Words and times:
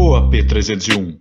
AP301. 0.00 1.20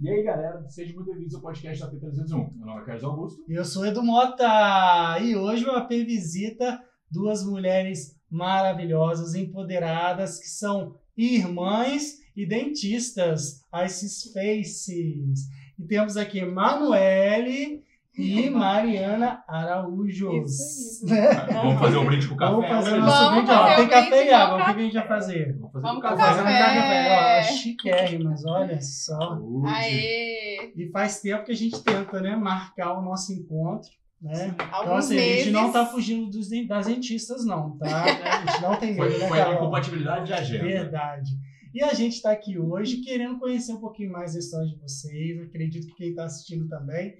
E 0.00 0.10
aí, 0.10 0.22
galera, 0.22 0.62
sejam 0.68 0.96
muito 0.96 1.10
bem-vindos 1.10 1.34
ao 1.34 1.40
podcast 1.40 1.80
da 1.80 1.90
AP301. 1.90 2.28
Meu 2.28 2.66
nome 2.66 2.82
é 2.82 2.84
Carlos 2.84 3.04
Augusto. 3.04 3.42
Eu 3.48 3.64
sou 3.64 3.86
Edu 3.86 4.02
Mota 4.02 5.18
e 5.22 5.34
hoje 5.34 5.64
o 5.64 5.70
AP 5.70 5.88
visita 5.88 6.78
duas 7.10 7.42
mulheres 7.42 8.14
maravilhosas, 8.30 9.34
empoderadas, 9.34 10.38
que 10.38 10.48
são 10.48 10.94
irmãs 11.16 12.18
e 12.36 12.46
dentistas, 12.46 13.62
as 13.72 14.00
Faces. 14.34 15.48
E 15.78 15.86
temos 15.88 16.18
aqui 16.18 16.44
Manuele 16.44 17.81
e 18.16 18.50
Mariana 18.50 19.42
Araújo. 19.48 20.32
Isso, 20.42 21.06
Vamos 21.52 21.80
fazer 21.80 21.96
um 21.96 22.04
brinde 22.04 22.28
com 22.28 22.36
café. 22.36 22.52
Vamos 22.52 22.68
fazer 22.68 22.90
o 22.90 22.92
hoje? 22.92 23.00
nosso 23.00 23.24
Vamos 23.24 23.34
brinde. 23.34 23.50
Ó, 23.50 23.62
fazer 23.62 23.76
tem 23.76 23.88
café 23.88 24.26
e 24.26 24.32
água. 24.32 24.56
O 24.56 24.64
que 24.64 24.70
a 24.70 24.82
gente 24.82 24.94
vai 24.94 25.08
fazer? 25.08 25.52
Vamos 25.54 25.72
fazer 25.72 25.86
Vamos 25.86 26.02
com 26.02 26.08
com 26.08 26.16
café. 26.16 26.22
Fazendo 26.22 26.44
café. 26.44 26.74
café, 26.74 27.40
ó, 27.40 27.42
chiquérrimas, 27.42 28.44
olha 28.44 28.80
só. 28.80 29.38
Aê! 29.66 30.72
E 30.76 30.90
faz 30.92 31.20
tempo 31.20 31.44
que 31.44 31.52
a 31.52 31.56
gente 31.56 31.82
tenta, 31.82 32.20
né, 32.20 32.36
marcar 32.36 32.98
o 32.98 33.02
nosso 33.02 33.32
encontro, 33.32 33.90
né? 34.20 34.54
Então, 34.54 34.96
assim, 34.96 35.16
a 35.16 35.20
gente 35.20 35.36
meses. 35.36 35.52
não 35.52 35.72
tá 35.72 35.86
fugindo 35.86 36.30
dos, 36.30 36.48
das 36.68 36.86
dentistas, 36.86 37.44
não, 37.44 37.76
tá? 37.78 38.04
A 38.04 38.46
gente 38.46 38.62
não 38.62 38.76
tem 38.76 38.94
medo, 38.94 39.10
Foi, 39.10 39.18
né, 39.18 39.28
foi 39.28 39.40
a 39.40 39.54
incompatibilidade 39.54 40.26
de 40.26 40.32
agenda. 40.32 40.64
Verdade. 40.64 41.30
E 41.74 41.82
a 41.82 41.94
gente 41.94 42.16
está 42.16 42.30
aqui 42.30 42.58
hoje 42.58 42.98
querendo 42.98 43.38
conhecer 43.38 43.72
um 43.72 43.80
pouquinho 43.80 44.12
mais 44.12 44.34
da 44.34 44.38
história 44.38 44.68
de 44.68 44.76
vocês. 44.76 45.40
Acredito 45.40 45.86
que 45.86 45.94
quem 45.94 46.10
está 46.10 46.24
assistindo 46.24 46.68
também. 46.68 47.14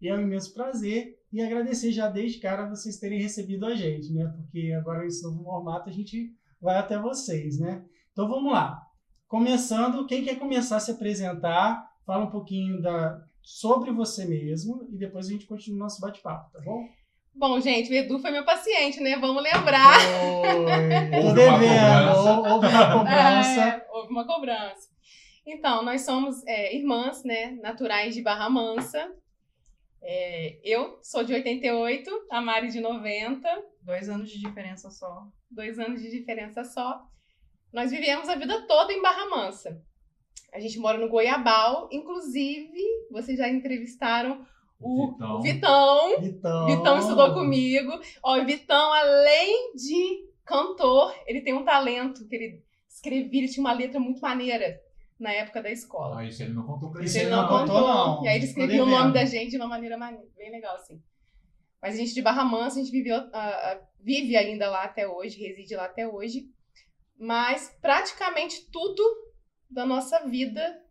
E 0.00 0.08
é 0.08 0.14
um 0.14 0.20
imenso 0.20 0.54
prazer 0.54 1.16
e 1.32 1.42
agradecer 1.42 1.90
já 1.92 2.08
desde 2.08 2.38
cara 2.40 2.68
vocês 2.68 2.98
terem 2.98 3.20
recebido 3.20 3.66
a 3.66 3.74
gente, 3.74 4.12
né? 4.12 4.24
Porque 4.36 4.72
agora 4.72 5.02
nesse 5.04 5.22
novo 5.24 5.42
formato 5.44 5.88
a 5.88 5.92
gente 5.92 6.32
vai 6.60 6.76
até 6.76 6.98
vocês, 6.98 7.58
né? 7.58 7.82
Então 8.12 8.28
vamos 8.28 8.52
lá. 8.52 8.80
Começando, 9.26 10.06
quem 10.06 10.24
quer 10.24 10.36
começar 10.38 10.76
a 10.76 10.80
se 10.80 10.90
apresentar, 10.90 11.84
fala 12.06 12.24
um 12.24 12.30
pouquinho 12.30 12.80
da, 12.80 13.20
sobre 13.42 13.90
você 13.92 14.24
mesmo 14.24 14.88
e 14.90 14.96
depois 14.96 15.26
a 15.26 15.30
gente 15.32 15.46
continua 15.46 15.76
o 15.76 15.80
nosso 15.80 16.00
bate-papo, 16.00 16.50
tá 16.52 16.60
bom? 16.64 16.82
Bom, 17.34 17.60
gente, 17.60 17.90
o 17.90 17.94
Edu 17.94 18.18
foi 18.18 18.30
meu 18.30 18.44
paciente, 18.44 19.00
né? 19.00 19.16
Vamos 19.18 19.42
lembrar. 19.42 19.96
Oi, 19.98 21.24
Houve 21.24 21.40
uma 21.40 21.58
devendo, 21.58 22.14
cobrança. 22.14 22.20
hou- 22.40 22.48
houve 22.52 22.66
uma 22.66 22.92
cobrança. 22.98 23.60
É, 23.60 23.86
houve 23.90 24.10
uma 24.10 24.26
cobrança. 24.26 24.88
Então, 25.46 25.84
nós 25.84 26.00
somos 26.02 26.44
é, 26.46 26.74
irmãs, 26.76 27.22
né? 27.24 27.52
Naturais 27.62 28.14
de 28.14 28.22
Barra 28.22 28.50
Mansa. 28.50 29.08
É, 30.02 30.58
eu 30.64 30.98
sou 31.02 31.24
de 31.24 31.34
88, 31.34 32.10
a 32.30 32.40
Mari 32.40 32.68
de 32.68 32.80
90. 32.80 33.48
Dois 33.82 34.08
anos 34.08 34.30
de 34.30 34.38
diferença 34.40 34.90
só. 34.90 35.26
dois 35.50 35.78
anos 35.78 36.00
de 36.00 36.10
diferença 36.10 36.64
só. 36.64 37.02
Nós 37.72 37.90
vivemos 37.90 38.28
a 38.28 38.34
vida 38.34 38.66
toda 38.66 38.92
em 38.92 39.02
Barra 39.02 39.26
Mansa. 39.26 39.82
A 40.52 40.60
gente 40.60 40.78
mora 40.78 40.96
no 40.98 41.08
Goiabal, 41.08 41.88
inclusive, 41.92 42.80
vocês 43.10 43.36
já 43.38 43.48
entrevistaram 43.48 44.46
o 44.80 45.12
Vitão. 45.12 45.42
Vitão. 45.42 46.20
Vitão. 46.20 46.66
Vitão 46.66 46.98
estudou 46.98 47.34
comigo. 47.34 47.90
Ó, 48.22 48.38
o 48.38 48.44
Vitão, 48.46 48.92
além 48.92 49.74
de 49.74 50.28
cantor, 50.44 51.14
ele 51.26 51.42
tem 51.42 51.52
um 51.52 51.64
talento 51.64 52.26
que 52.26 52.34
ele 52.34 52.62
escrevia, 52.88 53.40
ele 53.40 53.48
tinha 53.48 53.62
uma 53.62 53.72
letra 53.72 54.00
muito 54.00 54.20
maneira 54.20 54.80
na 55.18 55.32
época 55.32 55.62
da 55.62 55.70
escola. 55.70 56.20
Ah, 56.20 56.24
isso 56.24 56.42
ele 56.42 56.52
não 56.52 56.64
contou 56.64 56.90
pra 56.90 57.02
Isso 57.04 57.18
ele 57.18 57.30
não 57.30 57.48
contou, 57.48 57.80
não. 57.80 58.24
E 58.24 58.28
aí 58.28 58.36
ele 58.36 58.44
escrevia 58.46 58.82
o 58.82 58.86
nome 58.86 59.12
da 59.12 59.24
gente 59.24 59.50
de 59.50 59.56
uma 59.56 59.66
maneira 59.66 59.96
mane- 59.98 60.28
bem 60.36 60.50
legal, 60.50 60.76
assim. 60.76 61.02
Mas 61.82 61.94
a 61.94 61.98
gente 61.98 62.14
de 62.14 62.22
Barra 62.22 62.44
Mansa, 62.44 62.78
a 62.78 62.82
gente 62.82 62.92
viveu, 62.92 63.16
ah, 63.16 63.28
ah, 63.32 63.80
vive 64.00 64.36
ainda 64.36 64.68
lá 64.70 64.84
até 64.84 65.06
hoje, 65.08 65.38
reside 65.40 65.74
lá 65.76 65.84
até 65.86 66.06
hoje. 66.06 66.48
Mas 67.18 67.76
praticamente 67.80 68.70
tudo 68.70 69.02
da 69.68 69.84
nossa 69.84 70.24
vida 70.26 70.82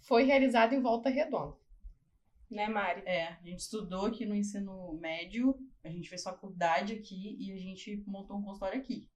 foi 0.00 0.24
realizado 0.24 0.74
em 0.74 0.80
Volta 0.80 1.08
Redonda. 1.08 1.56
Né, 2.50 2.68
Mari? 2.68 3.02
É, 3.06 3.28
a 3.28 3.40
gente 3.42 3.60
estudou 3.60 4.06
aqui 4.06 4.24
no 4.26 4.34
ensino 4.34 4.92
médio, 5.00 5.56
a 5.82 5.88
gente 5.88 6.08
fez 6.08 6.22
faculdade 6.22 6.92
aqui 6.92 7.36
e 7.40 7.52
a 7.52 7.56
gente 7.56 8.02
montou 8.06 8.36
um 8.36 8.42
consultório 8.42 8.78
aqui. 8.78 9.08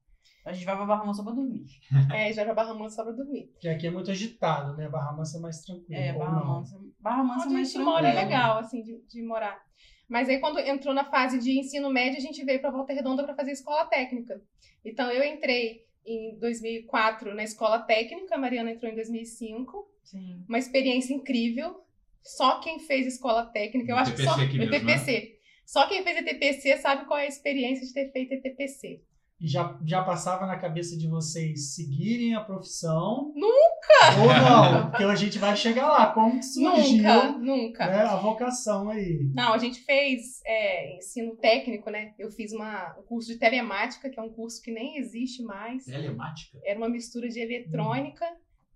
A 0.48 0.52
gente 0.52 0.64
vai 0.64 0.76
pra 0.76 0.86
Barra 0.86 1.04
Mansa 1.04 1.22
pra 1.22 1.32
dormir. 1.32 1.66
É, 2.10 2.32
já 2.32 2.42
pra 2.42 2.54
Barra 2.54 2.72
Mansa 2.72 3.02
pra 3.04 3.12
dormir. 3.12 3.52
Que 3.60 3.68
aqui 3.68 3.86
é 3.86 3.90
muito 3.90 4.10
agitado, 4.10 4.74
né? 4.76 4.88
Barra 4.88 5.12
Mansa 5.12 5.36
é 5.36 5.40
mais 5.40 5.60
tranquilo. 5.60 6.00
É, 6.00 6.12
Barra? 6.14 6.42
Mansa. 6.42 6.80
Barra 6.98 7.22
Mansa 7.22 7.40
é 7.40 7.44
Onde 7.44 7.54
a 7.54 7.58
mais 7.58 7.72
gente 7.72 7.84
mora 7.84 8.08
é 8.08 8.14
legal, 8.14 8.58
assim, 8.58 8.82
de, 8.82 8.98
de 9.06 9.22
morar. 9.22 9.60
Mas 10.08 10.26
aí, 10.30 10.38
quando 10.38 10.58
entrou 10.58 10.94
na 10.94 11.04
fase 11.04 11.38
de 11.38 11.58
ensino 11.58 11.90
médio, 11.90 12.16
a 12.16 12.22
gente 12.22 12.42
veio 12.44 12.60
pra 12.62 12.70
Volta 12.70 12.94
Redonda 12.94 13.24
para 13.24 13.34
fazer 13.34 13.50
escola 13.50 13.84
técnica. 13.84 14.40
Então, 14.82 15.10
eu 15.10 15.22
entrei 15.22 15.82
em 16.06 16.38
2004 16.38 17.34
na 17.34 17.42
escola 17.42 17.80
técnica, 17.80 18.34
a 18.34 18.38
Mariana 18.38 18.70
entrou 18.70 18.90
em 18.90 18.94
2005. 18.94 19.86
Sim. 20.02 20.44
Uma 20.48 20.58
experiência 20.58 21.12
incrível. 21.12 21.84
Só 22.22 22.60
quem 22.60 22.78
fez 22.78 23.06
escola 23.06 23.44
técnica, 23.44 23.92
eu 23.92 23.96
acho 23.96 24.14
que 24.14 24.22
só. 24.22 24.30
Aqui 24.32 24.58
mesmo, 24.58 24.74
ETPC. 24.74 25.38
Só 25.66 25.86
quem 25.86 26.02
fez 26.02 26.16
ETPC 26.16 26.78
sabe 26.78 27.04
qual 27.04 27.18
é 27.18 27.24
a 27.24 27.28
experiência 27.28 27.86
de 27.86 27.92
ter 27.92 28.10
feito 28.10 28.32
ETPC. 28.32 29.02
E 29.40 29.46
já, 29.46 29.78
já 29.84 30.02
passava 30.02 30.46
na 30.46 30.58
cabeça 30.58 30.96
de 30.96 31.06
vocês 31.06 31.74
seguirem 31.74 32.34
a 32.34 32.40
profissão? 32.40 33.32
Nunca! 33.36 34.20
Ou 34.20 34.26
não? 34.26 34.90
Porque 34.90 35.04
a 35.04 35.14
gente 35.14 35.38
vai 35.38 35.56
chegar 35.56 35.86
lá. 35.86 36.12
Como 36.12 36.40
que 36.40 36.44
surgiu 36.44 36.96
Nunca, 36.96 37.38
nunca. 37.38 37.86
né, 37.86 38.02
a 38.02 38.16
vocação 38.16 38.90
aí? 38.90 39.30
Não, 39.32 39.52
a 39.52 39.58
gente 39.58 39.80
fez 39.84 40.40
é, 40.44 40.96
ensino 40.96 41.36
técnico, 41.36 41.88
né? 41.88 42.14
Eu 42.18 42.32
fiz 42.32 42.52
uma, 42.52 42.96
um 42.98 43.02
curso 43.04 43.28
de 43.28 43.38
telemática, 43.38 44.10
que 44.10 44.18
é 44.18 44.22
um 44.22 44.32
curso 44.32 44.60
que 44.60 44.72
nem 44.72 44.98
existe 44.98 45.40
mais. 45.44 45.84
Telemática. 45.84 46.58
Era 46.64 46.76
uma 46.76 46.88
mistura 46.88 47.28
de 47.28 47.38
eletrônica, 47.38 48.26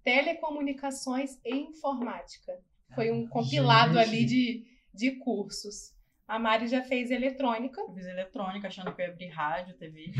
telecomunicações 0.05 1.39
e 1.45 1.57
informática. 1.57 2.53
Foi 2.95 3.11
um 3.11 3.27
compilado 3.27 3.95
Gente. 3.95 4.09
ali 4.09 4.25
de, 4.25 4.65
de 4.95 5.11
cursos. 5.19 5.93
A 6.33 6.39
Mari 6.39 6.67
já 6.67 6.83
fez 6.83 7.11
eletrônica. 7.11 7.79
Eu 7.79 7.93
fiz 7.93 8.07
eletrônica 8.07 8.67
achando 8.67 8.95
que 8.95 9.03
eu 9.03 9.07
ia 9.07 9.13
abrir 9.13 9.29
rádio, 9.29 9.77
TV. 9.77 10.13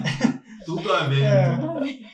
Tudo 0.64 0.90
a 0.90 1.04
ver. 1.04 1.22
É. 1.22 2.08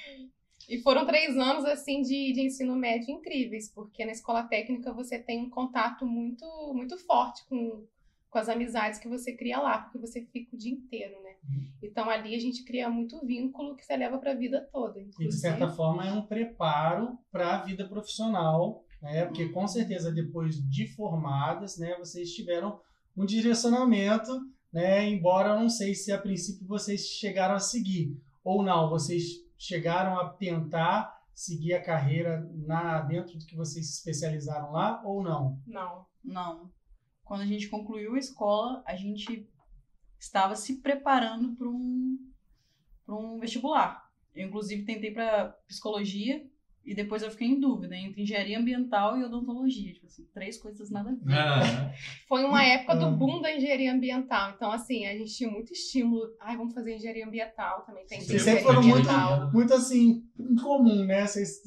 E 0.68 0.82
foram 0.82 1.06
três 1.06 1.36
anos, 1.36 1.64
assim, 1.64 2.02
de, 2.02 2.32
de 2.32 2.40
ensino 2.40 2.74
médio 2.74 3.14
incríveis, 3.14 3.72
porque 3.72 4.04
na 4.04 4.10
escola 4.10 4.42
técnica 4.42 4.92
você 4.92 5.20
tem 5.20 5.38
um 5.38 5.50
contato 5.50 6.04
muito, 6.04 6.44
muito 6.74 6.98
forte 7.06 7.46
com, 7.48 7.86
com 8.28 8.38
as 8.40 8.48
amizades 8.48 8.98
que 8.98 9.06
você 9.06 9.36
cria 9.36 9.60
lá, 9.60 9.82
porque 9.82 9.98
você 9.98 10.26
fica 10.32 10.56
o 10.56 10.58
dia 10.58 10.72
inteiro, 10.72 11.14
né? 11.22 11.36
Então 11.80 12.10
ali 12.10 12.34
a 12.34 12.40
gente 12.40 12.64
cria 12.64 12.90
muito 12.90 13.24
vínculo 13.24 13.76
que 13.76 13.84
você 13.84 13.96
leva 13.96 14.18
para 14.18 14.32
a 14.32 14.36
vida 14.36 14.68
toda. 14.72 14.98
E 14.98 15.04
de 15.04 15.10
Inclusive, 15.10 15.40
certa 15.40 15.68
forma 15.68 16.04
é 16.04 16.12
um 16.12 16.26
preparo 16.26 17.16
para 17.30 17.54
a 17.54 17.62
vida 17.62 17.86
profissional, 17.86 18.84
né? 19.00 19.26
Porque 19.26 19.48
com 19.50 19.68
certeza 19.68 20.10
depois 20.10 20.56
de 20.68 20.88
formadas, 20.88 21.78
né, 21.78 21.94
vocês 22.00 22.32
tiveram 22.32 22.80
um 23.16 23.24
direcionamento, 23.24 24.32
né? 24.72 25.08
Embora 25.08 25.50
eu 25.50 25.60
não 25.60 25.68
sei 25.68 25.94
se 25.94 26.12
a 26.12 26.20
princípio 26.20 26.66
vocês 26.66 27.06
chegaram 27.06 27.54
a 27.54 27.60
seguir 27.60 28.16
ou 28.42 28.62
não, 28.62 28.90
vocês 28.90 29.24
chegaram 29.56 30.18
a 30.18 30.28
tentar 30.30 31.14
seguir 31.34 31.74
a 31.74 31.82
carreira 31.82 32.48
na 32.66 33.00
dentro 33.02 33.38
do 33.38 33.46
que 33.46 33.56
vocês 33.56 33.86
se 33.86 33.98
especializaram 33.98 34.70
lá 34.70 35.02
ou 35.04 35.22
não? 35.22 35.60
não. 35.66 36.06
Não. 36.22 36.72
Quando 37.22 37.42
a 37.42 37.46
gente 37.46 37.68
concluiu 37.68 38.14
a 38.14 38.18
escola, 38.18 38.82
a 38.86 38.94
gente 38.96 39.48
estava 40.18 40.56
se 40.56 40.80
preparando 40.80 41.54
para 41.54 41.68
um, 41.68 42.18
pra 43.04 43.14
um 43.14 43.38
vestibular. 43.38 44.10
Eu, 44.34 44.48
inclusive, 44.48 44.84
tentei 44.84 45.12
para 45.12 45.48
psicologia 45.66 46.44
e 46.86 46.94
depois 46.94 47.22
eu 47.22 47.30
fiquei 47.30 47.48
em 47.48 47.58
dúvida 47.60 47.96
entre 47.96 48.22
engenharia 48.22 48.58
ambiental 48.58 49.16
e 49.18 49.24
odontologia. 49.24 49.92
Tipo 49.94 50.06
assim, 50.06 50.26
três 50.34 50.58
coisas 50.58 50.90
nada 50.90 51.10
a 51.10 51.12
ver. 51.12 51.34
Ah, 51.34 51.92
Foi 52.28 52.44
uma 52.44 52.62
época 52.64 52.94
do 52.96 53.10
boom 53.12 53.40
da 53.40 53.54
engenharia 53.54 53.92
ambiental. 53.92 54.52
Então, 54.54 54.70
assim, 54.70 55.06
a 55.06 55.16
gente 55.16 55.34
tinha 55.34 55.50
muito 55.50 55.72
estímulo. 55.72 56.22
Ai, 56.40 56.56
vamos 56.56 56.74
fazer 56.74 56.94
engenharia 56.96 57.26
ambiental 57.26 57.82
também. 57.86 58.04
Tem 58.06 58.20
Vocês 58.20 58.42
engenharia 58.42 58.62
sempre 58.62 58.74
foram 58.74 58.82
muito, 58.88 59.08
ambiental. 59.08 59.52
muito 59.52 59.74
assim, 59.74 60.22
em 60.38 60.54
comum, 60.56 61.04
né? 61.04 61.26
Vocês, 61.26 61.62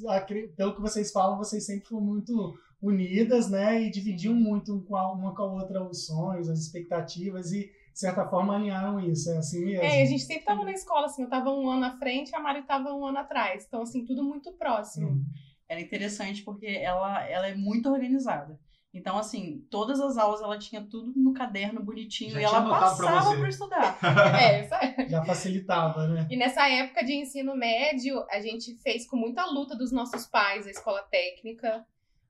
pelo 0.56 0.75
que 0.75 0.81
vocês 0.81 1.12
falam, 1.12 1.38
vocês 1.38 1.66
sempre 1.66 1.88
foram 1.88 2.04
muito 2.06 2.54
unidas, 2.81 3.50
né? 3.50 3.81
E 3.84 3.90
dividiam 3.90 4.36
muito 4.36 4.81
com 4.88 4.96
a- 4.96 5.12
uma 5.12 5.34
com 5.36 5.42
a 5.42 5.54
outra 5.54 5.84
os 5.84 6.06
sonhos, 6.06 6.48
as 6.48 6.60
expectativas 6.60 7.52
e, 7.52 7.69
de 7.98 8.02
certa 8.02 8.28
forma, 8.28 8.56
alinharam 8.56 9.00
isso. 9.00 9.32
É 9.32 9.38
assim 9.38 9.66
mesmo. 9.66 9.84
É, 9.84 10.04
a 10.04 10.06
gente 10.06 10.22
sempre 10.22 10.46
tava 10.46 10.64
na 10.64 10.72
escola, 10.72 11.08
assim, 11.08 11.24
eu 11.24 11.30
tava 11.30 11.50
um 11.50 11.68
ano 11.68 11.86
à 11.86 11.98
frente, 11.98 12.34
a 12.36 12.40
Mari 12.40 12.62
tava 12.62 12.94
um 12.94 13.04
ano 13.04 13.18
atrás. 13.18 13.66
Então, 13.68 13.82
assim, 13.82 14.06
tudo 14.06 14.24
muito 14.24 14.52
próximo. 14.54 15.10
Hum. 15.10 15.26
Ela 15.68 15.80
é 15.80 15.84
interessante 15.84 16.44
porque 16.44 16.68
ela, 16.68 17.28
ela 17.28 17.48
é 17.48 17.56
muito 17.56 17.90
organizada. 17.90 18.60
Então, 18.94 19.18
assim, 19.18 19.66
todas 19.72 20.00
as 20.00 20.16
aulas 20.16 20.42
ela 20.42 20.60
tinha 20.60 20.82
tudo 20.82 21.12
no 21.16 21.34
caderno 21.34 21.82
bonitinho 21.82 22.34
Já 22.34 22.40
e 22.40 22.44
ela 22.44 22.70
passava 22.70 23.36
para 23.36 23.50
estudar. 23.50 23.98
É, 24.40 24.62
isso 24.64 24.76
aí. 24.76 25.10
Já 25.10 25.26
facilitava, 25.26 26.08
né? 26.08 26.28
E 26.30 26.38
nessa 26.38 26.70
época 26.70 27.04
de 27.04 27.14
ensino 27.14 27.56
médio, 27.56 28.24
a 28.30 28.40
gente 28.40 28.76
fez 28.76 29.08
com 29.08 29.18
muita 29.18 29.44
luta 29.48 29.76
dos 29.76 29.92
nossos 29.92 30.28
pais 30.28 30.68
a 30.68 30.70
escola 30.72 31.02
técnica. 31.02 31.84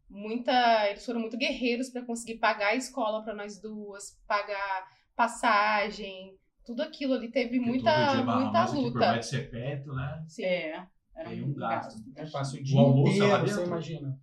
Muita, 0.10 0.90
eles 0.90 1.06
foram 1.06 1.20
muito 1.20 1.38
guerreiros 1.38 1.90
para 1.90 2.06
conseguir 2.06 2.36
pagar 2.36 2.70
a 2.70 2.76
escola 2.76 3.22
para 3.22 3.34
nós 3.34 3.60
duas, 3.60 4.18
pagar 4.26 4.97
passagem, 5.18 6.36
tudo 6.66 6.82
aquilo 6.82 7.14
ali 7.16 7.30
teve 7.30 7.58
Porque 7.58 7.70
muita, 7.70 7.92
todo 8.08 8.16
dia 8.16 8.36
muita 8.36 8.66
que 8.66 8.72
por 8.72 8.82
luta. 8.84 9.00
mais 9.00 9.20
de 9.22 9.26
ser 9.26 9.52
perto, 9.52 9.94
né? 9.94 10.24
Sim. 10.28 10.44
É, 10.44 10.88
era 11.16 11.30
Tem 11.30 11.44
um 11.44 11.54
gasto. 11.54 12.04
gasto. 12.04 12.12
É, 12.16 12.26
passa 12.32 12.56
o 12.56 12.60
O 12.60 12.64
dia 12.64 12.80
almoço 12.80 13.24
é 13.24 13.28
lá 13.28 13.40
inteiro, 13.40 13.56
você 13.60 13.64
imagina. 13.66 14.20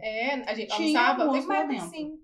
É, 0.00 0.34
a 0.50 0.54
gente 0.54 0.74
Tinha 0.76 1.00
almoçava, 1.00 1.22
almoço 1.24 1.48
lá 1.48 1.64
dentro. 1.64 1.84
assim. 1.86 2.20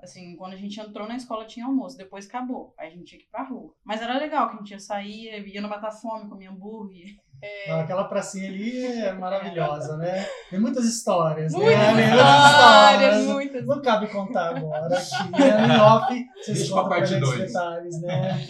Assim, 0.00 0.36
quando 0.36 0.52
a 0.52 0.56
gente 0.56 0.78
entrou 0.80 1.08
na 1.08 1.16
escola 1.16 1.44
tinha 1.44 1.66
almoço, 1.66 1.96
depois 1.96 2.26
acabou. 2.28 2.72
Aí 2.78 2.86
a 2.88 2.90
gente 2.90 3.04
tinha 3.04 3.18
que 3.18 3.24
ir 3.26 3.30
pra 3.30 3.42
rua. 3.42 3.74
Mas 3.84 4.00
era 4.00 4.16
legal 4.16 4.48
que 4.48 4.54
a 4.54 4.58
gente 4.58 4.70
ia 4.70 4.78
sair, 4.78 5.48
ia 5.48 5.60
no 5.60 5.68
Matar 5.68 5.90
Fome, 5.90 6.28
comia 6.28 6.50
hambúrguer. 6.50 7.16
Não, 7.68 7.80
Aquela 7.80 8.04
pracinha 8.04 8.48
ali 8.48 8.84
é 8.84 9.12
maravilhosa, 9.12 9.96
né? 9.96 10.26
Tem 10.50 10.58
muitas 10.58 10.84
histórias, 10.84 11.52
Muitas 11.52 11.76
né? 11.94 12.10
histórias, 12.16 13.26
muitas. 13.26 13.66
Não 13.66 13.80
cabe 13.82 14.08
contar 14.08 14.56
agora 14.56 14.86
aqui. 14.96 15.30
né? 15.32 15.66
Em 15.66 15.80
off, 15.80 16.26
vocês 16.36 16.58
Deixa 16.58 16.72
pra 16.74 16.82
contam 16.82 16.98
parte 16.98 17.16
dois. 17.16 17.38
detalhes, 17.40 18.00
né? 18.02 18.46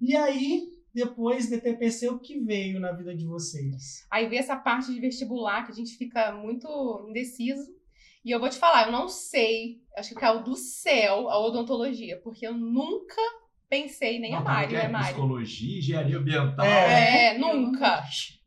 E 0.00 0.16
aí, 0.16 0.62
depois 0.94 1.48
de 1.48 1.58
TPC, 1.60 2.08
o 2.08 2.18
que 2.18 2.40
veio 2.40 2.80
na 2.80 2.92
vida 2.92 3.14
de 3.14 3.26
vocês? 3.26 4.04
Aí 4.10 4.28
vem 4.28 4.38
essa 4.38 4.56
parte 4.56 4.92
de 4.92 5.00
vestibular 5.00 5.64
que 5.64 5.72
a 5.72 5.74
gente 5.74 5.96
fica 5.96 6.32
muito 6.32 7.06
indeciso. 7.08 7.62
E 8.24 8.30
eu 8.30 8.40
vou 8.40 8.48
te 8.48 8.56
falar, 8.58 8.86
eu 8.86 8.92
não 8.92 9.06
sei, 9.08 9.82
acho 9.98 10.08
que 10.10 10.14
caiu 10.14 10.42
do 10.42 10.56
céu 10.56 11.28
a 11.28 11.38
odontologia, 11.46 12.18
porque 12.24 12.46
eu 12.46 12.54
nunca 12.54 13.20
pensei, 13.68 14.18
nem 14.18 14.34
a 14.34 14.38
Não, 14.38 14.44
Mari, 14.44 14.66
como 14.66 14.68
que 14.68 14.74
né, 14.76 14.84
é? 14.84 14.88
Mari? 14.88 15.04
Psicologia, 15.06 15.78
engenharia 15.78 16.18
ambiental. 16.18 16.64
É, 16.66 17.36
Eu 17.36 17.40
nunca. 17.40 18.04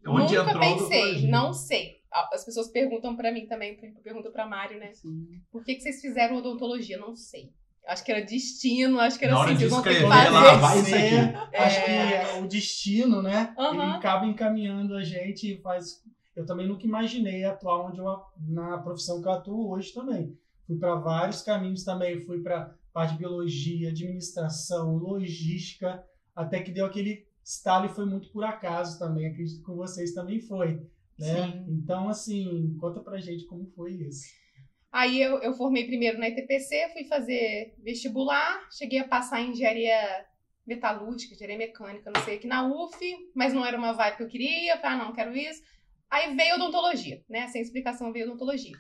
Onde 0.08 0.36
nunca 0.38 0.52
a 0.52 0.60
pensei, 0.60 1.28
não 1.28 1.54
sei. 1.54 1.98
As 2.34 2.46
pessoas 2.46 2.70
perguntam 2.70 3.16
pra 3.16 3.32
mim 3.32 3.46
também, 3.46 3.78
perguntam 4.04 4.32
pra 4.32 4.46
Mari, 4.48 4.76
né? 4.76 4.90
Assim, 4.90 5.28
Por 5.52 5.64
que, 5.64 5.76
que 5.76 5.82
vocês 5.82 6.00
fizeram 6.02 6.38
odontologia? 6.38 6.98
Não 6.98 7.16
sei. 7.16 7.52
Acho 7.86 8.04
que 8.04 8.12
era 8.12 8.22
destino, 8.22 9.00
acho 9.00 9.18
que 9.18 9.24
era 9.26 9.34
Na 9.34 9.40
hora 9.40 9.52
assim, 9.52 9.60
de 9.60 9.70
vocês 9.70 9.72
vão 9.74 9.82
ter 9.84 9.90
que 9.90 9.96
escrever 10.04 10.24
fazer. 10.26 10.30
lá, 10.34 10.56
vai 10.56 10.80
isso 10.80 10.96
aqui. 10.96 11.58
Acho 11.58 11.86
que 11.86 12.40
o 12.44 12.48
destino, 12.48 13.22
né? 13.22 13.54
Ele 13.58 13.66
Aham. 13.82 13.96
acaba 13.96 14.26
encaminhando 14.26 14.96
a 14.96 15.04
gente 15.04 15.54
e 15.54 15.62
faz. 15.62 16.04
Eu 16.36 16.46
também 16.46 16.68
nunca 16.68 16.86
imaginei 16.86 17.44
atuar 17.46 17.88
onde 17.88 18.00
eu 18.00 18.22
na 18.48 18.78
profissão 18.80 19.22
que 19.22 19.28
eu 19.28 19.32
atuo 19.32 19.72
hoje 19.72 19.94
também. 19.94 20.38
Fui 20.66 20.78
para 20.78 20.96
vários 20.96 21.42
caminhos 21.42 21.84
também, 21.86 22.20
fui 22.20 22.40
para 22.42 22.74
parte 22.98 23.12
de 23.12 23.20
biologia, 23.20 23.90
administração, 23.90 24.96
logística, 24.96 26.04
até 26.36 26.64
que 26.64 26.72
deu 26.72 26.84
aquele 26.84 27.28
estalo 27.46 27.86
e 27.86 27.90
foi 27.90 28.08
muito 28.08 28.32
por 28.32 28.44
acaso 28.44 28.98
também. 28.98 29.28
Acredito 29.28 29.60
que 29.60 29.64
com 29.64 29.76
vocês 29.76 30.16
também 30.16 30.42
foi, 30.42 30.82
né? 31.20 31.44
Sim. 31.44 31.66
Então 31.70 32.10
assim, 32.10 32.76
conta 32.80 33.00
pra 33.02 33.20
gente 33.20 33.46
como 33.46 33.68
foi 33.76 33.92
isso. 33.92 34.26
Aí 34.92 35.22
eu, 35.22 35.38
eu 35.44 35.54
formei 35.54 35.86
primeiro 35.86 36.18
na 36.18 36.28
ITPC, 36.30 36.90
fui 36.94 37.04
fazer 37.04 37.76
vestibular, 37.84 38.68
cheguei 38.72 38.98
a 38.98 39.08
passar 39.08 39.42
em 39.42 39.52
engenharia 39.52 40.26
metalúrgica, 40.66 41.36
engenharia 41.36 41.68
mecânica, 41.68 42.10
não 42.10 42.24
sei, 42.24 42.38
aqui 42.38 42.48
na 42.48 42.66
UF, 42.66 42.98
mas 43.36 43.54
não 43.54 43.64
era 43.64 43.78
uma 43.78 43.94
vibe 43.94 44.18
que 44.18 44.24
eu 44.24 44.28
queria, 44.28 44.74
eu 44.74 44.78
falei, 44.80 44.98
ah, 44.98 45.04
não, 45.06 45.14
quero 45.14 45.38
isso. 45.38 45.62
Aí 46.10 46.36
veio 46.36 46.56
odontologia, 46.56 47.24
né? 47.30 47.48
Sem 47.50 47.62
explicação 47.62 48.12
veio 48.12 48.26
odontologia. 48.26 48.76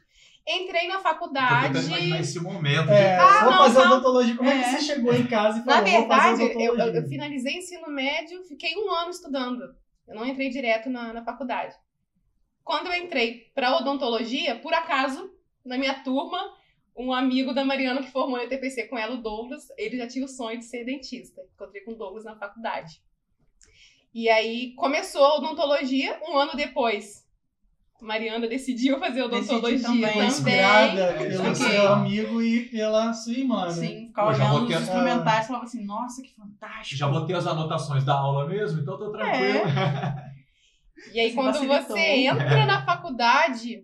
Entrei 0.47 0.87
na 0.87 0.99
faculdade. 0.99 1.73
tentando 1.73 1.87
imaginar 1.87 2.19
esse 2.21 2.39
momento. 2.39 2.89
É, 2.89 3.17
Ah, 3.17 3.43
vou 3.43 3.51
não, 3.51 3.57
fazer 3.59 3.75
calma. 3.81 3.93
odontologia. 3.95 4.35
Como 4.37 4.49
é. 4.49 4.53
que 4.57 4.63
É. 4.65 4.71
você 4.71 4.81
chegou 4.81 5.13
em 5.13 5.27
casa 5.27 5.59
e 5.59 5.65
Na 5.65 5.73
falou, 5.83 6.07
fazer 6.07 6.37
verdade, 6.37 6.63
eu, 6.63 6.77
eu, 6.77 6.93
eu 6.95 7.07
finalizei 7.07 7.57
ensino 7.57 7.87
médio, 7.89 8.43
fiquei 8.45 8.73
um 8.77 8.89
ano 8.91 9.11
estudando. 9.11 9.61
Eu 10.07 10.15
não 10.15 10.25
entrei 10.25 10.49
direto 10.49 10.89
na, 10.89 11.11
na 11.11 11.23
faculdade. 11.23 11.75
Quando 12.63 12.87
eu 12.87 12.93
entrei 12.95 13.51
para 13.53 13.75
odontologia, 13.77 14.55
por 14.59 14.73
acaso, 14.73 15.29
na 15.65 15.77
minha 15.77 15.95
turma, 16.01 16.39
um 16.95 17.13
amigo 17.13 17.53
da 17.53 17.65
Mariana 17.65 18.01
que 18.01 18.11
formou 18.11 18.41
no 18.41 18.47
TPC 18.47 18.87
com 18.87 18.97
ela, 18.97 19.15
o 19.15 19.21
Douglas, 19.21 19.67
ele 19.77 19.97
já 19.97 20.07
tinha 20.07 20.23
o 20.23 20.29
sonho 20.29 20.57
de 20.59 20.65
ser 20.65 20.85
dentista. 20.85 21.41
Encontrei 21.55 21.81
com 21.83 21.91
o 21.91 21.95
Douglas 21.95 22.23
na 22.23 22.35
faculdade. 22.37 23.01
E 24.13 24.29
aí 24.29 24.73
começou 24.75 25.23
a 25.23 25.35
odontologia, 25.37 26.19
um 26.27 26.37
ano 26.37 26.55
depois. 26.55 27.26
Mariana 28.01 28.47
decidiu 28.47 28.99
fazer 28.99 29.23
odontologia 29.23 29.71
Decidi 29.77 29.83
também. 29.83 30.11
Também. 30.13 30.27
inspirada 30.27 31.01
É, 31.01 31.13
pelo 31.29 31.43
aqui. 31.47 31.55
seu 31.55 31.93
amigo 31.93 32.41
e 32.41 32.65
pela 32.69 33.11
sua 33.13 33.33
irmã, 33.33 33.65
né? 33.65 33.71
Sim, 33.71 34.07
ficava 34.07 34.29
olhando 34.35 34.59
vou 34.59 34.67
ter- 34.67 34.75
os 34.75 34.81
instrumentais 34.83 35.43
e 35.43 35.47
falava 35.47 35.65
assim, 35.65 35.85
nossa, 35.85 36.21
que 36.21 36.33
fantástico. 36.35 36.95
Já 36.97 37.07
botei 37.07 37.35
as 37.35 37.47
anotações 37.47 38.03
da 38.05 38.13
aula 38.13 38.47
mesmo, 38.47 38.81
então 38.81 38.97
tô 38.97 39.11
tranquilo. 39.11 39.61
E 41.13 41.19
aí, 41.19 41.27
Assim, 41.27 41.35
quando 41.35 41.53
facilitou. 41.53 41.79
você 41.95 41.99
entra 42.25 42.65
na 42.65 42.83
faculdade, 42.83 43.83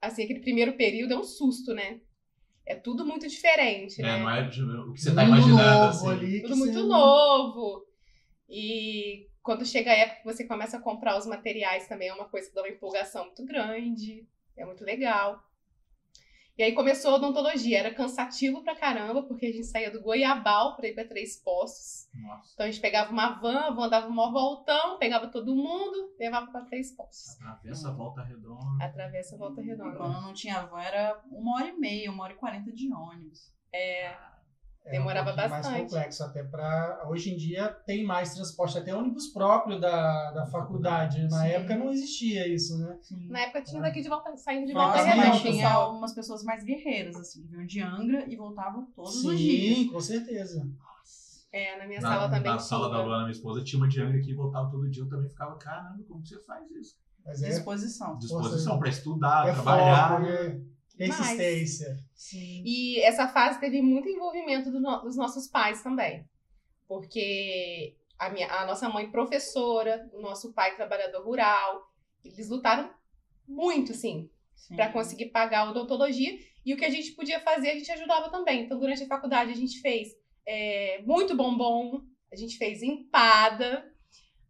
assim, 0.00 0.24
aquele 0.24 0.40
primeiro 0.40 0.72
período 0.72 1.12
é 1.12 1.16
um 1.18 1.22
susto, 1.22 1.74
né? 1.74 2.00
É 2.66 2.74
tudo 2.74 3.04
muito 3.04 3.28
diferente, 3.28 4.00
É, 4.00 4.04
né? 4.04 4.18
não 4.18 4.30
é 4.30 4.42
o 4.42 4.92
que 4.94 5.00
você 5.00 5.14
tá 5.14 5.24
imaginando, 5.24 5.62
novo 5.62 5.88
assim. 5.88 6.10
ali. 6.10 6.42
Tudo 6.42 6.56
muito 6.56 6.72
você- 6.72 6.86
novo. 6.88 7.84
E 8.48 9.26
quando 9.42 9.64
chega 9.66 9.90
a 9.90 9.94
época 9.94 10.18
que 10.20 10.24
você 10.24 10.46
começa 10.46 10.76
a 10.76 10.80
comprar 10.80 11.16
os 11.18 11.26
materiais 11.26 11.88
também, 11.88 12.08
é 12.08 12.14
uma 12.14 12.28
coisa 12.28 12.48
que 12.48 12.54
dá 12.54 12.62
uma 12.62 12.68
empolgação 12.70 13.24
muito 13.26 13.44
grande. 13.44 14.26
É 14.56 14.64
muito 14.64 14.84
legal. 14.84 15.42
E 16.58 16.62
aí 16.62 16.74
começou 16.74 17.12
a 17.12 17.14
odontologia. 17.14 17.78
Era 17.78 17.94
cansativo 17.94 18.62
pra 18.62 18.76
caramba, 18.76 19.22
porque 19.22 19.46
a 19.46 19.50
gente 19.52 19.64
saía 19.64 19.90
do 19.90 20.02
Goiabal 20.02 20.76
pra 20.76 20.86
ir 20.86 20.94
pra 20.94 21.06
Três 21.06 21.42
Poços. 21.42 22.06
Nossa, 22.14 22.50
Então 22.52 22.66
a 22.66 22.70
gente 22.70 22.80
pegava 22.80 23.10
uma 23.10 23.30
van, 23.40 23.58
a 23.58 23.70
van 23.70 23.88
dava 23.88 24.06
um 24.06 24.10
maior 24.10 24.30
voltão, 24.32 24.98
pegava 24.98 25.28
todo 25.28 25.56
mundo, 25.56 26.14
levava 26.20 26.50
pra 26.52 26.60
Três 26.66 26.94
Poços. 26.94 27.40
atravessa 27.40 27.88
a 27.88 27.92
volta 27.92 28.22
redonda. 28.22 28.84
Atravessa 28.84 29.34
a 29.34 29.38
volta 29.38 29.62
E 29.62 29.64
redonda. 29.64 29.96
quando 29.96 30.20
não 30.20 30.34
tinha 30.34 30.60
van 30.66 30.82
era 30.82 31.18
uma 31.30 31.56
hora 31.56 31.68
e 31.68 31.72
meia, 31.78 32.10
uma 32.12 32.24
hora 32.24 32.34
e 32.34 32.36
quarenta 32.36 32.70
de 32.70 32.92
ônibus. 32.92 33.50
É, 33.72 34.08
É 34.08 34.31
Demorava 34.90 35.30
um 35.30 35.34
pouquinho 35.34 35.50
mais 35.50 35.64
bastante. 35.66 35.82
complexo 35.84 36.24
até 36.24 36.42
para 36.42 37.02
hoje 37.08 37.32
em 37.32 37.36
dia 37.36 37.68
tem 37.86 38.04
mais 38.04 38.34
transporte 38.34 38.76
até 38.76 38.94
ônibus 38.94 39.28
próprio 39.28 39.78
da, 39.80 40.32
da 40.32 40.46
faculdade 40.46 41.22
na 41.28 41.42
Sim. 41.42 41.46
época 41.48 41.76
não 41.76 41.90
existia 41.90 42.48
isso 42.52 42.76
né 42.78 42.98
na 43.28 43.40
época 43.42 43.62
tinha 43.62 43.80
daqui 43.80 44.02
de 44.02 44.08
volta, 44.08 44.36
saindo 44.36 44.66
de 44.66 44.72
volta 44.72 44.98
Mas 45.04 45.40
tinha 45.40 45.52
pessoal. 45.54 45.94
umas 45.96 46.12
pessoas 46.12 46.42
mais 46.42 46.64
guerreiras, 46.64 47.14
assim, 47.16 47.42
que 47.42 47.48
vinham 47.48 47.64
de 47.66 47.80
Angra 47.80 48.24
e 48.28 48.34
voltavam 48.36 48.86
todos 48.94 49.14
os 49.16 49.22
sim 49.22 49.36
dias. 49.36 49.90
com 49.90 50.00
certeza 50.00 50.68
É, 51.52 51.78
na 51.78 51.86
minha 51.86 52.00
Na, 52.00 52.08
sala 52.08 52.28
também 52.30 52.52
na 52.52 52.58
sala 52.58 52.86
tinha. 52.88 52.98
da 52.98 53.04
Luana, 53.04 53.22
minha 53.24 53.32
esposa, 53.32 53.62
tinha 53.62 53.80
uma 53.80 53.88
de 53.88 54.00
Angra 54.02 54.20
que 54.20 54.34
voltava 54.34 54.70
todo 54.70 54.88
dia. 54.90 55.02
Eu 55.02 55.08
também 55.08 55.28
ficava, 55.28 55.54
caramba, 55.56 56.02
como 56.08 56.22
que 56.22 56.30
você 56.30 56.40
faz 56.44 56.68
isso? 56.72 56.96
mas 57.24 57.40
é, 57.42 57.50
Disposição. 57.50 58.18
Disposição 58.18 58.78
pra 58.80 58.88
estudar, 58.88 59.46
é 59.48 59.52
trabalhar. 59.52 60.08
foco 60.08 60.22
né? 60.22 60.60
Resistência 60.98 61.98
Sim. 62.14 62.62
E 62.64 63.00
essa 63.00 63.26
fase 63.26 63.58
teve 63.58 63.82
muito 63.82 64.08
envolvimento 64.08 64.70
do 64.70 64.80
no- 64.80 65.02
dos 65.02 65.16
nossos 65.16 65.48
pais 65.48 65.82
também. 65.82 66.24
Porque 66.86 67.96
a, 68.18 68.30
minha, 68.30 68.48
a 68.48 68.66
nossa 68.66 68.88
mãe 68.88 69.10
professora, 69.10 70.08
o 70.12 70.20
nosso 70.20 70.52
pai 70.52 70.76
trabalhador 70.76 71.24
rural, 71.24 71.90
eles 72.24 72.48
lutaram 72.48 72.90
muito, 73.48 73.92
sim, 73.92 74.30
sim. 74.54 74.76
para 74.76 74.92
conseguir 74.92 75.26
pagar 75.26 75.66
a 75.66 75.70
odontologia. 75.70 76.38
E 76.64 76.72
o 76.72 76.76
que 76.76 76.84
a 76.84 76.90
gente 76.90 77.12
podia 77.12 77.40
fazer, 77.40 77.70
a 77.70 77.74
gente 77.74 77.90
ajudava 77.90 78.30
também. 78.30 78.62
Então, 78.64 78.78
durante 78.78 79.02
a 79.02 79.08
faculdade, 79.08 79.50
a 79.50 79.56
gente 79.56 79.80
fez 79.80 80.08
é, 80.46 81.02
muito 81.04 81.36
bombom, 81.36 82.02
a 82.32 82.36
gente 82.36 82.56
fez 82.56 82.82
empada, 82.82 83.91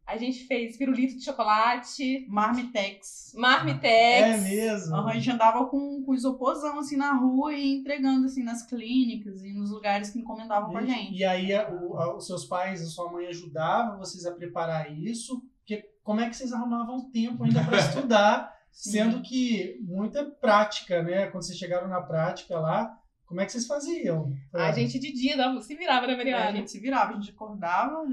a 0.06 0.16
gente 0.16 0.44
fez 0.46 0.76
pirulito 0.76 1.16
de 1.16 1.24
chocolate, 1.24 2.26
Marmitex. 2.28 3.32
marmitex. 3.36 3.82
é 4.28 4.36
mesmo 4.38 4.96
Aham, 4.96 5.08
A 5.10 5.14
gente 5.14 5.30
andava 5.30 5.66
com, 5.66 6.02
com 6.04 6.14
isoporzão 6.14 6.78
assim 6.78 6.96
na 6.96 7.14
rua 7.14 7.52
e 7.54 7.72
entregando 7.78 8.26
assim 8.26 8.42
nas 8.42 8.66
clínicas 8.66 9.42
e 9.42 9.52
nos 9.52 9.70
lugares 9.70 10.10
que 10.10 10.18
encomendavam 10.18 10.70
com 10.70 10.78
a 10.78 10.84
gente. 10.84 11.14
E 11.14 11.24
aí 11.24 11.54
a- 11.54 11.70
o- 11.70 11.96
a- 11.96 12.16
os 12.16 12.26
seus 12.26 12.44
pais, 12.44 12.82
a 12.82 12.86
sua 12.86 13.10
mãe 13.10 13.26
ajudavam 13.26 13.98
vocês 13.98 14.26
a 14.26 14.32
preparar 14.32 14.92
isso? 14.92 15.40
Porque 15.58 15.84
como 16.02 16.20
é 16.20 16.28
que 16.28 16.36
vocês 16.36 16.52
arrumavam 16.52 17.08
tempo 17.10 17.44
ainda 17.44 17.62
para 17.64 17.78
estudar, 18.10 18.52
Sim. 18.72 18.90
sendo 18.90 19.22
que 19.22 19.78
muita 19.82 20.24
prática, 20.24 21.02
né? 21.02 21.26
Quando 21.28 21.44
vocês 21.44 21.58
chegaram 21.58 21.88
na 21.88 22.00
prática 22.02 22.58
lá, 22.58 22.92
como 23.24 23.40
é 23.40 23.46
que 23.46 23.52
vocês 23.52 23.66
faziam? 23.66 24.30
A 24.52 24.72
gente 24.72 24.98
de 24.98 25.12
dia 25.12 25.36
dava- 25.36 25.60
se 25.62 25.74
virava, 25.74 26.06
né, 26.06 26.16
Mariana? 26.16 26.48
a 26.50 26.52
gente 26.52 26.70
se 26.70 26.78
virava, 26.80 27.12
a 27.12 27.14
gente 27.14 27.30
acordava, 27.30 28.04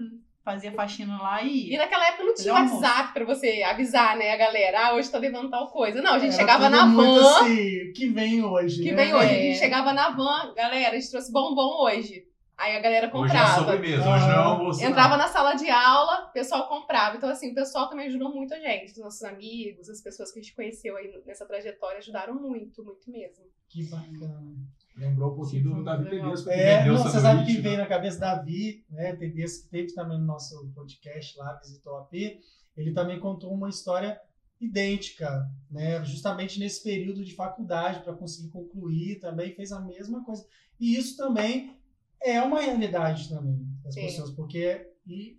fazia 0.43 0.71
faxina 0.71 1.21
lá 1.21 1.43
e 1.43 1.73
E 1.73 1.77
naquela 1.77 2.07
época 2.07 2.23
não 2.23 2.33
tinha 2.33 2.53
almoço. 2.53 2.75
WhatsApp 2.81 3.13
pra 3.13 3.25
você 3.25 3.61
avisar, 3.63 4.17
né, 4.17 4.31
a 4.31 4.37
galera, 4.37 4.87
ah, 4.87 4.93
hoje 4.95 5.09
tá 5.09 5.17
levando 5.17 5.49
tal 5.49 5.67
coisa. 5.67 6.01
Não, 6.01 6.13
a 6.13 6.19
gente 6.19 6.29
Era 6.33 6.39
chegava 6.39 6.69
na 6.69 6.85
muito 6.85 7.21
van, 7.21 7.39
assim, 7.41 7.93
que 7.95 8.07
vem 8.09 8.43
hoje, 8.43 8.81
que 8.81 8.91
né? 8.91 9.03
vem 9.05 9.13
hoje, 9.13 9.25
a 9.29 9.31
É. 9.33 9.41
gente 9.41 9.59
chegava 9.59 9.93
na 9.93 10.09
van, 10.11 10.53
galera, 10.55 10.95
a 10.95 10.99
gente 10.99 11.11
trouxe 11.11 11.31
bombom 11.31 11.83
hoje. 11.83 12.25
Aí 12.57 12.75
a 12.75 12.79
galera 12.81 13.07
Hoje 13.07 13.15
é 13.15 13.39
comprava. 13.39 13.55
sobremesa, 13.55 14.01
hoje 14.01 14.25
não 14.25 14.31
é 14.31 14.35
Ah. 14.35 14.43
almoço. 14.43 14.81
não. 14.81 14.89
Entrava 14.89 15.15
na 15.15 15.27
sala 15.29 15.53
de 15.53 15.69
aula, 15.69 16.25
o 16.25 16.33
pessoal 16.33 16.67
comprava. 16.67 17.15
Então, 17.15 17.29
assim, 17.29 17.51
o 17.51 17.55
pessoal 17.55 17.87
também 17.87 18.07
ajudou 18.07 18.33
muito 18.35 18.53
a 18.53 18.59
gente. 18.59 18.91
Os 18.91 18.97
nossos 18.97 19.23
amigos, 19.23 19.87
as 19.89 20.01
pessoas 20.01 20.29
que 20.33 20.39
a 20.39 20.41
gente 20.41 20.53
conheceu 20.53 20.97
aí 20.97 21.09
nessa 21.25 21.45
trajetória 21.45 21.99
ajudaram 21.99 22.33
muito, 22.35 22.83
muito 22.83 23.09
mesmo. 23.09 23.45
Que 23.69 23.83
bacana. 23.89 24.57
Lembrou 24.99 25.31
um 25.31 25.35
pouquinho 25.35 25.63
Sim, 25.63 25.75
do 25.75 25.83
Davi. 25.83 26.09
Tedesco, 26.09 26.49
que 26.49 26.53
É, 26.53 26.85
não, 26.85 26.97
você 26.97 27.19
sabe 27.19 27.45
que 27.45 27.61
veio 27.61 27.77
né? 27.77 27.83
na 27.83 27.87
cabeça 27.87 28.19
Davi, 28.19 28.83
né? 28.89 29.15
Tedesco 29.15 29.63
que 29.63 29.69
teve 29.69 29.93
também 29.93 30.19
no 30.19 30.25
nosso 30.25 30.69
podcast 30.75 31.37
lá, 31.37 31.53
visitou 31.63 31.95
a 31.95 32.01
AP. 32.01 32.13
Ele 32.75 32.93
também 32.93 33.19
contou 33.19 33.53
uma 33.53 33.69
história 33.69 34.19
idêntica, 34.59 35.49
né? 35.71 36.03
Justamente 36.03 36.59
nesse 36.59 36.83
período 36.83 37.23
de 37.23 37.33
faculdade 37.33 38.01
para 38.03 38.13
conseguir 38.13 38.49
concluir, 38.49 39.19
também 39.19 39.55
fez 39.55 39.71
a 39.71 39.79
mesma 39.79 40.23
coisa. 40.23 40.45
E 40.79 40.97
isso 40.97 41.15
também 41.15 41.77
é 42.21 42.41
uma 42.41 42.59
realidade 42.59 43.29
também 43.29 43.65
das 43.83 43.93
Sim. 43.93 44.01
pessoas, 44.01 44.31
porque 44.31 44.89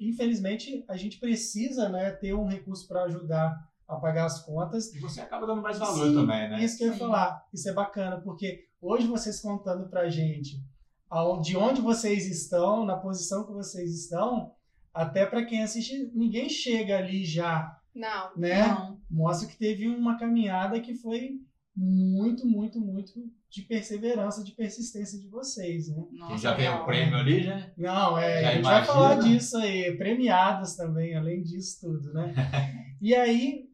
infelizmente, 0.00 0.85
a 0.88 0.97
gente 0.97 1.19
precisa 1.19 1.88
né, 1.88 2.11
ter 2.11 2.35
um 2.35 2.47
recurso 2.47 2.88
para 2.88 3.05
ajudar 3.05 3.69
a 3.90 3.97
pagar 3.97 4.26
as 4.26 4.44
contas. 4.44 4.94
E 4.94 4.99
você 5.00 5.20
acaba 5.20 5.47
dando 5.47 5.62
mais 5.62 5.78
valor 5.78 6.09
Sim, 6.09 6.14
também, 6.14 6.49
né? 6.50 6.62
Isso 6.64 6.78
que 6.78 6.85
eu 6.85 6.88
ia 6.92 6.97
falar. 6.97 7.44
Isso 7.52 7.68
é 7.68 7.73
bacana, 7.73 8.20
porque 8.20 8.66
hoje 8.80 9.06
vocês 9.06 9.40
contando 9.40 9.88
pra 9.88 10.09
gente 10.09 10.62
aon- 11.11 11.40
de 11.40 11.56
onde 11.56 11.80
vocês 11.80 12.26
estão, 12.26 12.85
na 12.87 12.97
posição 12.97 13.44
que 13.47 13.52
vocês 13.52 13.90
estão, 14.04 14.52
até 14.94 15.26
para 15.26 15.44
quem 15.44 15.62
assiste, 15.62 16.11
ninguém 16.14 16.49
chega 16.49 16.99
ali 16.99 17.25
já, 17.25 17.76
Não. 17.94 18.30
né? 18.37 18.66
Não. 18.68 19.00
Mostra 19.11 19.49
que 19.49 19.56
teve 19.59 19.88
uma 19.88 20.18
caminhada 20.18 20.80
que 20.80 20.94
foi 20.94 21.30
muito, 21.76 22.47
muito, 22.47 22.80
muito 22.80 23.12
de 23.49 23.62
perseverança, 23.62 24.44
de 24.44 24.52
persistência 24.52 25.18
de 25.18 25.28
vocês, 25.28 25.88
né? 25.88 26.04
Quem 26.11 26.18
Nossa, 26.18 26.37
já 26.38 26.54
tem 26.54 26.64
real. 26.66 26.82
o 26.82 26.87
prêmio 26.87 27.16
ali, 27.16 27.42
já. 27.42 27.70
Não, 27.76 28.18
é, 28.18 28.42
Já 28.42 28.49
a 28.49 28.52
gente 28.52 28.62
vai 28.62 28.73
imagina. 28.76 28.92
falar 28.92 29.14
disso 29.16 29.56
aí, 29.56 29.97
premiadas 29.97 30.76
também, 30.76 31.16
além 31.16 31.42
disso 31.42 31.78
tudo, 31.80 32.12
né? 32.12 32.32
e 33.00 33.14
aí, 33.14 33.69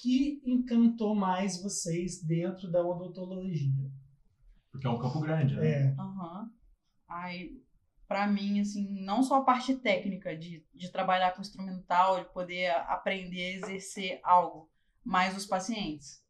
que 0.00 0.40
encantou 0.46 1.14
mais 1.14 1.60
vocês 1.60 2.22
dentro 2.22 2.70
da 2.70 2.80
odontologia? 2.80 3.90
Porque 4.70 4.86
é 4.86 4.90
um 4.90 4.98
campo 4.98 5.20
grande, 5.20 5.56
né? 5.56 5.68
É, 5.68 5.94
Aham. 5.98 6.50
Ai, 7.08 7.50
pra 8.06 8.26
mim, 8.26 8.60
assim, 8.60 9.02
não 9.02 9.22
só 9.22 9.36
a 9.36 9.44
parte 9.44 9.74
técnica 9.74 10.36
de, 10.36 10.64
de 10.72 10.92
trabalhar 10.92 11.32
com 11.32 11.40
instrumental, 11.40 12.20
de 12.20 12.30
poder 12.32 12.70
aprender 12.86 13.42
a 13.42 13.56
exercer 13.56 14.20
algo, 14.22 14.70
mas 15.04 15.36
os 15.36 15.46
pacientes. 15.46 16.22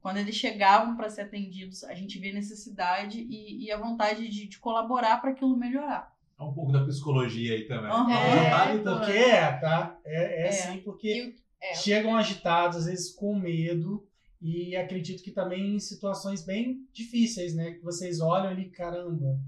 Quando 0.00 0.16
eles 0.18 0.34
chegavam 0.34 0.96
para 0.96 1.10
ser 1.10 1.22
atendidos, 1.22 1.84
a 1.84 1.94
gente 1.94 2.18
vê 2.18 2.30
a 2.30 2.34
necessidade 2.34 3.20
e, 3.20 3.66
e 3.66 3.72
a 3.72 3.78
vontade 3.78 4.28
de, 4.28 4.48
de 4.48 4.58
colaborar 4.58 5.20
para 5.20 5.30
aquilo 5.30 5.56
melhorar. 5.56 6.12
É 6.38 6.42
um 6.42 6.52
pouco 6.52 6.72
da 6.72 6.84
psicologia 6.84 7.54
aí 7.54 7.66
também. 7.66 7.90
Aham. 7.90 8.34
Já 8.34 8.50
tá 8.50 8.62
ali 8.62 8.82
porque 8.82 9.12
é, 9.12 9.52
tá? 9.58 9.98
É, 10.04 10.42
é, 10.42 10.48
É. 10.48 10.52
sim, 10.52 10.80
porque 10.82 11.08
E 11.08 11.45
é. 11.60 11.74
chegam 11.74 12.16
agitados, 12.16 12.78
às 12.78 12.84
vezes 12.86 13.12
com 13.12 13.38
medo, 13.38 14.06
e 14.40 14.76
acredito 14.76 15.22
que 15.22 15.30
também 15.30 15.76
em 15.76 15.80
situações 15.80 16.44
bem 16.44 16.86
difíceis, 16.92 17.54
né? 17.54 17.72
Que 17.72 17.82
vocês 17.82 18.20
olham 18.20 18.48
ali, 18.48 18.70
caramba, 18.70 19.40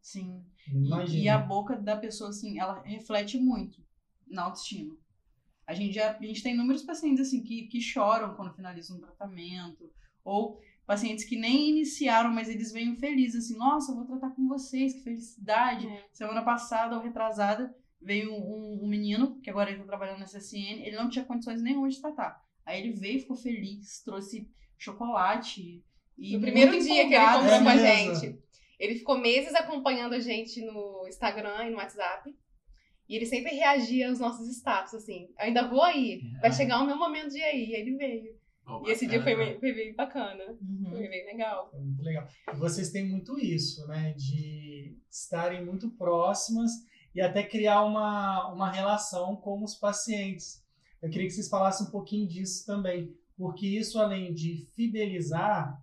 Sim. 0.00 0.44
imagina. 0.68 1.18
E, 1.18 1.24
e 1.24 1.28
a 1.28 1.38
boca 1.38 1.76
da 1.76 1.96
pessoa, 1.96 2.30
assim, 2.30 2.58
ela 2.58 2.82
reflete 2.82 3.38
muito 3.38 3.82
na 4.26 4.44
autoestima. 4.44 4.96
A 5.66 5.74
gente 5.74 5.94
já 5.94 6.16
a 6.16 6.22
gente 6.22 6.42
tem 6.42 6.54
inúmeros 6.54 6.82
pacientes, 6.82 7.28
assim, 7.28 7.42
que, 7.42 7.66
que 7.68 7.80
choram 7.80 8.34
quando 8.34 8.54
finalizam 8.54 8.96
um 8.96 9.00
tratamento. 9.00 9.90
Ou 10.24 10.60
pacientes 10.86 11.24
que 11.24 11.36
nem 11.36 11.70
iniciaram, 11.70 12.30
mas 12.32 12.48
eles 12.48 12.72
vêm 12.72 12.96
felizes, 12.96 13.44
assim, 13.44 13.56
nossa, 13.56 13.92
eu 13.92 13.96
vou 13.96 14.04
tratar 14.04 14.30
com 14.30 14.48
vocês, 14.48 14.92
que 14.92 15.02
felicidade. 15.02 15.86
É. 15.86 16.04
Semana 16.12 16.42
passada 16.42 16.96
ou 16.96 17.02
retrasada, 17.02 17.74
veio 18.02 18.32
um, 18.34 18.80
um 18.82 18.86
menino, 18.88 19.40
que 19.40 19.50
agora 19.50 19.70
ele 19.70 19.80
tá 19.80 19.86
trabalhando 19.86 20.18
na 20.20 20.24
CSN, 20.26 20.82
ele 20.84 20.96
não 20.96 21.08
tinha 21.08 21.24
condições 21.24 21.62
nenhuma 21.62 21.88
de 21.88 22.00
tratar. 22.00 22.40
Aí 22.66 22.80
ele 22.80 22.92
veio, 22.92 23.20
ficou 23.20 23.36
feliz, 23.36 24.02
trouxe 24.04 24.48
chocolate. 24.78 25.82
E 26.18 26.34
No 26.34 26.40
primeiro 26.40 26.72
dia 26.72 27.08
que 27.08 27.14
ele 27.14 27.26
comprou 27.26 27.52
É 27.52 27.62
com 27.62 27.68
a 27.68 27.76
gente. 27.76 28.38
Ele 28.78 28.94
ficou 28.96 29.18
meses 29.18 29.54
acompanhando 29.54 30.14
a 30.14 30.20
gente 30.20 30.60
no 30.64 31.06
Instagram 31.08 31.66
e 31.66 31.70
no 31.70 31.76
WhatsApp. 31.76 32.34
E 33.08 33.16
ele 33.16 33.26
sempre 33.26 33.54
reagia 33.54 34.08
aos 34.08 34.18
nossos 34.18 34.48
status, 34.56 34.94
assim. 34.94 35.24
Eu 35.38 35.46
ainda 35.46 35.68
vou 35.68 35.82
aí. 35.82 36.20
Vai 36.40 36.50
Ah. 36.50 36.52
chegar 36.52 36.80
o 36.82 36.86
meu 36.86 36.96
momento 36.96 37.28
de 37.30 37.38
ir 37.38 37.42
aí. 37.44 37.64
E 37.66 37.74
ele 37.74 37.96
veio. 37.96 38.36
Pô, 38.64 38.88
E 38.88 38.92
esse 38.92 39.06
dia 39.06 39.20
foi, 39.22 39.32
bacana. 39.34 39.50
bem- 39.50 39.60
foi 39.60 39.72
bem 39.74 39.94
bacana. 39.94 40.44
Uhum. 40.60 40.90
Foi 40.90 41.08
bem 41.08 41.26
legal. 41.26 41.70
É 41.74 41.78
muito 41.78 42.02
legal. 42.02 42.28
E 42.52 42.56
vocês 42.56 42.90
têm 42.90 43.08
muito 43.08 43.38
isso, 43.38 43.86
né? 43.88 44.12
De 44.16 44.96
estarem 45.10 45.64
muito 45.64 45.90
próximas 45.90 46.70
e 47.14 47.20
até 47.20 47.42
criar 47.42 47.82
uma, 47.84 48.52
uma 48.52 48.70
relação 48.70 49.36
com 49.36 49.62
os 49.62 49.74
pacientes. 49.74 50.62
Eu 51.02 51.10
queria 51.10 51.26
que 51.26 51.34
vocês 51.34 51.48
falassem 51.48 51.86
um 51.86 51.90
pouquinho 51.90 52.28
disso 52.28 52.64
também, 52.64 53.14
porque 53.36 53.66
isso, 53.66 53.98
além 53.98 54.32
de 54.32 54.66
fidelizar, 54.74 55.76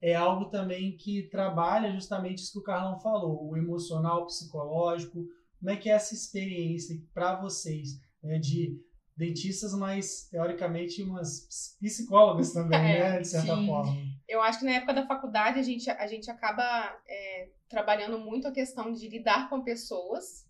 é 0.00 0.14
algo 0.14 0.46
também 0.46 0.96
que 0.96 1.28
trabalha 1.28 1.92
justamente 1.92 2.38
isso 2.38 2.52
que 2.52 2.58
o 2.58 2.62
Carlão 2.62 2.98
falou, 2.98 3.48
o 3.48 3.56
emocional, 3.56 4.22
o 4.22 4.26
psicológico. 4.26 5.24
Como 5.60 5.70
é 5.70 5.76
que 5.76 5.88
é 5.88 5.92
essa 5.92 6.14
experiência 6.14 6.96
para 7.14 7.40
vocês, 7.40 8.00
né, 8.22 8.38
de 8.38 8.76
dentistas, 9.16 9.74
mas 9.74 10.26
teoricamente 10.30 11.02
umas 11.02 11.46
psicólogas 11.78 12.52
também, 12.52 12.80
É, 12.80 13.10
né, 13.10 13.20
de 13.20 13.28
certa 13.28 13.54
sim. 13.54 13.66
forma. 13.66 13.94
Eu 14.28 14.40
acho 14.42 14.58
que 14.58 14.64
na 14.64 14.72
época 14.72 14.94
da 14.94 15.06
faculdade 15.06 15.58
a 15.58 15.62
gente, 15.62 15.88
a 15.88 16.06
gente 16.06 16.30
acaba 16.30 16.62
é, 17.06 17.50
trabalhando 17.68 18.18
muito 18.18 18.48
a 18.48 18.52
questão 18.52 18.92
de 18.92 19.08
lidar 19.08 19.48
com 19.48 19.62
pessoas, 19.62 20.46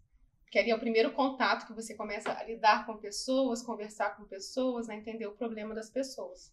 que 0.53 0.59
ali 0.59 0.71
é 0.71 0.75
o 0.75 0.79
primeiro 0.79 1.13
contato 1.13 1.67
que 1.67 1.73
você 1.73 1.95
começa 1.95 2.31
a 2.31 2.45
lidar 2.45 2.85
com 2.85 2.99
pessoas, 2.99 3.63
conversar 3.63 4.19
com 4.19 4.25
pessoas, 4.25 4.91
a 4.91 4.95
entender 4.95 5.27
o 5.27 5.33
problema 5.33 5.75
das 5.75 5.89
pessoas. 5.89 6.53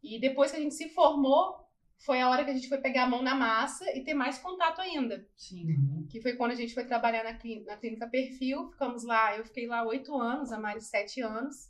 E 0.00 0.20
depois 0.20 0.52
que 0.52 0.56
a 0.56 0.60
gente 0.60 0.76
se 0.76 0.88
formou, 0.90 1.58
foi 1.98 2.20
a 2.20 2.30
hora 2.30 2.44
que 2.44 2.52
a 2.52 2.54
gente 2.54 2.68
foi 2.68 2.78
pegar 2.78 3.02
a 3.02 3.08
mão 3.08 3.20
na 3.20 3.34
massa 3.34 3.84
e 3.96 4.04
ter 4.04 4.14
mais 4.14 4.38
contato 4.38 4.80
ainda. 4.80 5.26
Sim. 5.36 5.72
Uhum. 5.72 6.06
Que 6.08 6.22
foi 6.22 6.34
quando 6.34 6.52
a 6.52 6.54
gente 6.54 6.72
foi 6.72 6.84
trabalhar 6.84 7.24
na 7.24 7.34
clínica, 7.34 7.72
na 7.72 7.76
clínica 7.76 8.06
Perfil, 8.06 8.70
ficamos 8.70 9.02
lá, 9.02 9.36
eu 9.36 9.44
fiquei 9.44 9.66
lá 9.66 9.84
oito 9.84 10.16
anos, 10.16 10.52
a 10.52 10.58
Mari 10.60 10.80
sete 10.80 11.20
anos. 11.20 11.68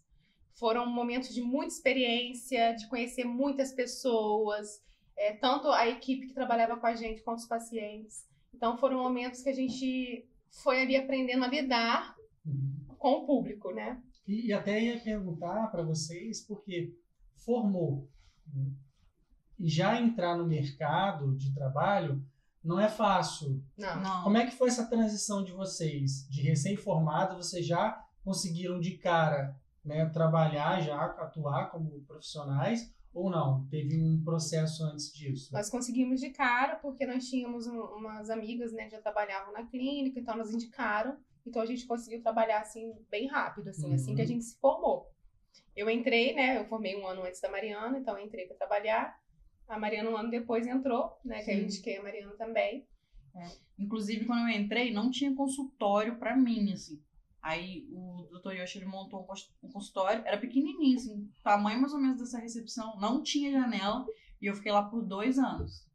Foram 0.58 0.84
momentos 0.84 1.32
de 1.32 1.40
muita 1.40 1.72
experiência, 1.72 2.74
de 2.74 2.86
conhecer 2.86 3.24
muitas 3.24 3.72
pessoas, 3.72 4.84
é, 5.16 5.32
tanto 5.32 5.68
a 5.68 5.88
equipe 5.88 6.26
que 6.26 6.34
trabalhava 6.34 6.76
com 6.76 6.86
a 6.86 6.94
gente 6.94 7.22
quanto 7.22 7.38
os 7.38 7.48
pacientes. 7.48 8.28
Então 8.52 8.76
foram 8.76 9.02
momentos 9.02 9.42
que 9.42 9.48
a 9.48 9.54
gente 9.54 10.28
foi 10.50 10.82
ali 10.82 10.96
aprendendo 10.96 11.44
a 11.44 11.48
lidar 11.48 12.14
Uhum. 12.44 12.86
com 12.98 13.12
o 13.12 13.26
público, 13.26 13.70
né? 13.70 14.02
E, 14.26 14.46
e 14.48 14.52
até 14.52 14.82
ia 14.82 14.98
perguntar 14.98 15.70
para 15.70 15.82
vocês, 15.82 16.40
porque 16.46 16.94
formou 17.44 18.08
né? 18.52 18.72
e 19.58 19.68
já 19.68 20.00
entrar 20.00 20.36
no 20.36 20.46
mercado 20.46 21.36
de 21.36 21.52
trabalho 21.52 22.24
não 22.62 22.78
é 22.78 22.88
fácil. 22.88 23.62
Não. 23.76 24.00
Não. 24.00 24.22
Como 24.24 24.36
é 24.36 24.46
que 24.46 24.56
foi 24.56 24.68
essa 24.68 24.86
transição 24.86 25.42
de 25.42 25.52
vocês? 25.52 26.26
De 26.30 26.42
recém-formado, 26.42 27.36
vocês 27.36 27.66
já 27.66 28.02
conseguiram 28.22 28.78
de 28.80 28.96
cara 28.98 29.54
né, 29.84 30.06
trabalhar, 30.06 30.80
já 30.80 30.96
atuar 31.04 31.70
como 31.70 32.02
profissionais? 32.04 32.92
Ou 33.12 33.28
não? 33.28 33.66
Teve 33.68 34.00
um 34.00 34.22
processo 34.22 34.84
antes 34.84 35.12
disso? 35.12 35.52
Nós 35.52 35.68
conseguimos 35.68 36.20
de 36.20 36.30
cara, 36.30 36.76
porque 36.76 37.04
nós 37.04 37.28
tínhamos 37.28 37.66
um- 37.66 37.80
umas 37.96 38.30
amigas, 38.30 38.72
né, 38.72 38.84
que 38.84 38.90
já 38.92 39.00
trabalhavam 39.00 39.52
na 39.52 39.66
clínica, 39.66 40.20
então 40.20 40.36
nos 40.36 40.52
indicaram. 40.54 41.16
Então 41.44 41.60
a 41.60 41.66
gente 41.66 41.86
conseguiu 41.86 42.22
trabalhar 42.22 42.60
assim 42.60 42.92
bem 43.10 43.26
rápido, 43.26 43.68
assim, 43.70 43.88
Uhum. 43.88 43.94
assim 43.94 44.14
que 44.14 44.22
a 44.22 44.26
gente 44.26 44.44
se 44.44 44.58
formou. 44.60 45.10
Eu 45.74 45.90
entrei, 45.90 46.34
né, 46.34 46.58
eu 46.58 46.66
formei 46.66 46.96
um 46.96 47.06
ano 47.06 47.22
antes 47.24 47.40
da 47.40 47.50
Mariana, 47.50 47.98
então 47.98 48.16
eu 48.16 48.24
entrei 48.24 48.46
para 48.46 48.56
trabalhar. 48.56 49.18
A 49.66 49.78
Mariana 49.78 50.10
um 50.10 50.16
ano 50.16 50.30
depois 50.30 50.66
entrou, 50.66 51.18
né, 51.24 51.42
que 51.42 51.50
eu 51.50 51.54
Sim. 51.56 51.62
indiquei 51.64 51.96
a 51.96 52.02
Mariana 52.02 52.32
também. 52.36 52.86
Inclusive, 53.78 54.24
quando 54.26 54.48
eu 54.48 54.60
entrei, 54.60 54.92
não 54.92 55.10
tinha 55.10 55.34
consultório 55.34 56.16
pra 56.18 56.36
mim, 56.36 56.72
assim. 56.72 57.00
Aí 57.42 57.86
o 57.90 58.28
Dr. 58.32 58.52
Yoshi 58.52 58.78
ele 58.78 58.86
montou 58.86 59.20
um 59.22 59.24
cons- 59.24 59.50
consultório, 59.72 60.22
era 60.26 60.36
pequenininho, 60.38 60.96
assim, 60.96 61.28
tamanho 61.42 61.80
mais 61.80 61.92
ou 61.94 62.00
menos 62.00 62.18
dessa 62.18 62.38
recepção, 62.38 62.98
não 63.00 63.22
tinha 63.22 63.50
janela, 63.50 64.06
e 64.40 64.46
eu 64.46 64.54
fiquei 64.54 64.70
lá 64.72 64.82
por 64.82 65.02
dois 65.02 65.38
anos. 65.38 65.86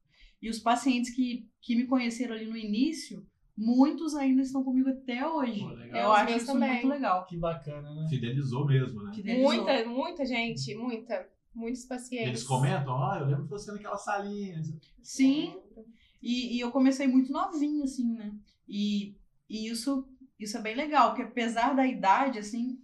E 0.42 0.50
os 0.50 0.60
pacientes 0.60 1.14
que, 1.16 1.48
que 1.62 1.76
me 1.76 1.86
conheceram 1.86 2.36
ali 2.36 2.46
no 2.46 2.58
início, 2.58 3.26
muitos 3.58 4.16
ainda 4.16 4.42
estão 4.42 4.64
comigo 4.64 4.90
até 4.90 5.26
hoje. 5.28 5.60
Pô. 5.62 5.70
Eu 5.72 6.10
Os 6.10 6.16
acho 6.18 6.38
isso 6.38 6.46
também. 6.48 6.72
muito 6.74 6.88
legal. 6.88 7.26
Que 7.26 7.38
bacana, 7.38 7.94
né? 7.94 8.08
Fidelizou 8.10 8.66
mesmo, 8.66 9.04
né? 9.04 9.14
Fidelizou. 9.14 9.54
Muita, 9.54 9.86
muita 9.88 10.26
gente, 10.26 10.76
muita, 10.76 11.30
muitos 11.54 11.86
pacientes. 11.86 12.28
Eles 12.28 12.44
comentam, 12.44 12.94
ó, 12.94 13.16
eu 13.18 13.26
lembro 13.28 13.44
de 13.44 13.50
você 13.50 13.72
naquela 13.72 13.98
salinha. 13.98 14.62
Sim, 15.02 15.56
E, 16.22 16.58
e 16.58 16.60
eu 16.60 16.72
comecei 16.72 17.08
muito 17.08 17.32
novinha, 17.32 17.84
assim, 17.86 18.12
né? 18.14 18.36
E, 18.68 19.16
e 19.50 19.68
isso, 19.70 20.08
isso 20.40 20.58
é 20.58 20.62
bem 20.62 20.76
legal, 20.76 21.10
porque 21.10 21.24
apesar 21.24 21.74
da 21.74 21.86
idade, 21.86 22.40
assim, 22.40 22.78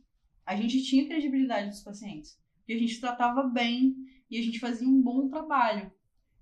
a 0.46 0.56
gente 0.56 0.84
tinha 0.84 1.06
credibilidade 1.08 1.70
dos 1.70 1.82
pacientes. 1.82 2.40
Porque 2.58 2.74
a 2.74 2.78
gente 2.78 3.00
tratava 3.00 3.44
bem 3.44 3.96
e 4.30 4.38
a 4.38 4.42
gente 4.42 4.60
fazia 4.60 4.88
um 4.88 5.02
bom 5.02 5.28
trabalho. 5.30 5.92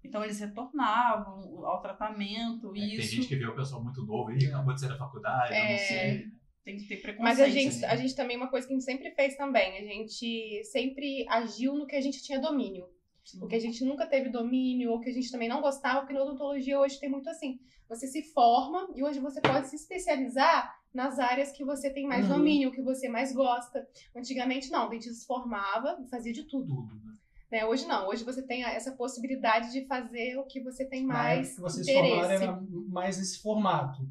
Então 0.04 0.24
eles 0.24 0.40
retornavam 0.40 1.66
ao 1.66 1.82
tratamento 1.82 2.74
É, 2.76 2.80
e 2.80 2.82
Tem 2.82 2.96
isso 3.00 3.16
gente 3.16 3.28
que 3.28 3.36
vê 3.36 3.46
o 3.46 3.56
pessoal 3.56 3.84
muito 3.84 4.04
novo 4.06 4.30
aí, 4.30 4.46
acabou 4.46 4.74
de 4.74 4.80
sair 4.80 4.90
da 4.90 4.98
faculdade, 4.98 5.54
eu 5.54 5.60
não 5.60 5.66
É. 5.72 5.78
sei. 5.78 6.28
tem 6.64 6.78
que 6.78 6.88
ter 6.88 6.98
preconceito. 7.02 7.24
Mas 7.24 7.40
a 7.40 7.50
gente, 7.50 7.68
assim. 7.70 7.86
a 7.86 7.96
gente 7.96 8.16
também, 8.16 8.38
uma 8.38 8.48
coisa 8.50 8.68
que 8.68 8.74
a 8.74 8.76
gente 8.76 8.86
sempre 8.86 9.10
fez 9.12 9.36
também, 9.36 9.78
a 9.80 9.84
gente 9.84 10.64
sempre 10.66 11.26
agiu 11.28 11.74
no 11.74 11.88
que 11.88 11.96
a 11.96 12.02
gente 12.02 12.22
tinha 12.22 12.40
domínio. 12.40 12.86
Sim. 13.26 13.44
O 13.44 13.48
que 13.48 13.56
a 13.56 13.60
gente 13.60 13.84
nunca 13.84 14.06
teve 14.06 14.30
domínio, 14.30 14.92
ou 14.92 15.00
que 15.00 15.10
a 15.10 15.14
gente 15.14 15.32
também 15.32 15.50
não 15.50 15.62
gostava, 15.62 16.02
porque 16.02 16.14
na 16.14 16.22
odontologia 16.22 16.80
hoje 16.80 17.00
tem 17.00 17.10
muito 17.10 17.28
assim. 17.30 17.60
Você 17.88 18.06
se 18.08 18.22
forma 18.34 18.88
e 18.96 19.04
hoje 19.04 19.20
você 19.20 19.42
pode 19.42 19.68
se 19.68 19.76
especializar 19.76 20.79
nas 20.94 21.20
áreas 21.20 21.52
que 21.52 21.64
você 21.64 21.90
tem 21.90 22.08
mais 22.08 22.28
Uhum. 22.30 22.38
domínio, 22.38 22.72
que 22.72 22.82
você 22.82 23.08
mais 23.10 23.34
gosta. 23.34 23.88
Antigamente 24.16 24.72
não, 24.72 24.88
o 24.88 24.90
dentista 24.90 25.14
se 25.14 25.26
formava 25.26 25.98
e 26.04 26.08
fazia 26.10 26.34
de 26.34 26.44
tudo. 26.44 26.68
Tudo, 26.76 26.96
né? 26.96 27.14
Né? 27.52 27.66
Hoje 27.66 27.88
não, 27.88 28.08
hoje 28.08 28.24
você 28.24 28.44
tem 28.44 28.64
essa 28.64 28.92
possibilidade 28.92 29.72
de 29.72 29.86
fazer 29.88 30.38
o 30.38 30.44
que 30.46 30.62
você 30.62 30.86
tem 30.86 31.06
Na 31.06 31.14
mais 31.16 31.48
época 31.48 31.56
que 31.56 31.62
vocês 31.62 31.88
interesse. 31.88 32.10
formaram 32.16 32.32
era 32.44 32.62
mais 32.90 33.18
nesse 33.18 33.40
formato. 33.42 34.08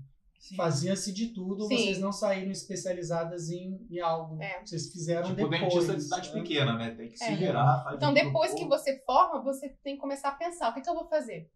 Fazia-se 0.57 1.13
de 1.13 1.27
tudo, 1.29 1.67
Sim. 1.67 1.77
vocês 1.77 1.99
não 2.01 2.11
saíram 2.13 2.51
especializadas 2.51 3.51
em, 3.51 3.79
em 3.91 4.01
algo. 4.01 4.41
É. 4.43 4.61
Vocês 4.65 4.91
fizeram 4.91 5.29
Tipo, 5.35 5.49
depois. 5.49 5.61
dentista 5.61 5.95
de 5.95 6.03
cidade 6.03 6.29
né? 6.35 6.41
pequena, 6.41 6.77
né? 6.79 6.91
Tem 6.93 7.09
que 7.09 7.19
se 7.19 7.25
É. 7.25 7.37
virar. 7.37 7.93
Então, 7.95 8.15
depois 8.15 8.55
que 8.55 8.65
você 8.65 8.99
forma, 9.05 9.43
você 9.43 9.69
tem 9.83 9.95
que 9.97 10.01
começar 10.01 10.31
a 10.31 10.33
pensar, 10.35 10.71
o 10.71 10.75
que, 10.75 10.81
que 10.81 10.89
eu 10.89 10.95
vou 10.95 11.07
fazer? 11.09 11.51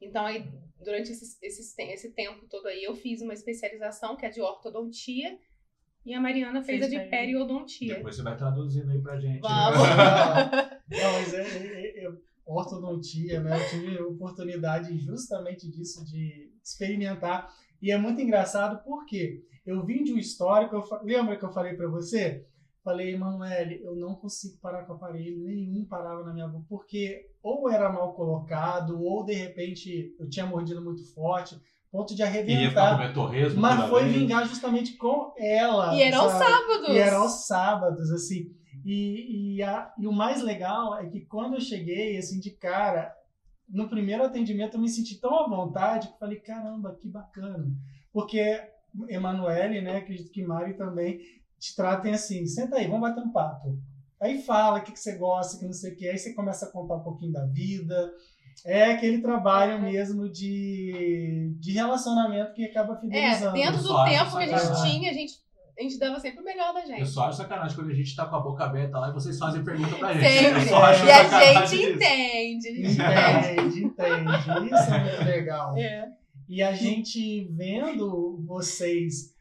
Então, 0.00 0.24
aí, 0.24 0.44
durante 0.82 1.10
esse, 1.12 1.36
esse, 1.42 1.82
esse 1.82 2.10
tempo 2.12 2.46
todo 2.48 2.66
aí, 2.66 2.82
eu 2.82 2.94
fiz 2.94 3.20
uma 3.22 3.34
especialização, 3.34 4.16
que 4.16 4.24
é 4.24 4.30
de 4.30 4.40
ortodontia, 4.40 5.38
e 6.06 6.14
a 6.14 6.20
Mariana 6.20 6.62
fez, 6.62 6.80
Fez 6.80 6.82
a 6.84 6.88
de 6.88 6.96
peri- 6.96 7.10
periodontia. 7.10 7.96
Depois 7.96 8.16
você 8.16 8.22
vai 8.22 8.36
traduzindo 8.36 8.90
aí 8.90 9.00
pra 9.02 9.20
gente. 9.20 9.40
Vamos. 9.40 9.78
Não, 10.90 11.12
mas 11.12 11.34
é, 11.34 11.42
é- 11.42 12.04
é- 12.06 12.12
ortodontia, 12.46 13.40
né? 13.40 13.56
Eu 13.56 13.68
tive 13.68 13.98
a 13.98 14.06
oportunidade 14.06 14.96
justamente 14.98 15.70
disso, 15.70 16.04
de 16.04 16.50
experimentar. 16.64 17.54
E 17.80 17.90
é 17.92 17.98
muito 17.98 18.20
engraçado 18.20 18.82
porque 18.82 19.44
eu 19.64 19.84
vim 19.84 20.02
de 20.02 20.12
um 20.12 20.18
histórico, 20.18 20.74
eu 20.74 20.84
lembra 21.04 21.36
que 21.36 21.44
eu 21.44 21.52
falei 21.52 21.74
pra 21.74 21.86
você? 21.88 22.44
Falei, 22.82 23.14
Emanuele, 23.14 23.80
eu 23.84 23.94
não 23.94 24.14
consigo 24.14 24.58
parar 24.58 24.84
com 24.84 24.92
o 24.94 24.96
aparelho, 24.96 25.38
nenhum 25.44 25.84
parava 25.84 26.24
na 26.24 26.32
minha 26.32 26.48
boca, 26.48 26.64
porque 26.68 27.26
ou 27.42 27.70
era 27.70 27.92
mal 27.92 28.14
colocado, 28.14 28.98
ou 29.02 29.24
de 29.24 29.34
repente 29.34 30.14
eu 30.18 30.28
tinha 30.30 30.46
mordido 30.46 30.82
muito 30.82 31.04
forte, 31.12 31.60
ponto 31.92 32.14
de 32.14 32.22
arrebentar. 32.22 33.12
torresmo. 33.12 33.60
Mas 33.60 33.88
foi 33.90 34.04
vez. 34.04 34.14
vingar 34.16 34.46
justamente 34.46 34.96
com 34.96 35.34
ela. 35.36 35.94
E 35.94 36.02
era 36.02 36.18
aos 36.18 36.32
sábados. 36.32 36.88
E 36.88 36.98
era 36.98 37.16
aos 37.16 37.46
sábados, 37.46 38.10
assim. 38.12 38.50
E, 38.82 39.56
e, 39.56 39.62
a- 39.62 39.92
e 39.98 40.06
o 40.06 40.12
mais 40.12 40.42
legal 40.42 40.96
é 40.98 41.06
que 41.06 41.20
quando 41.26 41.54
eu 41.56 41.60
cheguei, 41.60 42.16
assim, 42.16 42.40
de 42.40 42.50
cara, 42.50 43.14
no 43.68 43.90
primeiro 43.90 44.24
atendimento 44.24 44.74
eu 44.78 44.80
me 44.80 44.88
senti 44.88 45.20
tão 45.20 45.38
à 45.38 45.46
vontade 45.48 46.08
que 46.08 46.18
falei, 46.18 46.40
caramba, 46.40 46.96
que 46.98 47.06
bacana. 47.08 47.66
Porque 48.10 48.58
Emanuele, 49.08 49.80
né, 49.80 49.98
acredito 49.98 50.32
que 50.32 50.42
Mari 50.42 50.74
também, 50.74 51.20
te 51.60 51.76
tratem 51.76 52.12
assim, 52.14 52.44
senta 52.46 52.76
aí, 52.76 52.86
vamos 52.86 53.02
bater 53.02 53.20
um 53.22 53.30
papo. 53.30 53.78
Aí 54.20 54.40
fala 54.42 54.78
o 54.80 54.82
que, 54.82 54.92
que 54.92 54.98
você 55.00 55.16
gosta, 55.16 55.58
que 55.58 55.64
não 55.64 55.72
sei 55.72 55.92
o 55.92 55.96
que, 55.96 56.08
aí 56.08 56.18
você 56.18 56.34
começa 56.34 56.66
a 56.66 56.72
contar 56.72 56.96
um 56.96 57.02
pouquinho 57.04 57.32
da 57.32 57.46
vida. 57.46 58.10
É 58.66 58.92
aquele 58.92 59.22
trabalho 59.22 59.76
Uhum. 59.76 59.82
mesmo 59.82 60.28
de, 60.28 61.54
de 61.58 61.72
relacionamento 61.72 62.52
que 62.52 62.64
acaba 62.64 62.94
É, 62.94 63.00
fidelizando. 63.00 63.52
dentro 63.52 63.76
do 63.82 63.88
Só 63.88 64.04
tempo 64.04 64.30
que 64.36 64.42
a 64.42 64.58
gente 64.58 64.82
tinha, 64.82 65.10
a 65.10 65.14
gente, 65.14 65.32
a 65.78 65.82
gente 65.82 65.98
dava 65.98 66.20
sempre 66.20 66.40
o 66.40 66.44
melhor 66.44 66.74
da 66.74 66.80
Eu 66.82 66.86
gente. 66.88 67.06
só 67.08 67.24
acho 67.28 67.38
sacanagem 67.38 67.74
quando 67.76 67.90
a 67.90 67.94
gente 67.94 68.14
tá 68.14 68.26
com 68.26 68.36
a 68.36 68.40
boca 68.40 68.64
aberta 68.64 68.98
lá 68.98 69.08
e 69.08 69.14
vocês 69.14 69.38
fazem 69.38 69.64
pergunta 69.64 69.96
pra 69.96 70.12
gente. 70.12 70.28
Sempre. 70.28 70.62
Eu 70.62 70.68
só 70.68 70.82
acho 70.82 71.06
E 71.06 71.10
a 71.10 71.64
gente 71.64 71.76
isso. 71.76 71.90
entende. 71.94 72.68
A 72.68 72.72
gente 72.74 72.90
entende. 72.90 73.84
Entende, 73.84 73.84
entende. 73.84 74.74
Isso 74.74 74.94
é 74.94 74.98
muito 75.04 75.24
legal. 75.24 75.76
É. 75.78 76.08
E 76.48 76.62
a 76.62 76.72
gente 76.74 77.44
vendo 77.54 78.44
vocês, 78.46 79.32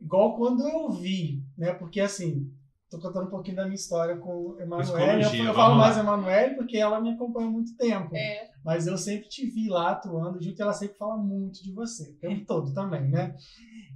igual 0.00 0.36
quando 0.36 0.62
eu 0.68 0.90
vi, 0.92 1.42
né? 1.60 1.74
Porque 1.74 2.00
assim, 2.00 2.50
tô 2.90 2.98
contando 2.98 3.26
um 3.26 3.30
pouquinho 3.30 3.56
da 3.56 3.64
minha 3.64 3.74
história 3.74 4.16
com 4.16 4.56
Emanuele. 4.58 5.24
Eu, 5.24 5.44
eu 5.44 5.54
falo 5.54 5.76
mais 5.76 5.98
Emanuele 5.98 6.54
porque 6.54 6.78
ela 6.78 7.00
me 7.00 7.10
acompanha 7.10 7.48
há 7.48 7.50
muito 7.50 7.76
tempo. 7.76 8.16
É. 8.16 8.48
Mas 8.64 8.86
eu 8.86 8.96
sempre 8.96 9.28
te 9.28 9.46
vi 9.46 9.68
lá 9.68 9.90
atuando 9.90 10.42
junto 10.42 10.58
e 10.58 10.62
ela 10.62 10.72
sempre 10.72 10.96
fala 10.96 11.18
muito 11.18 11.62
de 11.62 11.70
você, 11.72 12.10
o 12.10 12.18
tempo 12.18 12.46
todo 12.46 12.72
também, 12.72 13.10
né? 13.10 13.36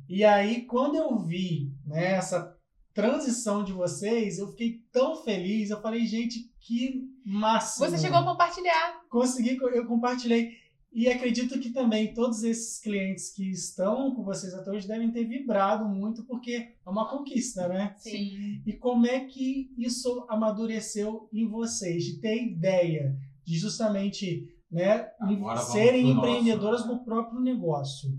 E 0.06 0.22
aí, 0.22 0.66
quando 0.66 0.96
eu 0.96 1.18
vi 1.18 1.72
né, 1.86 2.12
essa 2.12 2.54
transição 2.92 3.64
de 3.64 3.72
vocês, 3.72 4.38
eu 4.38 4.48
fiquei 4.48 4.82
tão 4.92 5.16
feliz. 5.16 5.70
Eu 5.70 5.80
falei, 5.80 6.06
gente, 6.06 6.50
que 6.60 7.02
massa! 7.24 7.88
Você 7.88 7.98
chegou 7.98 8.18
a 8.18 8.24
compartilhar. 8.24 9.00
consegui, 9.10 9.56
eu 9.56 9.86
compartilhei. 9.86 10.52
E 10.94 11.08
acredito 11.08 11.58
que 11.58 11.70
também 11.70 12.14
todos 12.14 12.44
esses 12.44 12.80
clientes 12.80 13.28
que 13.34 13.50
estão 13.50 14.14
com 14.14 14.22
vocês 14.22 14.54
até 14.54 14.70
hoje 14.70 14.86
devem 14.86 15.10
ter 15.10 15.24
vibrado 15.24 15.88
muito, 15.88 16.24
porque 16.24 16.72
é 16.86 16.88
uma 16.88 17.10
conquista, 17.10 17.66
né? 17.66 17.96
Sim. 17.98 18.62
E 18.64 18.72
como 18.74 19.04
é 19.04 19.24
que 19.24 19.74
isso 19.76 20.24
amadureceu 20.28 21.28
em 21.32 21.48
vocês? 21.48 22.04
De 22.04 22.20
ter 22.20 22.44
ideia 22.44 23.18
de 23.44 23.58
justamente 23.58 24.48
né, 24.70 25.08
Agora 25.20 25.58
serem 25.58 26.04
nosso, 26.04 26.18
empreendedoras 26.18 26.86
né? 26.86 26.94
do 26.94 27.04
próprio 27.04 27.40
negócio. 27.40 28.10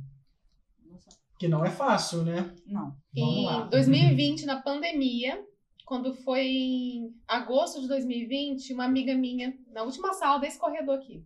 Que 1.40 1.48
não 1.48 1.64
é 1.64 1.72
fácil, 1.72 2.24
né? 2.24 2.54
Não. 2.68 2.94
Em 3.16 3.46
lá. 3.46 3.64
2020, 3.68 4.46
na 4.46 4.62
pandemia, 4.62 5.42
quando 5.86 6.14
foi 6.14 6.46
em 6.46 7.16
agosto 7.26 7.80
de 7.80 7.88
2020, 7.88 8.74
uma 8.74 8.84
amiga 8.84 9.16
minha, 9.16 9.58
na 9.72 9.84
última 9.84 10.14
sala 10.14 10.40
desse 10.40 10.60
corredor 10.60 10.96
aqui, 10.96 11.24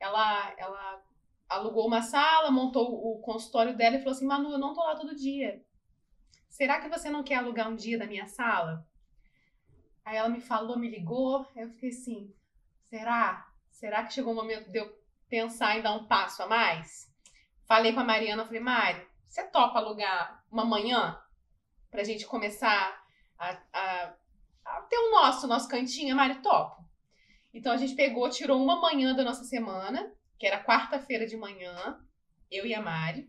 ela, 0.00 0.54
ela 0.56 1.02
alugou 1.48 1.86
uma 1.86 2.02
sala, 2.02 2.50
montou 2.50 2.86
o 2.86 3.20
consultório 3.20 3.76
dela 3.76 3.96
e 3.96 3.98
falou 3.98 4.12
assim: 4.12 4.26
Manu, 4.26 4.52
eu 4.52 4.58
não 4.58 4.74
tô 4.74 4.82
lá 4.82 4.94
todo 4.96 5.16
dia. 5.16 5.62
Será 6.48 6.80
que 6.80 6.88
você 6.88 7.10
não 7.10 7.22
quer 7.22 7.36
alugar 7.36 7.68
um 7.68 7.76
dia 7.76 7.98
da 7.98 8.06
minha 8.06 8.26
sala? 8.26 8.86
Aí 10.04 10.16
ela 10.16 10.28
me 10.28 10.40
falou, 10.40 10.78
me 10.78 10.88
ligou, 10.88 11.46
aí 11.54 11.62
eu 11.62 11.70
fiquei 11.70 11.90
assim: 11.90 12.34
será? 12.88 13.46
Será 13.70 14.04
que 14.04 14.12
chegou 14.12 14.32
o 14.32 14.36
momento 14.36 14.70
de 14.70 14.78
eu 14.78 14.98
pensar 15.28 15.76
em 15.76 15.82
dar 15.82 15.92
um 15.92 16.06
passo 16.06 16.42
a 16.42 16.46
mais? 16.46 17.08
Falei 17.66 17.92
com 17.92 18.00
a 18.00 18.04
Mariana, 18.04 18.44
falei, 18.44 18.60
Mari, 18.60 19.06
você 19.28 19.44
topa 19.44 19.78
alugar 19.78 20.42
uma 20.50 20.64
manhã 20.64 21.20
pra 21.90 22.02
gente 22.02 22.26
começar 22.26 23.04
a, 23.38 23.54
ter 24.88 24.96
o 24.96 25.10
nosso, 25.10 25.46
nosso 25.46 25.68
cantinho? 25.68 26.14
A 26.14 26.16
Mari, 26.16 26.40
topo. 26.40 26.77
Então 27.52 27.72
a 27.72 27.76
gente 27.76 27.94
pegou, 27.94 28.28
tirou 28.28 28.62
uma 28.62 28.80
manhã 28.80 29.14
da 29.14 29.24
nossa 29.24 29.44
semana, 29.44 30.12
que 30.38 30.46
era 30.46 30.62
quarta-feira 30.62 31.26
de 31.26 31.36
manhã, 31.36 31.98
eu 32.50 32.66
e 32.66 32.74
a 32.74 32.80
Mari. 32.80 33.28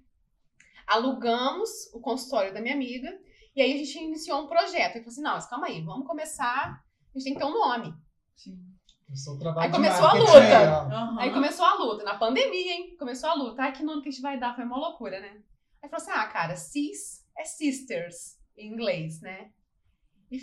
Alugamos 0.88 1.70
o 1.94 2.00
consultório 2.00 2.54
da 2.54 2.62
minha 2.62 2.74
amiga. 2.74 3.10
E 3.56 3.62
aí 3.62 3.74
a 3.74 3.78
gente 3.78 3.98
iniciou 3.98 4.44
um 4.44 4.48
projeto. 4.48 4.96
Eu 4.96 5.02
falei 5.04 5.08
assim, 5.08 5.22
não, 5.22 5.34
mas 5.34 5.48
calma 5.48 5.68
aí, 5.68 5.82
vamos 5.82 6.08
começar. 6.08 6.82
A 7.14 7.18
gente 7.18 7.24
tem 7.24 7.34
que 7.34 7.40
ter 7.40 7.46
um 7.46 7.54
nome. 7.54 7.94
Sim. 8.36 8.58
Começou 9.06 9.36
o 9.36 9.40
trabalho 9.40 9.66
Aí 9.66 9.72
de 9.72 9.76
começou 9.76 10.06
a 10.06 10.14
marketing 10.14 10.34
luta. 10.34 10.96
Aham. 10.96 11.20
Aí 11.20 11.34
começou 11.34 11.66
a 11.66 11.74
luta, 11.74 12.04
na 12.04 12.18
pandemia, 12.18 12.74
hein? 12.74 12.96
Começou 12.98 13.30
a 13.30 13.34
luta. 13.34 13.64
Ai, 13.64 13.72
que 13.72 13.84
nome 13.84 14.04
que 14.04 14.10
a 14.10 14.12
gente 14.12 14.22
vai 14.22 14.40
dar? 14.40 14.56
Foi 14.56 14.64
uma 14.64 14.78
loucura, 14.78 15.20
né? 15.20 15.42
Aí 15.82 15.90
falou 15.90 16.04
assim: 16.04 16.12
ah, 16.12 16.28
cara, 16.28 16.56
cis 16.56 17.26
é 17.36 17.44
sisters 17.44 18.38
em 18.56 18.72
inglês, 18.72 19.20
né? 19.22 19.52
E 20.32 20.40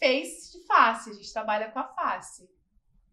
face 0.00 0.58
de 0.58 0.66
face, 0.66 1.10
a 1.10 1.12
gente 1.12 1.32
trabalha 1.32 1.70
com 1.70 1.78
a 1.78 1.84
face. 1.94 2.48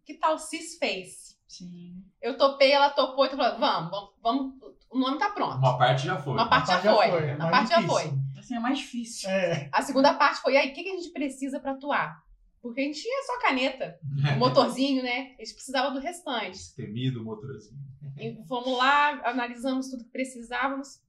Que 0.06 0.14
tal 0.14 0.38
cis 0.38 0.78
face? 0.78 1.36
Sim. 1.48 2.02
Eu 2.22 2.36
topei, 2.38 2.72
ela 2.72 2.90
topou, 2.90 3.26
então 3.26 3.36
falou: 3.36 3.58
vamos, 3.58 3.90
vamos, 3.90 4.10
vamos, 4.22 4.76
o 4.90 4.98
nome 4.98 5.18
tá 5.18 5.30
pronto. 5.30 5.58
Uma 5.58 5.76
parte 5.76 6.06
já 6.06 6.16
foi. 6.16 6.32
Uma 6.32 6.48
parte 6.48 6.68
já 6.68 6.80
já 6.80 6.94
foi. 6.94 7.10
foi, 7.10 7.24
é 7.26 7.32
A 7.32 7.36
mais 7.38 7.50
parte 7.50 7.68
já 7.68 7.82
foi. 7.88 8.12
Assim 8.38 8.54
é 8.54 8.60
mais 8.60 8.78
difícil. 8.78 9.28
É, 9.28 9.68
A 9.72 9.82
segunda 9.82 10.14
parte 10.14 10.40
foi: 10.40 10.56
aí, 10.56 10.70
o 10.70 10.74
que, 10.74 10.82
que 10.84 10.90
a 10.90 10.96
gente 10.96 11.10
precisa 11.10 11.58
pra 11.60 11.72
atuar? 11.72 12.24
Porque 12.62 12.80
a 12.80 12.84
gente 12.84 13.00
tinha 13.00 13.22
só 13.24 13.38
caneta, 13.40 13.98
É. 14.28 14.32
o 14.34 14.38
motorzinho, 14.38 15.02
né? 15.02 15.34
A 15.38 15.44
gente 15.44 15.54
precisava 15.54 15.90
do 15.92 16.00
restante. 16.00 16.74
Temido 16.74 17.22
motorzinho. 17.22 17.78
E 18.16 18.42
Fomos 18.48 18.76
lá, 18.76 19.20
analisamos 19.28 19.88
tudo 19.90 20.04
que 20.04 20.10
precisávamos, 20.10 21.00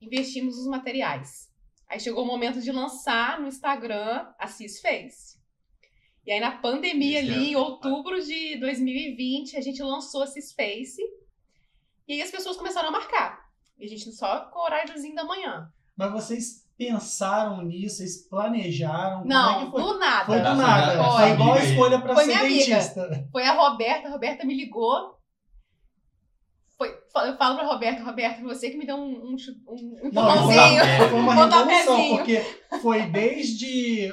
investimos 0.00 0.58
os 0.58 0.66
materiais. 0.66 1.48
Aí 1.88 1.98
chegou 1.98 2.24
o 2.24 2.26
momento 2.26 2.60
de 2.60 2.70
lançar 2.70 3.40
no 3.40 3.46
Instagram 3.48 4.26
a 4.38 4.46
Cis 4.46 4.80
Face. 4.82 5.37
E 6.28 6.32
aí 6.32 6.40
na 6.40 6.50
pandemia 6.50 7.20
Esse 7.22 7.30
ali, 7.32 7.50
em 7.52 7.54
é- 7.54 7.58
outubro 7.58 8.22
de 8.22 8.58
2020, 8.60 9.56
a 9.56 9.62
gente 9.62 9.82
lançou 9.82 10.22
a 10.22 10.26
Cis 10.26 10.52
Face. 10.52 11.00
E 12.06 12.12
aí 12.12 12.20
as 12.20 12.30
pessoas 12.30 12.54
começaram 12.54 12.88
a 12.88 12.92
marcar. 12.92 13.40
E 13.78 13.86
a 13.86 13.88
gente 13.88 14.12
só 14.12 14.40
com 14.52 14.58
o 14.58 14.62
horáriozinho 14.62 15.14
da 15.14 15.24
manhã. 15.24 15.70
mas 15.96 16.12
vocês 16.12 16.66
pensaram 16.76 17.62
nisso, 17.64 17.96
vocês 17.96 18.28
planejaram? 18.28 19.20
Como 19.22 19.32
é 19.32 19.34
Não, 19.34 19.64
que 19.64 19.70
foi? 19.72 19.82
do 19.82 19.98
nada. 19.98 20.24
Foi 20.26 20.36
do 20.38 20.54
nada. 20.54 20.92
essa 20.92 21.10
Foi 21.12 21.30
igual 21.30 21.52
a 21.54 21.64
escolha 21.64 21.98
pra 22.02 22.14
Foi 22.14 22.24
ser 22.24 22.30
minha 22.32 22.40
amiga. 22.40 22.64
dentista. 22.66 23.28
Foi 23.32 23.42
a 23.44 23.52
Roberta, 23.54 24.08
a 24.08 24.10
Roberta 24.10 24.44
me 24.46 24.54
ligou. 24.54 25.16
Foi, 26.76 26.90
eu 26.90 27.36
falo 27.38 27.56
pra 27.56 27.66
Roberta, 27.66 28.04
Roberta, 28.04 28.42
você 28.42 28.70
que 28.70 28.76
me 28.76 28.84
deu 28.86 28.96
um, 28.96 29.00
um, 29.30 29.36
um 29.66 30.00
Não, 30.02 30.06
empurrãozinho. 30.08 30.84
foi, 30.98 31.08
foi 31.08 31.18
uma 31.20 31.34
revolução, 31.34 32.08
porque 32.18 32.36
foi 32.82 33.02
desde 33.10 34.12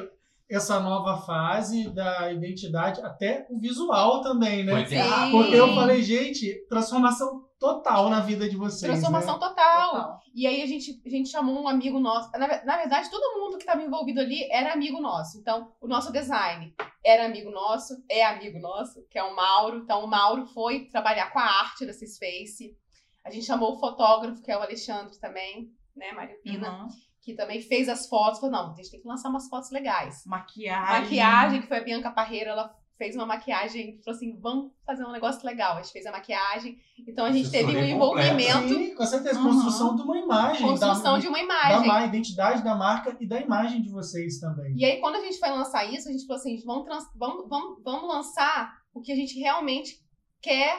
essa 0.50 0.80
nova 0.80 1.18
fase 1.18 1.90
da 1.90 2.32
identidade 2.32 3.02
até 3.02 3.48
o 3.50 3.60
visual 3.60 4.22
também, 4.22 4.64
né? 4.64 4.84
Sim. 4.86 4.90
terra- 4.96 5.32
Porque 5.32 5.56
eu 5.56 5.74
falei, 5.74 6.04
gente, 6.04 6.54
transformação 6.70 7.44
total 7.60 8.10
na 8.10 8.20
vida 8.20 8.48
de 8.48 8.56
vocês. 8.56 8.92
Transformação 8.92 9.34
né? 9.36 9.40
total. 9.40 9.92
Total. 9.92 10.20
E 10.36 10.46
aí 10.46 10.62
a 10.62 10.66
gente, 10.68 11.02
a 11.06 11.10
gente 11.10 11.30
chamou 11.30 11.64
um 11.64 11.68
amigo 11.68 12.00
nosso. 12.00 12.30
Na, 12.34 12.48
na 12.64 12.78
verdade, 12.78 13.10
todo 13.10 13.40
mundo 13.40 13.58
que 13.58 13.64
estava 13.64 13.82
envolvido 13.82 14.20
ali 14.20 14.44
era 14.52 14.74
amigo 14.74 15.00
nosso. 15.02 15.38
Então, 15.40 15.72
o 15.82 15.88
nosso 15.88 16.12
design 16.12 16.74
era 17.04 17.26
amigo 17.26 17.50
nosso, 17.50 17.94
é 18.10 18.24
amigo 18.26 18.60
nosso, 18.60 19.04
que 19.10 19.18
é 19.18 19.24
o 19.24 19.36
Mauro. 19.36 19.78
Então, 19.78 20.04
o 20.04 20.08
Mauro 20.08 20.46
foi 20.48 20.86
trabalhar 20.86 21.32
com 21.32 21.40
a 21.40 21.44
arte 21.46 21.86
da 21.86 21.94
Cisface. 21.94 22.76
A 23.24 23.32
gente 23.32 23.46
chamou 23.46 23.74
o 23.74 23.80
fotógrafo, 23.80 24.42
que 24.44 24.52
é 24.52 24.58
o 24.58 24.62
Alexandre 24.62 25.18
também, 25.20 25.72
né, 25.96 26.12
Mário 26.12 26.36
Pina, 26.44 26.70
Uhum. 26.84 26.88
Que 27.26 27.34
também 27.34 27.60
fez 27.60 27.90
as 27.90 28.08
fotos. 28.08 28.40
Falou, 28.40 28.56
não, 28.56 28.72
a 28.72 28.76
gente 28.76 28.92
tem 28.92 29.02
que 29.02 29.08
lançar 29.08 29.30
umas 29.30 29.50
fotos 29.50 29.72
legais. 29.72 30.24
Maquiagem. 30.28 31.02
Maquiagem, 31.02 31.62
que 31.62 31.68
foi 31.68 31.78
a 31.80 31.84
Bianca 31.84 32.12
Parreira, 32.12 32.52
ela 32.52 32.76
fez 32.98 33.14
uma 33.16 33.26
maquiagem, 33.26 34.00
falou 34.06 34.16
assim, 34.16 34.40
vamos 34.40 34.72
fazer 34.86 35.04
um 35.04 35.12
negócio 35.12 35.46
legal. 35.46 35.74
A 35.78 35.82
gente 35.82 35.92
fez 35.92 36.06
a 36.06 36.12
maquiagem, 36.14 36.78
então 37.06 37.26
a 37.26 37.32
gente 37.32 37.52
teve 37.52 37.76
um 37.76 37.84
envolvimento, 37.84 38.70
Sim, 38.70 38.96
com 38.96 39.06
certeza. 39.06 39.38
Aham. 39.40 39.50
Construção 39.52 39.96
de 39.96 40.02
uma 40.04 40.18
imagem. 40.18 40.66
construção 40.66 41.14
da, 41.16 41.20
de 41.20 41.28
uma 41.28 41.38
da 41.40 41.44
imagem. 41.44 41.88
ma- 41.88 42.06
identidade 42.06 42.64
da 42.64 42.74
marca 42.76 43.18
e 43.20 43.28
da 43.28 43.42
imagem 43.42 43.82
de 43.82 43.90
vocês 43.90 44.40
também. 44.40 44.74
E 44.78 44.86
aí, 44.86 45.02
quando 45.02 45.16
a 45.16 45.22
gente 45.22 45.38
foi 45.40 45.50
lançar 45.50 45.84
isso, 45.92 46.08
a 46.08 46.12
gente 46.14 46.26
falou 46.26 46.40
assim: 46.40 46.64
vamos, 46.64 46.86
trans- 46.86 47.10
vamos, 47.18 47.50
vamos, 47.50 47.84
vamos 47.84 48.08
lançar 48.08 48.78
o 48.94 49.02
que 49.02 49.12
a 49.12 49.16
gente 49.16 49.38
realmente 49.40 50.00
quer 50.42 50.78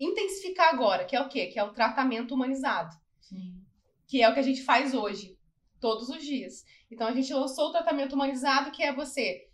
intensificar 0.00 0.74
agora, 0.74 1.04
que 1.04 1.14
é 1.14 1.20
o 1.20 1.28
quê? 1.28 1.46
Que 1.46 1.58
é 1.58 1.64
o 1.64 1.72
tratamento 1.72 2.34
humanizado, 2.34 2.92
Sim. 3.20 3.54
que 4.08 4.20
é 4.20 4.28
o 4.28 4.34
que 4.34 4.40
a 4.40 4.42
gente 4.42 4.64
faz 4.64 4.94
hoje, 4.94 5.31
todos 5.82 6.08
os 6.08 6.24
dias. 6.24 6.64
Então, 6.90 7.06
a 7.06 7.12
gente 7.12 7.34
lançou 7.34 7.66
o 7.68 7.72
tratamento 7.72 8.14
humanizado, 8.14 8.70
que 8.70 8.82
é 8.82 8.94
você 8.94 9.46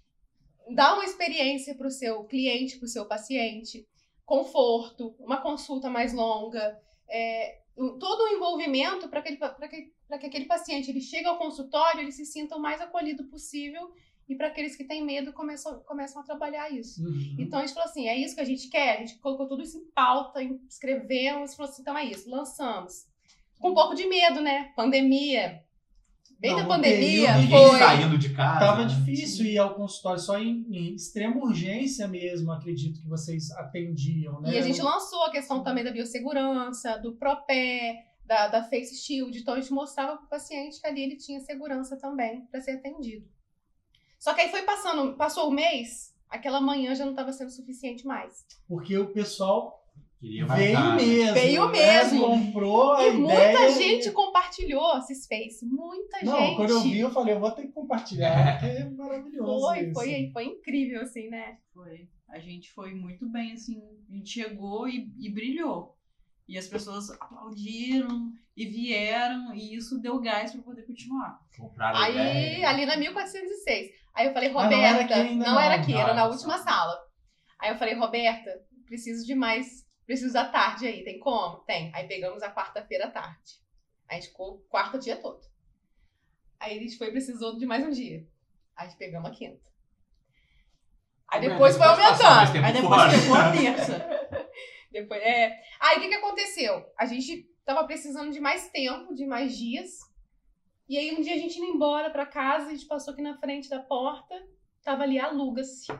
dar 0.70 0.94
uma 0.94 1.04
experiência 1.04 1.74
para 1.74 1.88
o 1.88 1.90
seu 1.90 2.24
cliente, 2.24 2.76
para 2.76 2.86
o 2.86 2.88
seu 2.88 3.06
paciente, 3.06 3.84
conforto, 4.24 5.16
uma 5.18 5.40
consulta 5.40 5.88
mais 5.88 6.12
longa, 6.12 6.78
é, 7.08 7.58
todo 7.98 8.24
o 8.24 8.28
envolvimento 8.28 9.08
para 9.08 9.22
que, 9.22 9.36
que, 9.36 10.18
que 10.18 10.26
aquele 10.26 10.44
paciente 10.44 10.90
ele 10.90 11.00
chegue 11.00 11.26
ao 11.26 11.38
consultório, 11.38 12.02
ele 12.02 12.12
se 12.12 12.26
sinta 12.26 12.54
o 12.56 12.60
mais 12.60 12.80
acolhido 12.80 13.24
possível 13.28 13.90
e 14.28 14.34
para 14.34 14.48
aqueles 14.48 14.76
que 14.76 14.84
têm 14.84 15.02
medo 15.02 15.32
começam, 15.32 15.80
começam 15.84 16.20
a 16.20 16.24
trabalhar 16.24 16.70
isso. 16.70 17.02
Uhum. 17.02 17.36
Então 17.38 17.58
a 17.58 17.62
gente 17.64 17.74
falou 17.74 17.88
assim, 17.88 18.06
é 18.06 18.16
isso 18.18 18.34
que 18.34 18.42
a 18.42 18.44
gente 18.44 18.68
quer? 18.68 18.96
A 18.96 19.00
gente 19.00 19.18
colocou 19.20 19.48
tudo 19.48 19.62
isso 19.62 19.78
em 19.78 19.90
pauta, 19.92 20.42
em- 20.42 20.60
escrevemos, 20.68 21.54
falou 21.54 21.72
assim, 21.72 21.80
então 21.80 21.96
é 21.96 22.04
isso, 22.04 22.28
lançamos. 22.28 23.06
Com 23.58 23.70
um 23.70 23.74
pouco 23.74 23.94
de 23.94 24.06
medo, 24.06 24.42
né? 24.42 24.72
Pandemia. 24.76 25.64
Bem 26.38 26.54
no 26.54 26.68
pandemia, 26.68 27.36
Ninguém 27.36 27.68
foi. 27.68 27.78
saindo 27.78 28.16
de 28.16 28.32
casa. 28.32 28.60
Tava 28.60 28.82
né? 28.84 28.88
difícil 28.88 29.44
ir 29.46 29.58
ao 29.58 29.74
consultório, 29.74 30.20
só 30.20 30.38
em, 30.38 30.64
em 30.70 30.94
extrema 30.94 31.36
urgência 31.36 32.06
mesmo, 32.06 32.52
acredito 32.52 33.00
que 33.00 33.08
vocês 33.08 33.50
atendiam, 33.52 34.40
né? 34.40 34.54
E 34.54 34.58
a 34.58 34.62
gente 34.62 34.80
lançou 34.80 35.24
a 35.24 35.32
questão 35.32 35.64
também 35.64 35.82
da 35.82 35.90
biossegurança, 35.90 36.96
do 36.98 37.16
Propé, 37.16 38.04
da, 38.24 38.46
da 38.46 38.62
Face 38.62 38.94
Shield. 38.94 39.36
Então 39.36 39.54
a 39.54 39.60
gente 39.60 39.72
mostrava 39.72 40.16
para 40.16 40.26
o 40.26 40.28
paciente 40.28 40.80
que 40.80 40.86
ali 40.86 41.02
ele 41.02 41.16
tinha 41.16 41.40
segurança 41.40 41.96
também 41.96 42.46
para 42.46 42.60
ser 42.60 42.72
atendido. 42.72 43.26
Só 44.16 44.32
que 44.32 44.40
aí 44.40 44.50
foi 44.50 44.62
passando, 44.62 45.16
passou 45.16 45.48
o 45.48 45.52
mês, 45.52 46.14
aquela 46.28 46.60
manhã 46.60 46.94
já 46.94 47.04
não 47.04 47.12
estava 47.12 47.32
sendo 47.32 47.50
suficiente 47.50 48.06
mais. 48.06 48.46
Porque 48.68 48.96
o 48.96 49.12
pessoal 49.12 49.77
Queria 50.20 50.46
veio 50.46 50.78
né? 50.80 50.96
mesmo. 50.96 51.34
Veio 51.34 51.66
né? 51.66 51.72
mesmo. 51.72 52.20
Comprou 52.26 52.92
a 52.94 53.06
E 53.06 53.12
muita 53.12 53.34
ideia. 53.44 53.70
gente 53.70 54.10
compartilhou 54.10 54.98
esses 54.98 55.26
Face, 55.26 55.64
muita 55.64 56.24
Não, 56.24 56.36
gente. 56.38 56.56
quando 56.56 56.70
eu 56.70 56.80
vi, 56.80 56.98
eu 56.98 57.10
falei, 57.10 57.34
eu 57.34 57.40
vou 57.40 57.50
ter 57.52 57.62
que 57.62 57.72
compartilhar, 57.72 58.58
porque 58.58 58.66
é 58.66 58.90
maravilhoso. 58.90 59.60
Foi, 59.66 59.80
isso. 59.80 59.92
foi, 59.94 60.30
foi 60.32 60.44
incrível, 60.44 61.02
assim, 61.02 61.28
né? 61.28 61.58
Foi. 61.72 62.08
A 62.28 62.38
gente 62.40 62.70
foi 62.72 62.94
muito 62.94 63.28
bem, 63.30 63.52
assim. 63.52 63.80
A 64.10 64.14
gente 64.14 64.28
chegou 64.30 64.88
e, 64.88 65.08
e 65.18 65.30
brilhou. 65.32 65.96
E 66.48 66.58
as 66.58 66.66
pessoas 66.66 67.10
aplaudiram 67.10 68.32
e 68.56 68.66
vieram, 68.66 69.54
e 69.54 69.76
isso 69.76 70.00
deu 70.00 70.18
gás 70.20 70.50
para 70.52 70.62
poder 70.62 70.82
continuar. 70.82 71.38
Compraram 71.56 71.98
Aí, 71.98 72.12
ideia. 72.14 72.68
ali 72.68 72.86
na 72.86 72.96
1406. 72.96 73.90
Aí 74.14 74.26
eu 74.26 74.32
falei, 74.32 74.48
Ah, 74.48 74.52
não 74.54 74.62
Roberta. 74.62 75.14
era 75.14 75.24
aqui 75.24 75.34
não 75.34 75.46
não. 75.46 75.60
era 75.60 75.74
aqui, 75.76 75.92
Não, 75.92 76.00
era 76.00 76.14
na 76.14 76.26
última 76.26 76.58
sala. 76.58 76.92
Aí 77.60 77.70
eu 77.70 77.76
falei, 77.78 77.94
Roberta, 77.94 78.50
preciso 78.86 79.24
de 79.24 79.34
mais. 79.34 79.86
Preciso 80.08 80.32
da 80.32 80.46
tarde 80.46 80.86
aí, 80.86 81.04
tem 81.04 81.18
como? 81.18 81.58
Tem. 81.66 81.92
Aí 81.94 82.08
pegamos 82.08 82.42
a 82.42 82.50
quarta-feira 82.50 83.08
à 83.08 83.10
tarde. 83.10 83.60
A 84.08 84.14
gente 84.14 84.28
ficou 84.28 84.64
quarta 84.70 84.96
o 84.96 85.00
dia 85.00 85.16
todo. 85.16 85.46
Aí 86.58 86.78
a 86.78 86.80
gente 86.80 86.96
foi 86.96 87.10
precisou 87.10 87.58
de 87.58 87.66
mais 87.66 87.86
um 87.86 87.90
dia. 87.90 88.26
Aí 88.74 88.86
a 88.86 88.88
gente 88.88 88.98
pegamos 88.98 89.30
a 89.30 89.34
quinta. 89.34 89.70
Aí 91.28 91.42
depois 91.42 91.76
foi 91.76 91.86
aumentando. 91.86 92.64
Aí 92.64 92.72
depois 92.72 93.12
chegou 93.12 93.36
a 93.36 93.52
terça. 93.52 94.48
Depois, 94.90 95.20
é... 95.20 95.60
Aí 95.78 95.98
o 95.98 96.00
que, 96.00 96.08
que 96.08 96.14
aconteceu? 96.14 96.90
A 96.98 97.04
gente 97.04 97.46
tava 97.66 97.86
precisando 97.86 98.32
de 98.32 98.40
mais 98.40 98.70
tempo, 98.70 99.14
de 99.14 99.26
mais 99.26 99.58
dias. 99.58 99.98
E 100.88 100.96
aí 100.96 101.14
um 101.14 101.20
dia 101.20 101.34
a 101.34 101.38
gente 101.38 101.58
indo 101.58 101.66
embora 101.66 102.08
pra 102.08 102.24
casa, 102.24 102.68
a 102.68 102.70
gente 102.70 102.86
passou 102.86 103.12
aqui 103.12 103.20
na 103.20 103.36
frente 103.36 103.68
da 103.68 103.78
porta, 103.78 104.34
tava 104.82 105.02
ali, 105.02 105.18
aluga-se. 105.18 105.92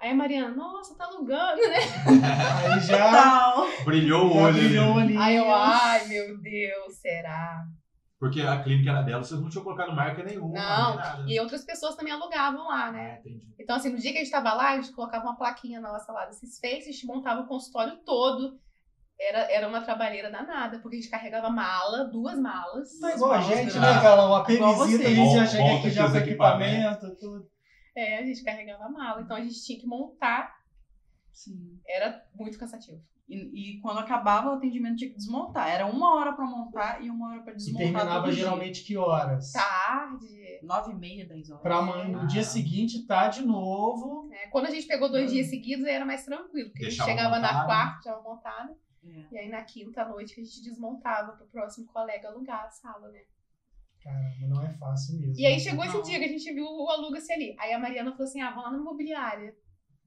Aí 0.00 0.10
a 0.10 0.14
Mariana, 0.14 0.54
nossa, 0.54 0.96
tá 0.96 1.04
alugando, 1.04 1.60
né? 1.60 1.78
Aí 2.74 2.80
já, 2.80 3.10
Tal. 3.10 3.66
Brilhou 3.84 4.28
o 4.28 4.36
olho. 4.38 4.54
brilhou 4.54 4.92
ali. 4.98 5.14
ali. 5.14 5.16
Aí 5.18 5.36
eu, 5.36 5.54
ai 5.54 6.06
meu 6.08 6.40
Deus, 6.40 6.96
será? 7.00 7.64
Porque 8.18 8.40
a 8.42 8.62
clínica 8.62 8.90
era 8.90 9.02
dela, 9.02 9.22
vocês 9.22 9.40
não 9.40 9.48
tinham 9.48 9.64
colocado 9.64 9.94
marca 9.94 10.22
nenhuma. 10.22 10.52
Não. 10.54 11.28
E 11.28 11.38
outras 11.40 11.64
pessoas 11.64 11.96
também 11.96 12.12
alugavam 12.12 12.66
lá, 12.68 12.90
né? 12.92 13.14
Ah, 13.16 13.18
entendi. 13.20 13.40
Então, 13.58 13.76
assim, 13.76 13.90
no 13.90 13.98
dia 13.98 14.12
que 14.12 14.18
a 14.18 14.22
gente 14.22 14.30
tava 14.32 14.52
lá, 14.52 14.70
a 14.72 14.76
gente 14.76 14.92
colocava 14.92 15.24
uma 15.24 15.36
plaquinha 15.36 15.80
nossa 15.80 16.12
lá 16.12 16.26
desses 16.26 16.58
faces, 16.60 16.88
a 16.88 16.92
gente 16.92 17.06
montava 17.06 17.40
o 17.42 17.46
consultório 17.46 17.96
todo. 18.04 18.58
Era, 19.18 19.50
era 19.52 19.68
uma 19.68 19.82
trabalheira 19.82 20.30
danada, 20.30 20.78
porque 20.80 20.96
a 20.96 21.00
gente 21.00 21.10
carregava 21.10 21.50
mala, 21.50 22.04
duas 22.10 22.38
malas. 22.38 22.88
Tá 23.00 23.14
igual 23.14 23.32
a 23.32 23.40
gente, 23.42 23.76
Ah. 23.76 23.80
né, 23.80 24.02
Galão? 24.02 24.34
A 24.34 24.50
Igual 24.52 24.84
visita, 24.86 25.08
a 25.08 25.10
gente 25.10 25.34
já 25.34 25.40
Bom, 25.40 25.46
chega 25.46 25.78
aqui 25.78 25.90
já 25.90 26.06
os 26.06 26.12
com 26.12 26.18
equipamento, 26.18 27.16
tudo. 27.18 27.46
É, 27.96 28.18
a 28.18 28.24
gente 28.24 28.42
carregava 28.44 28.88
mala. 28.88 29.22
Então 29.22 29.36
a 29.36 29.40
gente 29.40 29.62
tinha 29.64 29.78
que 29.78 29.86
montar. 29.86 30.58
Sim. 31.32 31.80
Era 31.86 32.24
muito 32.34 32.58
cansativo. 32.58 33.02
E, 33.28 33.76
e 33.76 33.80
quando 33.80 33.98
acabava 34.00 34.50
o 34.50 34.54
atendimento 34.54 34.96
tinha 34.96 35.10
que 35.10 35.16
desmontar. 35.16 35.68
Era 35.68 35.86
uma 35.86 36.16
hora 36.16 36.32
pra 36.32 36.44
montar 36.44 37.00
e 37.02 37.08
uma 37.08 37.30
hora 37.30 37.42
pra 37.42 37.52
E 37.52 37.56
desmontar. 37.56 37.82
terminava 37.86 38.22
todo 38.24 38.32
dia. 38.34 38.42
geralmente 38.44 38.82
que 38.84 38.96
horas? 38.96 39.52
Tarde. 39.52 40.58
Nove 40.64 40.90
e 40.92 40.94
meia, 40.96 41.26
dez 41.26 41.48
horas. 41.48 41.62
Pra 41.62 41.76
amanhã, 41.78 42.08
no 42.08 42.26
dia 42.26 42.40
Ah. 42.40 42.44
seguinte, 42.44 43.06
tá 43.06 43.28
de 43.28 43.42
novo. 43.42 44.26
né? 44.28 44.48
Quando 44.50 44.66
a 44.66 44.70
gente 44.70 44.86
pegou 44.86 45.08
dois 45.08 45.30
Hum. 45.30 45.34
dias 45.34 45.46
seguidos, 45.48 45.84
aí 45.86 45.92
era 45.94 46.04
mais 46.04 46.24
tranquilo. 46.24 46.70
Porque 46.70 46.86
Deixava 46.86 47.08
a 47.08 47.12
gente 47.12 47.18
chegava 47.22 47.38
na 47.38 47.48
montado. 47.52 47.66
quarta, 47.66 48.02
já 48.10 48.20
montada. 48.20 48.76
É. 49.04 49.24
E 49.32 49.38
aí 49.38 49.48
na 49.48 49.62
quinta 49.62 50.04
noite 50.04 50.34
que 50.34 50.40
a 50.40 50.44
gente 50.44 50.62
desmontava 50.62 51.32
pro 51.32 51.46
próximo 51.46 51.86
colega 51.86 52.28
alugar 52.28 52.64
a 52.64 52.70
sala, 52.70 53.08
né? 53.10 53.20
Caramba, 54.02 54.46
não 54.48 54.62
é 54.62 54.72
fácil 54.74 55.18
mesmo. 55.20 55.34
E 55.38 55.46
aí 55.46 55.60
chegou 55.60 55.84
esse 55.84 55.94
Não. 55.96 56.02
dia 56.02 56.18
que 56.18 56.24
a 56.24 56.28
gente 56.28 56.52
viu 56.52 56.64
o 56.64 56.88
aluga-se 56.88 57.32
ali. 57.32 57.54
Aí 57.58 57.72
a 57.72 57.78
Mariana 57.78 58.10
falou 58.12 58.24
assim: 58.26 58.40
ah, 58.40 58.50
vamos 58.50 58.64
lá 58.64 58.70
na 58.72 58.78
imobiliária. 58.78 59.54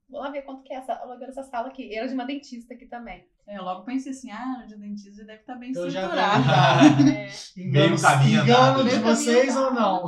Vou 0.10 0.20
lá 0.22 0.30
ver 0.30 0.42
quanto 0.44 0.64
que 0.64 0.74
é 0.74 0.78
essa, 0.78 0.94
alugando 0.94 1.32
essa 1.32 1.44
sala 1.44 1.68
aqui. 1.70 1.84
E 1.84 1.96
era 1.96 2.08
de 2.08 2.14
uma 2.14 2.26
dentista 2.26 2.74
aqui 2.74 2.86
também. 2.86 3.26
É, 3.48 3.58
eu 3.58 3.64
logo 3.64 3.84
pensei 3.84 4.12
assim, 4.12 4.32
ah, 4.32 4.66
de 4.68 4.78
dentista 4.78 5.24
deve 5.26 5.42
estar 5.42 5.56
bem 5.56 5.72
Eu 5.76 5.90
já 5.90 6.02
estruturado. 6.02 6.44
É. 7.12 7.28
Engano, 7.58 7.90
Meio 7.90 8.02
caminho 8.02 8.42
engano 8.44 8.84
de 8.90 8.96
né? 8.96 9.02
vocês 9.02 9.56
ou 9.58 9.74
não? 9.74 10.06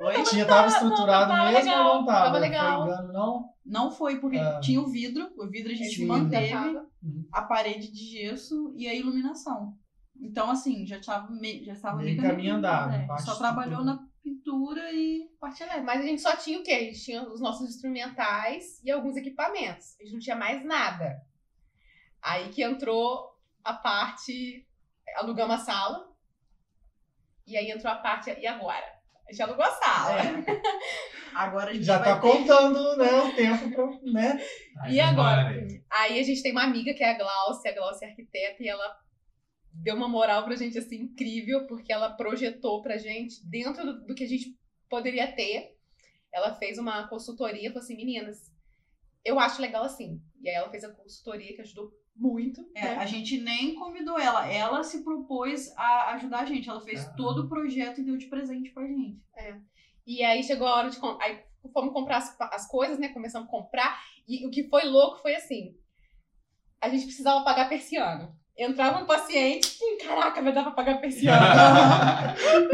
Oi? 0.00 0.22
Tinha, 0.24 0.46
tava 0.46 0.68
estruturado 0.68 1.28
não, 1.30 1.36
tava 1.38 1.50
mesmo 1.52 1.64
legal, 1.70 1.86
ou 1.88 1.94
não 2.00 2.06
tava? 2.06 2.24
tava 2.26 2.38
legal. 2.38 2.82
Foi 2.86 2.92
engano, 2.94 3.12
não? 3.12 3.50
Não 3.66 3.90
foi, 3.90 4.18
porque 4.20 4.38
Ah. 4.38 4.58
tinha 4.60 4.80
o 4.80 4.88
vidro, 4.90 5.30
o 5.38 5.46
vidro 5.48 5.70
a 5.70 5.74
gente 5.74 5.94
Sim. 5.96 6.06
manteve, 6.06 6.52
tava. 6.52 6.86
a 7.32 7.42
parede 7.42 7.92
de 7.92 8.04
gesso 8.10 8.72
e 8.76 8.88
a 8.88 8.94
iluminação. 8.94 9.74
Então, 10.20 10.50
assim, 10.50 10.86
já 10.86 10.98
estava 10.98 11.30
meio, 11.30 11.64
já 11.64 11.72
estava 11.72 11.96
Meio 11.96 12.16
meio 12.20 12.30
caminho 12.30 12.54
andado, 12.56 12.90
né? 12.90 13.06
Só 13.18 13.34
trabalhou 13.36 13.82
na 13.84 13.98
pintura 14.22 14.92
e 14.92 15.28
parte 15.40 15.62
elétrica. 15.62 15.86
Mas 15.86 16.00
a 16.00 16.04
gente 16.06 16.20
só 16.20 16.36
tinha 16.36 16.58
o 16.58 16.62
quê? 16.62 16.72
A 16.72 16.80
gente 16.80 17.02
tinha 17.02 17.22
os 17.22 17.40
nossos 17.40 17.68
instrumentais 17.70 18.82
e 18.84 18.90
alguns 18.90 19.16
equipamentos. 19.16 19.96
A 19.98 20.04
gente 20.04 20.12
não 20.12 20.20
tinha 20.20 20.36
mais 20.36 20.64
nada. 20.64 21.22
Aí 22.22 22.50
que 22.50 22.62
entrou 22.62 23.34
a 23.64 23.72
parte. 23.72 24.66
Alugamos 25.16 25.54
a 25.56 25.58
sala. 25.58 26.06
E 27.46 27.56
aí 27.56 27.70
entrou 27.70 27.90
a 27.92 27.96
parte. 27.96 28.30
E 28.30 28.46
agora? 28.46 28.86
A 29.26 29.32
gente 29.32 29.42
alugou 29.42 29.64
a 29.64 29.70
sala. 29.70 30.12
É. 30.20 30.60
Agora 31.32 31.70
a 31.70 31.72
gente 31.72 31.84
Já 31.84 31.98
vai 31.98 32.08
tá 32.08 32.20
ter- 32.20 32.28
contando 32.28 32.96
né, 32.96 33.20
o 33.22 33.32
tempo 33.36 33.70
pra, 33.70 34.12
né? 34.12 34.44
Aí 34.80 34.96
E 34.96 35.00
agora? 35.00 35.48
Aí 35.88 36.18
a 36.18 36.22
gente 36.24 36.42
tem 36.42 36.50
uma 36.50 36.64
amiga 36.64 36.92
que 36.92 37.04
é 37.04 37.12
a 37.12 37.16
Glaucia, 37.18 37.70
a 37.70 37.74
Glaucia 37.74 38.08
é 38.08 38.10
arquiteta, 38.10 38.60
e 38.60 38.68
ela 38.68 38.98
deu 39.72 39.94
uma 39.94 40.08
moral 40.08 40.44
pra 40.44 40.56
gente, 40.56 40.78
assim, 40.78 41.02
incrível, 41.02 41.66
porque 41.66 41.92
ela 41.92 42.10
projetou 42.10 42.82
pra 42.82 42.98
gente, 42.98 43.44
dentro 43.46 43.84
do, 43.84 44.06
do 44.06 44.14
que 44.14 44.24
a 44.24 44.28
gente 44.28 44.56
poderia 44.88 45.30
ter, 45.32 45.76
ela 46.32 46.54
fez 46.54 46.78
uma 46.78 47.08
consultoria, 47.08 47.70
falou 47.70 47.82
assim, 47.82 47.96
meninas, 47.96 48.52
eu 49.24 49.38
acho 49.38 49.60
legal 49.60 49.84
assim. 49.84 50.20
E 50.40 50.48
aí 50.48 50.54
ela 50.54 50.70
fez 50.70 50.84
a 50.84 50.92
consultoria, 50.92 51.54
que 51.54 51.60
ajudou 51.60 51.90
muito, 52.14 52.60
É, 52.74 52.82
né? 52.82 52.96
a 52.96 53.06
gente 53.06 53.40
nem 53.40 53.74
convidou 53.74 54.18
ela, 54.18 54.46
ela 54.52 54.82
se 54.82 55.02
propôs 55.02 55.72
a 55.76 56.14
ajudar 56.14 56.40
a 56.40 56.44
gente. 56.44 56.68
Ela 56.68 56.80
fez 56.80 57.00
Caramba. 57.00 57.16
todo 57.16 57.42
o 57.44 57.48
projeto 57.48 58.00
e 58.00 58.04
deu 58.04 58.16
de 58.16 58.26
presente 58.26 58.70
pra 58.72 58.86
gente. 58.86 59.22
E 60.06 60.22
aí 60.22 60.42
chegou 60.42 60.66
a 60.66 60.76
hora 60.76 60.90
de... 60.90 60.98
Aí 61.20 61.42
fomos 61.72 61.92
comprar 61.92 62.18
as, 62.18 62.38
as 62.40 62.66
coisas, 62.66 62.98
né? 62.98 63.08
Começamos 63.08 63.48
a 63.48 63.50
comprar. 63.50 64.02
E 64.26 64.46
o 64.46 64.50
que 64.50 64.68
foi 64.68 64.84
louco 64.84 65.18
foi 65.18 65.34
assim, 65.34 65.76
a 66.80 66.88
gente 66.88 67.04
precisava 67.04 67.44
pagar 67.44 67.68
persiano. 67.68 68.34
Entrava 68.62 69.02
um 69.02 69.06
paciente, 69.06 69.78
hum, 69.82 69.96
caraca, 70.06 70.42
vai 70.42 70.52
dar 70.52 70.62
pra 70.64 70.72
pagar 70.72 71.00
persiano. 71.00 71.40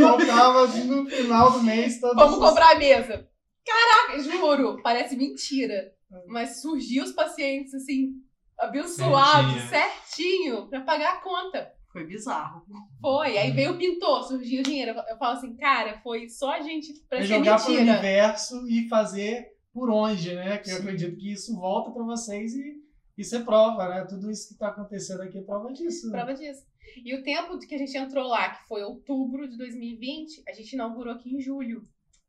Faltava 0.00 0.66
no 0.84 1.08
final 1.08 1.52
do 1.52 1.62
mês 1.62 2.00
todo 2.00 2.16
Vamos 2.16 2.38
comprar 2.38 2.72
a 2.72 2.78
mesa. 2.78 3.28
Caraca, 3.64 4.20
juro, 4.20 4.80
parece 4.82 5.16
mentira. 5.16 5.92
Mas 6.26 6.60
surgiu 6.60 7.04
os 7.04 7.12
pacientes, 7.12 7.74
assim, 7.74 8.14
abençoados, 8.58 9.62
certinho, 9.68 10.68
pra 10.68 10.80
pagar 10.80 11.14
a 11.14 11.20
conta. 11.20 11.72
Foi 11.92 12.04
bizarro. 12.06 12.62
Foi. 13.00 13.38
Aí 13.38 13.50
veio 13.52 13.72
o 13.72 13.78
pintor, 13.78 14.22
surgiu 14.24 14.60
o 14.60 14.64
dinheiro. 14.64 14.90
Eu- 14.92 15.04
Eu 15.10 15.16
falo 15.18 15.38
assim, 15.38 15.56
cara, 15.56 16.00
foi 16.02 16.28
só 16.28 16.50
a 16.52 16.60
gente 16.60 16.92
pra 17.08 17.18
É 17.18 17.22
ser 17.22 17.26
jogar 17.28 17.60
pro 17.60 17.70
mentira. 17.70 17.92
universo 17.92 18.68
e 18.68 18.88
fazer 18.88 19.46
por 19.72 19.90
onde, 19.90 20.34
né? 20.34 20.58
Que 20.58 20.70
eu 20.70 20.76
acredito 20.76 21.16
que 21.16 21.32
isso 21.32 21.54
volta 21.58 21.90
para 21.90 22.04
vocês 22.04 22.54
e 22.54 22.74
isso 23.16 23.34
é 23.36 23.42
prova, 23.42 23.88
né? 23.88 24.04
Tudo 24.04 24.30
isso 24.30 24.48
que 24.48 24.54
está 24.54 24.68
acontecendo 24.68 25.22
aqui 25.22 25.38
é 25.38 25.42
prova 25.42 25.72
disso. 25.72 26.06
né? 26.10 26.12
Prova 26.18 26.34
disso. 26.34 26.66
E 27.04 27.14
o 27.14 27.22
tempo 27.22 27.58
que 27.58 27.74
a 27.74 27.78
gente 27.78 27.96
entrou 27.96 28.26
lá, 28.28 28.50
que 28.56 28.68
foi 28.68 28.82
outubro 28.82 29.48
de 29.48 29.56
2020, 29.56 30.42
a 30.48 30.52
gente 30.52 30.72
inaugurou 30.74 31.12
aqui 31.14 31.34
em 31.34 31.40
julho. 31.40 31.88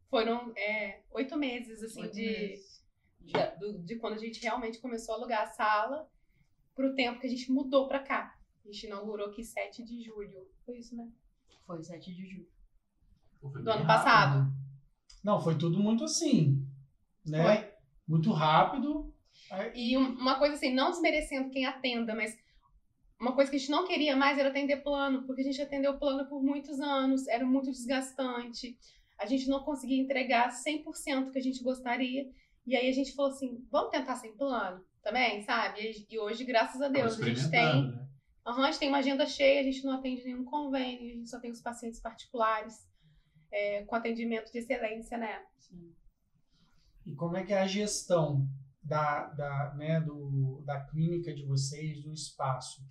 Foram 0.09 0.51
é, 0.57 1.01
oito 1.11 1.37
meses, 1.37 1.83
assim, 1.83 2.01
Oito 2.01 2.13
de, 2.13 2.21
meses. 2.25 2.83
de, 3.21 3.33
do- 3.59 3.79
de 3.83 3.95
quando 3.97 4.13
a 4.13 4.17
gente 4.17 4.41
realmente 4.41 4.79
começou 4.79 5.13
a 5.15 5.17
alugar 5.17 5.43
a 5.43 5.47
sala 5.47 6.09
pro 6.75 6.95
tempo 6.95 7.19
que 7.19 7.27
a 7.27 7.29
gente 7.29 7.51
mudou 7.51 7.87
pra 7.87 7.99
cá. 7.99 8.37
A 8.65 8.71
gente 8.71 8.85
inaugurou 8.87 9.27
aqui 9.27 9.43
7 9.43 9.83
de 9.83 10.01
julho. 10.03 10.47
Foi 10.65 10.77
isso, 10.77 10.95
né? 10.95 11.07
Foi 11.65 11.83
7 11.83 12.13
de 12.13 12.25
julho. 12.25 12.47
Foi 13.41 13.61
Do 13.61 13.69
ano 13.69 13.83
rápido. 13.83 13.87
passado. 13.87 14.53
Não, 15.23 15.41
foi 15.41 15.57
tudo 15.57 15.77
muito 15.79 16.03
assim, 16.05 16.65
né? 17.25 17.43
Foi. 17.43 17.73
Muito 18.07 18.31
rápido. 18.31 19.13
E 19.73 19.97
um- 19.97 20.13
uma 20.13 20.37
coisa 20.37 20.55
assim, 20.55 20.73
não 20.73 20.91
desmerecendo 20.91 21.49
quem 21.49 21.65
atenda, 21.65 22.13
mas 22.15 22.37
uma 23.19 23.33
coisa 23.33 23.49
que 23.49 23.57
a 23.57 23.59
gente 23.59 23.71
não 23.71 23.87
queria 23.87 24.15
mais 24.15 24.37
era 24.37 24.49
atender 24.49 24.83
plano, 24.83 25.25
porque 25.25 25.41
a 25.41 25.45
gente 25.45 25.61
atendeu 25.61 25.97
plano 25.97 26.27
por 26.27 26.41
muitos 26.43 26.79
anos, 26.79 27.27
era 27.27 27.45
muito 27.45 27.71
desgastante. 27.71 28.77
A 29.19 29.25
gente 29.25 29.47
não 29.47 29.63
conseguia 29.63 30.01
entregar 30.01 30.51
100% 30.51 31.31
que 31.31 31.39
a 31.39 31.41
gente 31.41 31.63
gostaria. 31.63 32.29
E 32.65 32.75
aí 32.75 32.89
a 32.89 32.93
gente 32.93 33.13
falou 33.13 33.31
assim, 33.31 33.65
vamos 33.71 33.91
tentar 33.91 34.15
sem 34.17 34.35
plano 34.35 34.83
também, 35.01 35.41
sabe? 35.41 36.05
E, 36.09 36.19
hoje, 36.19 36.43
graças 36.43 36.81
a 36.81 36.89
Deus, 36.89 37.19
a 37.19 37.25
gente 37.25 37.49
tem 37.49 37.91
né? 37.91 38.07
Aham, 38.45 38.63
a 38.63 38.71
gente 38.71 38.79
tem 38.79 38.89
uma 38.89 38.99
agenda 38.99 39.25
cheia, 39.25 39.59
a 39.59 39.63
gente 39.63 39.83
não 39.83 39.93
atende 39.93 40.23
nenhum 40.23 40.45
convênio, 40.45 41.11
a 41.11 41.15
gente 41.15 41.29
só 41.29 41.39
tem 41.39 41.51
os 41.51 41.61
pacientes 41.61 41.99
particulares 41.99 42.87
é, 43.51 43.83
com 43.83 43.95
atendimento 43.95 44.51
de 44.51 44.59
excelência, 44.59 45.17
né? 45.17 45.43
Sim. 45.59 45.93
E 47.05 47.13
como 47.15 47.35
é 47.35 47.43
que 47.43 47.51
é 47.53 47.59
a 47.59 47.67
gestão 47.67 48.47
da, 48.87 49.25
da, 49.27 49.73
né, 49.75 49.99
do, 50.01 50.63
da 50.65 50.79
clínica 50.81 51.33
de 51.33 51.45
vocês, 51.45 52.01
do 52.01 52.13
espaço? 52.13 52.81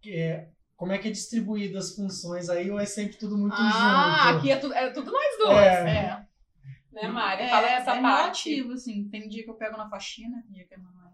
Que 0.00 0.14
é, 0.14 0.50
como 0.76 0.92
é 0.92 0.98
que 0.98 1.08
é 1.08 1.10
distribuída 1.10 1.78
as 1.78 1.94
funções 1.94 2.48
aí 2.48 2.70
ou 2.70 2.78
é 2.78 2.86
sempre 2.86 3.16
tudo 3.16 3.36
muito 3.36 3.54
ah, 3.56 4.28
junto? 4.32 4.38
aqui 4.38 4.50
é 4.50 4.56
tudo, 4.56 4.74
é 4.74 4.90
tudo 4.90 5.10
nós 5.10 5.38
duas. 5.38 5.56
É. 5.56 5.88
É. 5.88 6.26
Né, 6.92 7.08
Mari? 7.08 7.42
É, 7.42 7.48
Fala 7.48 7.66
essa 7.68 7.96
é 7.96 8.02
parte. 8.02 8.50
relativo, 8.50 8.72
assim. 8.72 9.08
Tem 9.08 9.28
dia 9.28 9.44
que 9.44 9.50
eu 9.50 9.54
pego 9.54 9.76
na 9.76 9.88
faxina, 9.88 10.42
tem 10.42 10.52
dia 10.52 10.66
que 10.66 10.74
a 10.74 10.78
Manoela. 10.78 11.10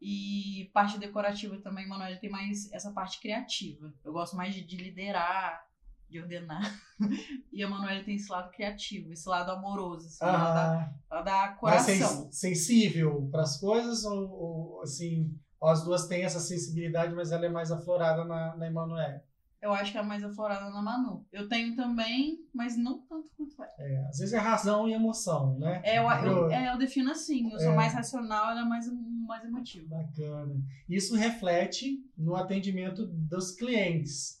E 0.00 0.70
parte 0.74 0.98
decorativa 0.98 1.56
também, 1.58 1.88
Manoela 1.88 2.16
tem 2.16 2.30
mais 2.30 2.70
essa 2.72 2.92
parte 2.92 3.18
criativa. 3.20 3.92
Eu 4.04 4.12
gosto 4.12 4.36
mais 4.36 4.54
de, 4.54 4.62
de 4.62 4.76
liderar, 4.76 5.65
de 6.08 6.20
ordenar. 6.20 6.62
e 7.52 7.62
a 7.62 7.68
Manoela 7.68 8.04
tem 8.04 8.14
esse 8.16 8.30
lado 8.30 8.50
criativo, 8.50 9.12
esse 9.12 9.28
lado 9.28 9.50
amoroso, 9.50 10.08
dá, 10.20 10.26
Ah, 10.28 10.94
ela 11.10 11.22
dá 11.22 11.32
mais 11.46 11.58
coração. 11.58 11.94
sens- 12.30 12.38
sensível 12.38 13.28
para 13.30 13.42
as 13.42 13.58
coisas 13.58 14.04
ou, 14.04 14.30
ou, 14.30 14.82
assim, 14.82 15.36
as 15.62 15.84
duas 15.84 16.06
têm 16.06 16.22
essa 16.24 16.40
sensibilidade, 16.40 17.14
mas 17.14 17.32
ela 17.32 17.46
é 17.46 17.48
mais 17.48 17.70
aflorada 17.72 18.24
na, 18.24 18.56
na 18.56 18.66
Emanuele? 18.66 19.20
Eu 19.60 19.72
acho 19.72 19.90
que 19.90 19.98
é 19.98 20.02
mais 20.02 20.22
aflorada 20.22 20.70
na 20.70 20.80
Manu. 20.82 21.26
Eu 21.32 21.48
tenho 21.48 21.74
também, 21.74 22.38
mas 22.54 22.76
não 22.76 23.00
tanto 23.00 23.28
quanto 23.36 23.60
ela. 23.60 23.72
É, 23.80 24.06
às 24.06 24.18
vezes 24.18 24.32
é 24.34 24.38
razão 24.38 24.86
e 24.88 24.92
emoção, 24.92 25.58
né? 25.58 25.80
É, 25.82 25.98
eu, 25.98 26.02
eu, 26.04 26.50
é, 26.50 26.72
eu 26.72 26.78
defino 26.78 27.10
assim. 27.10 27.50
Eu 27.50 27.58
sou 27.58 27.72
É. 27.72 27.74
mais 27.74 27.92
racional, 27.92 28.50
ela 28.50 28.60
é 28.60 28.64
mais, 28.64 28.86
mais 29.26 29.42
emotiva. 29.44 29.88
Bacana. 29.88 30.54
Isso 30.88 31.16
reflete 31.16 31.98
no 32.16 32.36
atendimento 32.36 33.06
dos 33.06 33.50
clientes. 33.52 34.40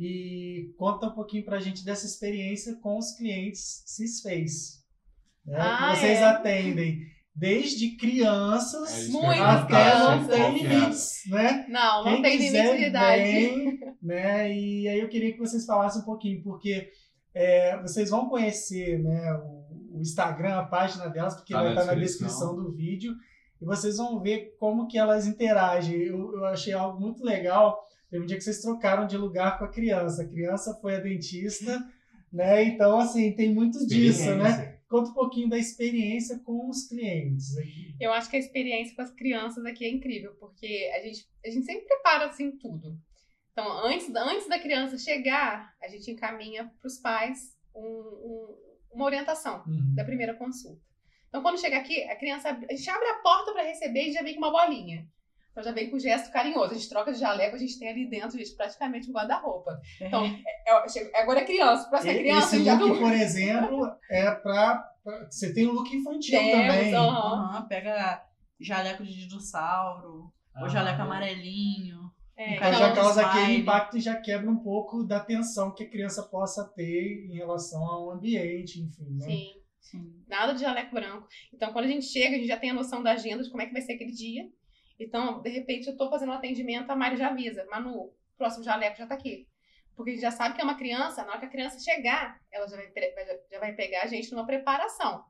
E 0.00 0.72
conta 0.78 1.08
um 1.08 1.14
pouquinho 1.14 1.44
pra 1.44 1.60
gente 1.60 1.84
dessa 1.84 2.06
experiência 2.06 2.74
com 2.76 2.96
os 2.96 3.12
clientes 3.12 3.82
Cisface. 3.84 4.80
Né? 5.44 5.58
Ah, 5.60 5.94
vocês 5.94 6.18
é. 6.18 6.24
atendem 6.24 7.00
desde 7.34 7.94
É 7.94 7.96
crianças 7.96 9.08
ia 9.08 9.52
até 9.52 9.98
não 9.98 10.26
tem 10.26 10.58
limites, 10.58 11.22
né? 11.28 11.66
Não, 11.68 12.04
não 12.04 12.12
Quem 12.12 12.22
tem 12.22 12.38
limite 12.38 12.76
de 12.78 12.84
idade. 12.84 13.22
vem, 13.22 13.80
né? 14.02 14.54
E 14.54 14.88
aí 14.88 15.00
eu 15.00 15.08
queria 15.08 15.32
que 15.32 15.38
vocês 15.38 15.64
falassem 15.66 16.02
um 16.02 16.04
pouquinho, 16.04 16.42
porque 16.42 16.90
é, 17.34 17.80
vocês 17.80 18.10
vão 18.10 18.28
conhecer 18.28 18.98
né, 18.98 19.32
o, 19.34 19.96
o 19.96 20.00
Instagram, 20.00 20.56
a 20.56 20.64
página 20.64 21.08
delas, 21.08 21.34
porque 21.34 21.52
Tá 21.52 21.62
vai 21.62 21.72
estar 21.72 21.84
na 21.84 21.94
descrição. 21.94 22.54
descrição 22.54 22.56
do 22.56 22.74
vídeo, 22.74 23.14
e 23.60 23.64
vocês 23.64 23.98
vão 23.98 24.20
ver 24.20 24.56
como 24.58 24.88
que 24.88 24.98
elas 24.98 25.26
interagem. 25.26 25.94
Eu, 26.00 26.32
eu 26.34 26.44
achei 26.46 26.72
algo 26.72 26.98
muito 26.98 27.22
legal. 27.22 27.78
Teve 28.10 28.22
um 28.24 28.26
dia 28.26 28.36
que 28.36 28.42
vocês 28.44 28.60
trocaram 28.60 29.06
de 29.06 29.16
lugar 29.16 29.58
com 29.58 29.64
a 29.64 29.68
criança. 29.70 30.22
A 30.22 30.28
criança 30.28 30.74
foi 30.80 30.96
a 30.96 31.00
dentista, 31.00 31.78
né? 32.32 32.64
Então, 32.64 32.98
assim, 32.98 33.32
tem 33.32 33.54
muito 33.54 33.86
disso, 33.86 34.34
né? 34.36 34.78
Conta 34.88 35.10
um 35.10 35.14
pouquinho 35.14 35.48
da 35.48 35.56
experiência 35.56 36.40
com 36.40 36.68
os 36.68 36.88
clientes 36.88 37.56
aqui. 37.56 37.94
Eu 38.00 38.12
acho 38.12 38.28
que 38.28 38.34
a 38.36 38.40
experiência 38.40 38.96
com 38.96 39.02
as 39.02 39.12
crianças 39.12 39.64
aqui 39.64 39.84
é 39.84 39.88
incrível, 39.88 40.34
porque 40.40 40.90
a 40.96 41.00
gente, 41.06 41.28
a 41.46 41.48
gente 41.50 41.64
sempre 41.64 41.86
prepara 41.86 42.26
assim 42.26 42.50
tudo. 42.58 42.98
Então, 43.52 43.70
antes, 43.86 44.12
antes 44.14 44.48
da 44.48 44.58
criança 44.58 44.98
chegar, 44.98 45.72
a 45.80 45.86
gente 45.88 46.10
encaminha 46.10 46.64
para 46.80 46.86
os 46.88 46.98
pais 46.98 47.38
um- 47.74 47.80
um- 47.80 48.56
uma 48.92 49.04
orientação 49.04 49.62
Uhum. 49.66 49.94
da 49.94 50.04
primeira 50.04 50.34
consulta. 50.34 50.82
Então, 51.28 51.42
quando 51.42 51.60
chega 51.60 51.76
aqui, 51.76 52.02
a 52.04 52.16
criança, 52.16 52.48
a 52.50 52.74
gente 52.74 52.90
abre 52.90 53.06
a 53.08 53.14
porta 53.22 53.52
para 53.52 53.62
receber 53.62 54.08
e 54.08 54.12
já 54.12 54.22
vem 54.22 54.34
com 54.34 54.40
uma 54.40 54.50
bolinha. 54.50 55.06
Então, 55.50 55.62
já 55.64 55.72
vem 55.72 55.90
com 55.90 55.98
gesto 55.98 56.32
carinhoso. 56.32 56.70
A 56.72 56.74
gente 56.74 56.88
troca 56.88 57.12
de 57.12 57.18
jaleco, 57.18 57.56
a 57.56 57.58
gente 57.58 57.78
tem 57.78 57.88
ali 57.88 58.08
dentro, 58.08 58.38
gente, 58.38 58.54
praticamente 58.54 59.10
um 59.10 59.12
guarda-roupa. 59.12 59.80
Então, 60.00 60.24
é- 60.24 60.84
é- 60.84 60.88
chega- 60.88 61.10
agora 61.18 61.40
é 61.40 61.44
criança. 61.44 61.88
Próxima 61.88 62.12
E- 62.12 62.18
criança, 62.18 62.54
Esse 62.56 62.64
já 62.64 62.74
look, 62.74 62.88
não 62.88 62.98
por 62.98 63.12
exemplo, 63.12 63.90
é 64.10 64.30
pra. 64.30 64.76
pra- 65.02 65.26
Você 65.30 65.52
tem 65.52 65.66
um 65.66 65.72
look 65.72 65.92
infantil 65.94 66.38
temos. 66.38 66.52
também. 66.52 66.94
aham. 66.94 67.44
Aham, 67.44 67.66
pega 67.66 68.24
jaleco 68.60 69.02
de 69.04 69.26
dinossauro, 69.26 70.32
Ah, 70.54 70.62
ou 70.62 70.68
jaleco 70.68 71.00
é. 71.00 71.02
amarelinho. 71.02 72.10
É, 72.36 72.56
Então 72.56 72.72
já 72.72 72.92
causa 72.94 73.26
aquele 73.26 73.56
impacto 73.58 73.98
e 73.98 74.00
já 74.00 74.16
quebra 74.18 74.50
um 74.50 74.56
pouco 74.56 75.02
da 75.04 75.20
tensão 75.20 75.74
que 75.74 75.82
a 75.84 75.90
criança 75.90 76.22
possa 76.22 76.64
ter 76.64 77.26
em 77.28 77.34
relação 77.34 77.84
ao 77.84 78.10
ambiente, 78.12 78.80
enfim. 78.80 79.18
Né? 79.18 79.26
Sim. 79.26 79.52
Sim. 79.80 80.12
Nada 80.28 80.52
de 80.54 80.60
jaleco 80.60 80.94
branco. 80.94 81.26
Então, 81.52 81.72
quando 81.72 81.86
a 81.86 81.88
gente 81.88 82.06
chega, 82.06 82.36
a 82.36 82.38
gente 82.38 82.46
já 82.46 82.56
tem 82.56 82.70
a 82.70 82.74
noção 82.74 83.02
da 83.02 83.12
agenda, 83.12 83.42
de 83.42 83.50
como 83.50 83.60
é 83.62 83.66
que 83.66 83.72
vai 83.72 83.82
ser 83.82 83.94
aquele 83.94 84.12
dia. 84.12 84.44
Então, 85.00 85.40
de 85.40 85.50
repente, 85.50 85.88
eu 85.88 85.96
tô 85.96 86.10
fazendo 86.10 86.30
um 86.30 86.34
atendimento, 86.34 86.90
a 86.90 86.96
Mari 86.96 87.16
já 87.16 87.28
avisa. 87.28 87.66
Manu, 87.70 87.90
o 87.90 88.12
próximo 88.36 88.62
jaleco 88.62 88.98
já 88.98 89.06
tá 89.06 89.14
aqui. 89.14 89.48
Porque 89.96 90.10
a 90.10 90.14
gente 90.14 90.22
já 90.22 90.30
sabe 90.30 90.54
que 90.54 90.60
é 90.60 90.64
uma 90.64 90.76
criança, 90.76 91.24
na 91.24 91.30
hora 91.30 91.40
que 91.40 91.46
a 91.46 91.50
criança 91.50 91.78
chegar, 91.80 92.38
ela 92.52 92.66
já 92.68 92.76
vai, 92.76 92.92
já 93.50 93.58
vai 93.58 93.72
pegar 93.72 94.02
a 94.02 94.06
gente 94.06 94.30
numa 94.30 94.46
preparação. 94.46 95.24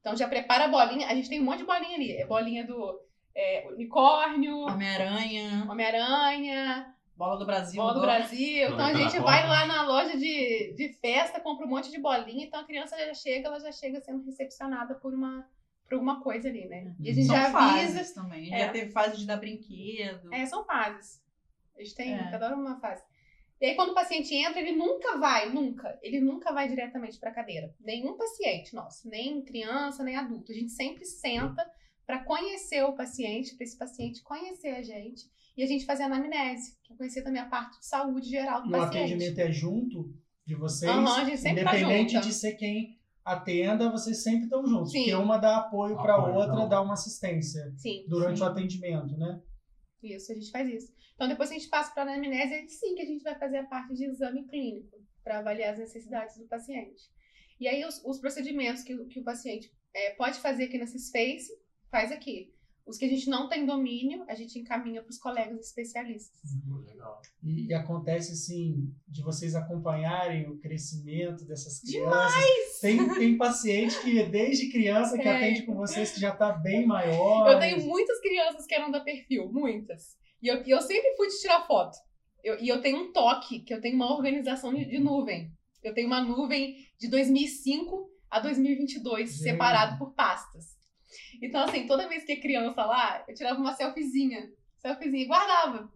Então, 0.00 0.16
já 0.16 0.28
prepara 0.28 0.64
a 0.64 0.68
bolinha. 0.68 1.06
A 1.06 1.14
gente 1.14 1.28
tem 1.28 1.40
um 1.40 1.44
monte 1.44 1.58
de 1.58 1.64
bolinha 1.64 1.94
ali. 1.94 2.12
É 2.12 2.26
bolinha 2.26 2.66
do 2.66 3.00
é, 3.34 3.68
unicórnio, 3.68 4.58
Homem-Aranha, 4.60 5.66
Homem-Aranha, 5.70 6.94
Bola 7.16 7.36
do 7.36 7.46
Brasil. 7.46 7.80
Bola 7.80 7.92
do 7.92 8.02
agora. 8.02 8.18
Brasil. 8.18 8.68
Então 8.68 8.86
a 8.86 8.94
gente 8.94 9.18
vai 9.20 9.46
lá 9.46 9.66
na 9.66 9.82
loja 9.86 10.16
de, 10.16 10.74
de 10.74 10.92
festa, 11.00 11.40
compra 11.40 11.66
um 11.66 11.68
monte 11.68 11.90
de 11.90 12.00
bolinha, 12.00 12.46
então 12.46 12.60
a 12.60 12.64
criança 12.64 12.96
já 12.98 13.14
chega, 13.14 13.48
ela 13.48 13.60
já 13.60 13.70
chega 13.70 14.00
sendo 14.00 14.24
recepcionada 14.24 14.94
por 14.96 15.14
uma 15.14 15.46
por 15.92 15.96
alguma 15.96 16.22
coisa 16.22 16.48
ali, 16.48 16.66
né? 16.66 16.94
E 16.98 17.10
a 17.10 17.14
gente 17.14 17.26
São 17.26 17.36
já 17.36 17.42
avisa. 17.44 17.58
fases 17.58 18.12
também. 18.14 18.40
A 18.40 18.44
gente 18.44 18.54
É. 18.54 18.58
já 18.66 18.72
teve 18.72 18.90
fase 18.90 19.16
de 19.18 19.26
dar 19.26 19.36
brinquedo. 19.36 20.32
É, 20.32 20.46
são 20.46 20.64
fases. 20.64 21.20
A 21.76 21.82
gente 21.82 21.94
tem, 21.94 22.14
É. 22.14 22.30
cada 22.30 22.46
hora 22.46 22.56
uma 22.56 22.80
fase. 22.80 23.02
E 23.60 23.66
aí, 23.66 23.74
quando 23.76 23.90
o 23.90 23.94
paciente 23.94 24.34
entra, 24.34 24.60
ele 24.60 24.72
nunca 24.72 25.18
vai, 25.18 25.50
nunca, 25.52 25.96
ele 26.02 26.20
nunca 26.20 26.52
vai 26.52 26.66
diretamente 26.68 27.18
para 27.20 27.30
a 27.30 27.34
cadeira. 27.34 27.72
Nenhum 27.80 28.16
paciente 28.16 28.74
nosso, 28.74 29.08
nem 29.08 29.42
criança, 29.44 30.02
nem 30.02 30.16
adulto. 30.16 30.50
A 30.50 30.54
gente 30.54 30.72
sempre 30.72 31.04
senta 31.04 31.64
para 32.06 32.24
conhecer 32.24 32.82
o 32.82 32.94
paciente, 32.94 33.54
para 33.54 33.64
esse 33.64 33.78
paciente 33.78 34.22
conhecer 34.22 34.70
a 34.70 34.82
gente. 34.82 35.22
E 35.56 35.62
a 35.62 35.66
gente 35.66 35.84
fazer 35.84 36.04
anamnese, 36.04 36.76
que 36.82 36.92
é 36.92 36.96
conhecer 36.96 37.22
também 37.22 37.40
a 37.40 37.46
parte 37.48 37.78
de 37.78 37.86
saúde 37.86 38.28
geral 38.28 38.62
do 38.62 38.66
E 38.66 38.70
o 38.70 38.72
paciente. 38.72 39.12
atendimento 39.12 39.38
é 39.38 39.52
junto 39.52 40.12
de 40.44 40.54
vocês, 40.56 40.90
Aham, 40.90 41.20
a 41.20 41.24
gente 41.24 41.38
sempre 41.38 41.62
tá 41.62 41.76
independente 41.76 42.14
junta. 42.14 42.26
de 42.26 42.32
ser 42.34 42.52
quem 42.54 42.98
atenda, 43.24 43.90
vocês 43.90 44.22
sempre 44.22 44.44
estão 44.44 44.66
juntos. 44.66 44.90
Sim. 44.92 44.98
Porque 45.00 45.14
uma 45.14 45.38
dá 45.38 45.58
apoio 45.58 45.96
para 45.96 46.14
a 46.14 46.26
outra, 46.26 46.54
não. 46.54 46.68
dá 46.68 46.80
uma 46.80 46.94
assistência 46.94 47.72
Sim. 47.76 48.04
durante 48.08 48.38
Sim. 48.38 48.44
o 48.44 48.46
atendimento, 48.46 49.16
né? 49.16 49.40
Isso, 50.02 50.32
a 50.32 50.34
gente 50.34 50.50
faz 50.50 50.68
isso. 50.68 50.92
Então, 51.14 51.28
depois 51.28 51.48
que 51.48 51.54
a 51.54 51.58
gente 51.58 51.70
passa 51.70 51.92
para 51.92 52.02
a 52.10 52.14
anamnese, 52.14 52.54
aí 52.54 52.68
sim 52.68 52.94
que 52.96 53.02
a 53.02 53.06
gente 53.06 53.22
vai 53.22 53.38
fazer 53.38 53.58
a 53.58 53.66
parte 53.66 53.94
de 53.94 54.04
exame 54.06 54.44
clínico, 54.48 54.96
para 55.22 55.38
avaliar 55.38 55.72
as 55.74 55.78
necessidades 55.78 56.36
do 56.36 56.46
paciente. 56.48 57.00
E 57.60 57.68
aí, 57.68 57.84
os, 57.84 58.02
os 58.04 58.18
procedimentos 58.18 58.82
que, 58.82 58.92
o- 58.94 59.06
que 59.06 59.20
o 59.20 59.24
paciente 59.24 59.70
eh, 59.94 60.14
pode 60.16 60.40
fazer 60.40 60.64
aqui 60.64 60.78
na 60.78 60.86
Cisface, 60.86 61.48
faz 61.90 62.10
aqui. 62.10 62.52
Os 62.84 62.98
que 62.98 63.04
a 63.04 63.08
gente 63.08 63.30
não 63.30 63.48
tem 63.48 63.64
domínio, 63.64 64.24
a 64.28 64.34
gente 64.34 64.58
encaminha 64.58 65.00
para 65.02 65.10
os 65.10 65.18
colegas 65.18 65.60
especialistas. 65.66 66.40
Pô, 66.68 66.78
Legal. 66.78 67.20
E, 67.42 67.66
e 67.68 67.74
acontece, 67.74 68.32
assim, 68.32 68.92
de 69.06 69.22
vocês 69.22 69.54
acompanharem 69.54 70.48
o 70.50 70.58
crescimento 70.58 71.44
dessas 71.44 71.78
crianças. 71.80 72.80
Tem, 72.80 73.14
tem 73.14 73.36
paciente 73.38 74.00
que, 74.02 74.24
desde 74.24 74.70
criança, 74.70 75.16
que 75.16 75.28
É. 75.28 75.36
atende 75.36 75.62
com 75.64 75.74
vocês, 75.76 76.10
que 76.12 76.20
já 76.20 76.30
está 76.32 76.52
bem 76.52 76.84
maior. 76.86 77.50
Eu 77.52 77.58
tenho 77.60 77.84
muitas 77.86 78.20
crianças 78.20 78.66
que 78.66 78.74
eram 78.74 78.90
da 78.90 79.00
perfil, 79.00 79.50
muitas. 79.52 80.16
E 80.42 80.48
eu, 80.48 80.56
eu 80.64 80.80
sempre 80.82 81.14
fui 81.16 81.28
de 81.28 81.40
tirar 81.40 81.64
foto. 81.66 81.96
Eu- 82.42 82.58
e 82.60 82.68
eu 82.68 82.80
tenho 82.80 82.98
um 82.98 83.12
toque, 83.12 83.60
que 83.60 83.72
eu 83.72 83.80
tenho 83.80 83.94
uma 83.94 84.12
organização 84.12 84.74
de, 84.74 84.84
de 84.84 84.98
nuvem. 84.98 85.52
Eu 85.84 85.94
tenho 85.94 86.08
uma 86.08 86.20
nuvem 86.20 86.76
de 86.98 87.08
2005 87.08 88.10
a 88.28 88.40
2022, 88.40 89.30
Gente. 89.30 89.42
separado 89.42 89.98
por 89.98 90.12
pastas. 90.14 90.76
Então, 91.42 91.62
assim, 91.64 91.86
toda 91.86 92.08
vez 92.08 92.24
que 92.24 92.32
é 92.32 92.36
criança 92.40 92.84
lá, 92.84 93.24
eu 93.28 93.34
tirava 93.34 93.58
uma 93.60 93.74
selfiezinha, 93.74 94.50
selfiezinha 94.78 95.22
e 95.24 95.26
guardava. 95.28 95.90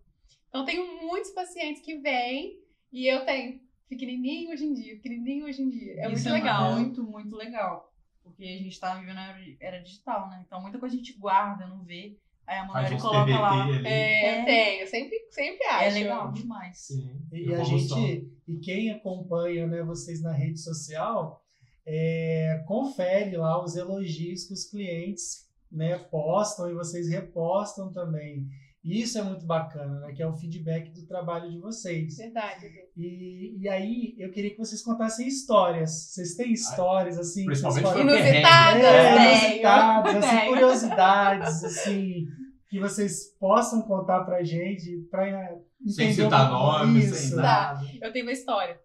Então, 0.49 0.65
tenho 0.65 1.01
muitos 1.03 1.31
pacientes 1.33 1.83
que 1.83 1.99
vêm 1.99 2.59
e 2.93 3.07
eu 3.07 3.25
tenho 3.25 3.61
pequenininho 3.89 4.51
hoje 4.51 4.65
em 4.65 4.75
dia, 4.75 4.95
pequenininho 4.97 5.47
hoje 5.47 5.63
em 5.63 5.69
dia. 5.71 5.95
É 5.99 6.11
Isso 6.13 6.29
muito 6.29 6.33
legal. 6.33 6.73
muito, 6.73 7.03
muito 7.05 7.37
legal. 7.37 7.93
Porque 8.23 8.43
a 8.45 8.59
gente 8.59 8.81
tá 8.81 8.95
vivendo 8.97 9.19
a 9.19 9.39
era- 9.61 9.79
digital, 9.83 10.29
né? 10.29 10.43
Então 10.47 10.61
muita 10.61 10.79
coisa 10.79 10.95
a 10.95 10.99
gente 10.99 11.13
guarda, 11.19 11.67
não 11.67 11.85
vê. 11.85 12.17
Aí 12.47 12.59
a 12.59 12.63
uns 12.95 13.03
coloca 13.03 13.39
lá. 13.39 13.65
ali. 13.65 13.87
É, 13.87 13.91
É. 13.91 14.41
eu 14.41 14.45
tenho, 14.45 14.87
sempre, 14.89 15.19
sempre 15.31 15.65
acho. 15.67 15.85
É 15.85 15.91
legal 15.91 16.33
demais. 16.33 16.79
Sim. 16.79 17.21
E 17.33 17.53
a 17.55 17.63
gente, 17.65 18.29
e 18.49 18.57
quem 18.59 18.91
acompanha 18.91 19.67
né, 19.67 19.83
vocês 19.83 20.23
na 20.23 20.33
rede 20.33 20.59
social, 20.61 21.45
é, 21.87 22.65
confere 22.67 23.37
lá 23.37 23.63
os 23.63 23.77
elogios 23.77 24.45
que 24.45 24.53
os 24.53 24.65
clientes 24.65 25.47
né, 25.71 25.99
postam 25.99 26.69
e 26.69 26.75
vocês 26.75 27.09
repostam 27.09 27.93
também. 27.93 28.47
E 28.83 29.03
Isso 29.03 29.19
é 29.19 29.23
muito 29.23 29.45
bacana, 29.45 29.99
né? 29.99 30.13
Que 30.13 30.23
é 30.23 30.27
o 30.29 30.33
feedback 30.33 30.91
do 30.91 31.05
trabalho 31.07 31.51
de 31.51 31.59
vocês. 31.59 32.17
Verdade. 32.17 32.71
E, 32.97 33.57
e 33.59 33.69
aí, 33.69 34.15
eu 34.17 34.31
queria 34.31 34.51
que 34.53 34.59
vocês 34.59 34.81
contassem 34.81 35.27
histórias. 35.27 35.91
Vocês 35.91 36.37
têm 36.37 36.53
histórias, 36.53 37.19
assim, 37.19 37.47
que 37.47 37.57
vocês 37.57 37.75
Principalmente 37.75 38.07
podem-. 38.07 38.31
Inusitadas, 38.31 38.85
é, 38.85 39.17
tenho. 39.17 39.41
inusitadas, 39.41 40.25
assim, 40.25 40.47
curiosidades, 40.47 41.65
assim, 41.65 42.27
que 42.71 42.79
vocês 42.79 43.37
possam 43.41 43.83
contar 43.83 44.23
pra 44.23 44.45
gente, 44.45 45.05
pra 45.11 45.29
entender 45.29 45.65
Sem 45.89 46.13
citar 46.13 46.49
nomes, 46.49 47.07
sem 47.07 47.37
nada. 47.37 47.85
Eu 48.01 48.13
tenho 48.13 48.25
uma 48.25 48.33
história. 48.33 48.79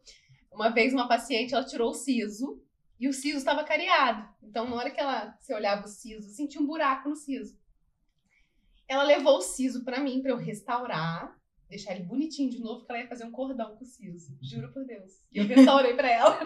Uma 0.51 0.69
vez 0.69 0.93
uma 0.93 1.07
paciente, 1.07 1.53
ela 1.53 1.63
tirou 1.63 1.91
o 1.91 1.93
siso 1.93 2.59
e 3.01 3.09
o 3.09 3.13
siso 3.13 3.39
estava 3.39 3.63
cariado. 3.63 4.29
Então, 4.43 4.69
na 4.69 4.75
hora 4.75 4.91
que 4.91 4.99
ela, 4.99 5.35
você 5.39 5.55
olhava 5.55 5.85
o 5.85 5.89
siso, 5.89 6.29
sentia 6.29 6.61
um 6.61 6.67
buraco 6.67 7.09
no 7.09 7.15
siso. 7.15 7.59
Ela 8.87 9.01
levou 9.01 9.37
o 9.37 9.41
siso 9.41 9.83
pra 9.83 9.99
mim, 9.99 10.21
pra 10.21 10.29
eu 10.29 10.37
restaurar, 10.37 11.35
deixar 11.67 11.95
ele 11.95 12.03
bonitinho 12.03 12.51
de 12.51 12.59
novo, 12.59 12.85
que 12.85 12.91
ela 12.91 13.01
ia 13.01 13.09
fazer 13.09 13.25
um 13.25 13.31
cordão 13.31 13.75
com 13.75 13.83
o 13.83 13.87
siso. 13.87 14.37
Juro 14.39 14.71
por 14.71 14.85
Deus. 14.85 15.13
E 15.33 15.39
eu 15.39 15.47
restaurei 15.47 15.95
pra 15.95 16.11
ela. 16.11 16.39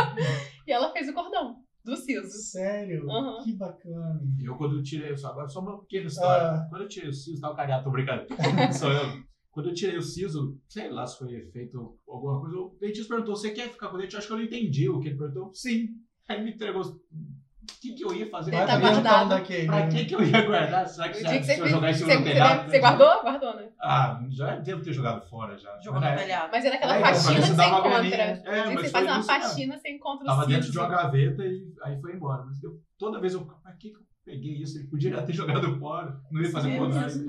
e 0.66 0.72
ela 0.72 0.90
fez 0.90 1.06
o 1.06 1.12
cordão 1.12 1.62
do 1.84 1.94
siso. 1.94 2.30
Sério? 2.30 3.10
Aham. 3.10 3.44
Que 3.44 3.52
bacana. 3.52 4.22
Eu, 4.42 4.56
quando 4.56 4.76
eu 4.78 4.82
tirei, 4.82 5.14
só 5.14 5.28
agora 5.28 5.48
só 5.48 5.60
uma 5.60 5.82
pequena 5.82 6.06
história. 6.06 6.46
Ah. 6.46 6.66
Quando 6.70 6.82
eu 6.82 6.88
tirei 6.88 7.10
o 7.10 7.12
siso, 7.12 7.42
tava 7.42 7.56
cariado, 7.56 7.84
tô 7.84 7.90
brincando. 7.90 8.26
Sou 8.72 8.90
eu. 8.90 9.29
Quando 9.50 9.68
eu 9.68 9.74
tirei 9.74 9.98
o 9.98 10.02
siso, 10.02 10.56
sei 10.68 10.88
lá 10.90 11.06
se 11.06 11.18
foi 11.18 11.50
feito 11.50 11.98
alguma 12.06 12.40
coisa, 12.40 12.56
o 12.56 12.76
dentista 12.80 13.08
perguntou: 13.08 13.34
você 13.36 13.50
quer 13.50 13.68
ficar 13.68 13.88
com 13.88 13.96
o 13.96 13.98
dente? 13.98 14.14
Eu 14.14 14.18
acho 14.18 14.26
que 14.28 14.32
eu 14.32 14.38
não 14.38 14.44
entendi 14.44 14.88
o 14.88 15.00
que 15.00 15.08
ele 15.08 15.18
perguntou. 15.18 15.50
Sim. 15.52 15.88
Aí 16.28 16.36
ele 16.36 16.44
me 16.44 16.50
entregou. 16.52 16.82
O 16.82 17.80
que, 17.80 17.92
que 17.94 18.04
eu 18.04 18.14
ia 18.14 18.28
fazer? 18.28 18.50
Tá 18.52 18.78
guardado. 18.78 19.28
daquele. 19.30 19.66
Pra 19.66 19.86
né? 19.86 19.88
que, 19.90 20.04
que 20.04 20.14
eu 20.14 20.22
ia 20.22 20.42
guardar? 20.46 20.86
Será 20.88 21.08
que, 21.08 21.14
que 21.14 21.28
se 21.28 21.44
você 21.44 21.52
eu 21.52 21.56
fez. 21.56 21.70
jogar 21.70 21.92
do 21.92 21.98
você, 21.98 22.22
telhado? 22.22 22.70
você 22.70 22.78
guardou? 22.78 23.22
Guardou, 23.22 23.56
né? 23.56 23.68
Ah, 23.80 24.24
já 24.28 24.56
devo 24.56 24.82
ter 24.82 24.92
jogado 24.92 25.28
fora 25.28 25.56
já. 25.58 25.80
Jogou 25.80 26.00
Mas 26.00 26.10
no 26.10 26.16
na 26.16 26.22
telhado. 26.22 26.48
Mas 26.52 26.64
é 26.64 26.70
naquela 26.70 26.96
É, 26.96 27.00
faxina 27.00 27.32
pra 27.32 27.40
ver 27.40 27.46
que 27.48 27.54
você 27.54 27.64
encontra. 27.64 28.52
É, 28.56 28.74
você 28.74 28.88
faz 28.88 29.06
uma 29.06 29.18
isso 29.18 29.26
faxina, 29.26 29.78
você 29.78 29.90
encontra 29.90 30.24
o 30.24 30.26
Tava 30.26 30.46
dentro 30.46 30.70
de 30.70 30.78
uma 30.78 30.88
gaveta 30.88 31.44
e 31.44 31.72
aí 31.82 32.00
foi 32.00 32.14
embora. 32.14 32.44
Mas 32.44 32.62
eu, 32.62 32.80
toda 32.98 33.20
vez 33.20 33.34
eu, 33.34 33.44
pra 33.44 33.72
que, 33.72 33.90
que 33.90 33.96
eu 33.96 34.02
peguei 34.24 34.54
isso? 34.54 34.78
Ele 34.78 34.88
podia 34.88 35.22
ter 35.22 35.32
jogado 35.34 35.78
fora. 35.78 36.20
Não 36.30 36.40
ia 36.40 36.50
fazer 36.50 36.70
É 36.70 36.78
podagem. 36.78 37.26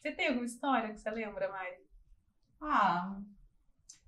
Você 0.00 0.12
tem 0.12 0.28
alguma 0.28 0.46
história 0.46 0.92
que 0.92 1.00
você 1.00 1.10
lembra, 1.10 1.50
Mari? 1.50 1.76
Ah, 2.60 3.20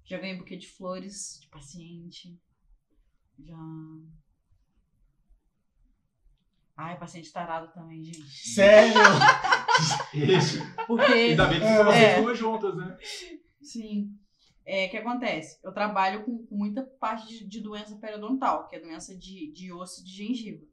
já 0.05 0.18
ganhei 0.18 0.37
buquê 0.37 0.57
de 0.57 0.68
flores 0.68 1.38
de 1.40 1.48
paciente. 1.48 2.38
Já. 3.38 3.57
Ai, 6.76 6.98
paciente 6.98 7.33
tarado 7.33 7.72
também, 7.72 8.03
gente. 8.03 8.22
Sério? 8.55 8.94
Isso. 10.14 10.59
Porque. 10.87 11.05
Ainda 11.12 11.46
bem 11.46 11.61
que 11.61 11.66
É. 11.66 11.85
vocês 11.85 12.03
É. 12.03 12.20
duas 12.22 12.38
juntas, 12.38 12.76
né? 12.76 12.96
Sim. 13.61 14.16
É, 14.64 14.87
o 14.87 14.90
que 14.90 14.96
acontece? 14.96 15.59
Eu 15.64 15.72
trabalho 15.72 16.24
com, 16.24 16.46
muita 16.50 16.83
parte 16.83 17.26
de, 17.26 17.46
de 17.46 17.61
doença 17.61 17.96
periodontal, 17.96 18.68
que 18.68 18.76
é 18.76 18.81
doença 18.81 19.16
de, 19.16 19.50
de 19.53 19.72
osso 19.72 20.00
e 20.00 20.05
de 20.05 20.11
gengiva. 20.12 20.64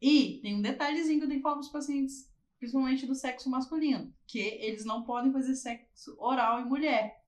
E 0.00 0.40
tem 0.42 0.56
um 0.56 0.62
detalhezinho 0.62 1.18
que 1.18 1.24
eu 1.24 1.28
tenho 1.28 1.40
que 1.40 1.42
falar 1.42 1.56
para 1.56 1.62
os 1.64 1.68
pacientes, 1.72 2.29
principalmente 2.60 3.06
do 3.06 3.14
sexo 3.14 3.50
masculino, 3.50 4.12
que 4.26 4.38
eles 4.38 4.84
não 4.84 5.02
podem 5.02 5.32
fazer 5.32 5.54
sexo 5.56 6.14
oral 6.18 6.60
em 6.60 6.66
mulher. 6.66 7.22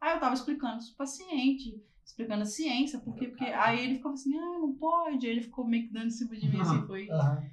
Aí 0.00 0.14
eu 0.14 0.20
tava 0.20 0.34
explicando 0.34 0.78
isso 0.78 0.96
pro 0.96 1.04
paciente, 1.06 1.78
explicando 2.02 2.42
a 2.42 2.46
ciência, 2.46 2.98
porque, 2.98 3.28
porque 3.28 3.44
aí 3.44 3.84
ele 3.84 3.96
ficou 3.96 4.12
assim, 4.12 4.34
ah, 4.34 4.58
não 4.58 4.72
pode. 4.72 5.26
Aí 5.26 5.32
ele 5.32 5.42
ficou 5.42 5.66
meio 5.66 5.86
que 5.86 5.92
dando 5.92 6.06
em 6.06 6.10
cima 6.10 6.34
de 6.34 6.48
mim, 6.48 6.60
assim, 6.62 6.82
foi, 6.86 7.06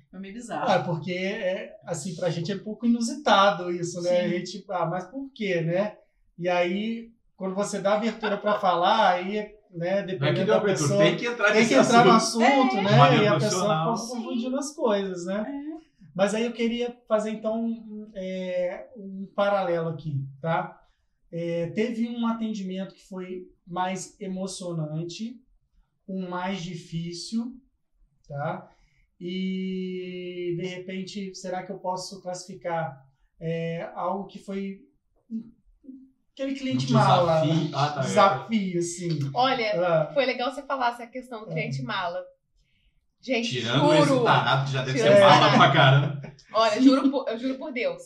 foi 0.10 0.20
meio 0.22 0.34
bizarro. 0.34 0.72
Ah, 0.72 0.84
porque, 0.84 1.12
é, 1.12 1.78
assim, 1.84 2.16
pra 2.16 2.30
gente 2.30 2.50
é 2.50 2.56
um 2.56 2.64
pouco 2.64 2.86
inusitado 2.86 3.70
isso, 3.70 4.02
né? 4.02 4.22
A 4.22 4.24
Sim. 4.24 4.30
gente, 4.30 4.66
ah, 4.70 4.86
mas 4.86 5.04
por 5.06 5.30
quê, 5.34 5.62
né? 5.62 5.98
E 6.40 6.48
aí, 6.48 7.12
quando 7.36 7.56
você 7.56 7.82
dá 7.82 7.96
abertura 7.96 8.38
pra 8.38 8.58
falar, 8.58 9.16
aí, 9.16 9.54
né, 9.70 10.00
é 10.00 10.04
dependendo 10.04 10.48
da 10.48 10.58
abertura, 10.58 10.88
pessoa... 10.88 11.04
tem 11.04 11.18
que 11.18 11.26
entrar 11.26 11.52
Tem 11.52 11.68
que 11.68 11.74
entrar 11.74 12.06
no 12.06 12.12
assunto. 12.12 12.78
É. 12.78 12.82
né? 12.82 13.24
E 13.24 13.28
a 13.28 13.34
pessoa 13.34 13.66
acaba 13.66 13.98
confundindo 13.98 14.58
as 14.58 14.74
coisas, 14.74 15.26
né? 15.26 15.46
É. 15.46 15.67
Mas 16.18 16.34
aí 16.34 16.46
eu 16.46 16.52
queria 16.52 17.00
fazer 17.08 17.30
então 17.30 17.64
um, 17.64 18.12
é, 18.16 18.90
um 18.98 19.32
paralelo 19.36 19.90
aqui, 19.90 20.28
tá? 20.42 20.84
É, 21.32 21.68
teve 21.68 22.10
um 22.10 22.26
atendimento 22.26 22.96
que 22.96 23.08
foi 23.08 23.48
mais 23.68 24.20
emocionante, 24.20 25.40
um 26.10 26.28
mais 26.28 26.64
difícil, 26.64 27.56
tá? 28.28 28.68
E 29.22 30.56
de 30.60 30.66
repente, 30.66 31.36
será 31.36 31.62
que 31.62 31.72
eu 31.72 31.78
posso 31.78 32.20
classificar 32.20 33.06
é, 33.40 33.84
algo 33.94 34.26
que 34.26 34.40
foi 34.40 34.82
aquele 36.34 36.56
cliente 36.56 36.92
Um 36.92 36.96
mala, 36.96 37.42
desafio. 37.42 37.76
Ah, 37.76 37.90
tá, 37.92 38.00
é. 38.00 38.04
desafio, 38.04 38.80
assim. 38.80 39.20
Olha, 39.36 39.72
Ah, 39.86 40.14
foi 40.16 40.26
legal 40.26 40.52
você 40.52 40.64
falar 40.64 40.94
essa 40.94 41.06
questão 41.06 41.42
do 41.42 41.52
cliente 41.52 41.84
mala. 41.84 42.26
Gente, 43.20 43.50
Tirando 43.50 43.94
esse 43.94 44.08
juro. 44.08 44.24
tarado 44.24 44.66
que 44.66 44.72
já 44.74 44.84
deve 44.84 44.98
Tirando 45.00 45.16
ser 45.18 45.22
esse 45.24 45.30
tarado. 45.40 45.58
pra 45.58 45.72
caramba. 45.74 46.22
Olha, 46.54 46.82
juro 46.82 47.12
por, 47.12 47.28
eu 47.30 47.38
juro 47.38 47.58
por 47.58 47.72
Deus. 47.74 48.02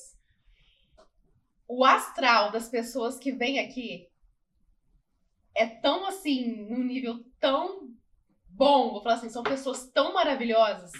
O 1.68 1.86
astral 1.86 2.52
das 2.52 2.70
pessoas 2.70 3.18
que 3.18 3.32
vêm 3.32 3.60
aqui 3.60 4.08
é 5.56 5.66
tão 5.66 6.06
assim, 6.08 6.66
num 6.70 6.84
nível 6.84 7.24
tão 7.40 7.90
bom. 8.50 8.92
Vou 8.92 9.04
falar 9.04 9.16
assim, 9.16 9.30
são 9.30 9.44
pessoas 9.44 9.88
tão 9.88 10.14
maravilhosas. 10.14 10.92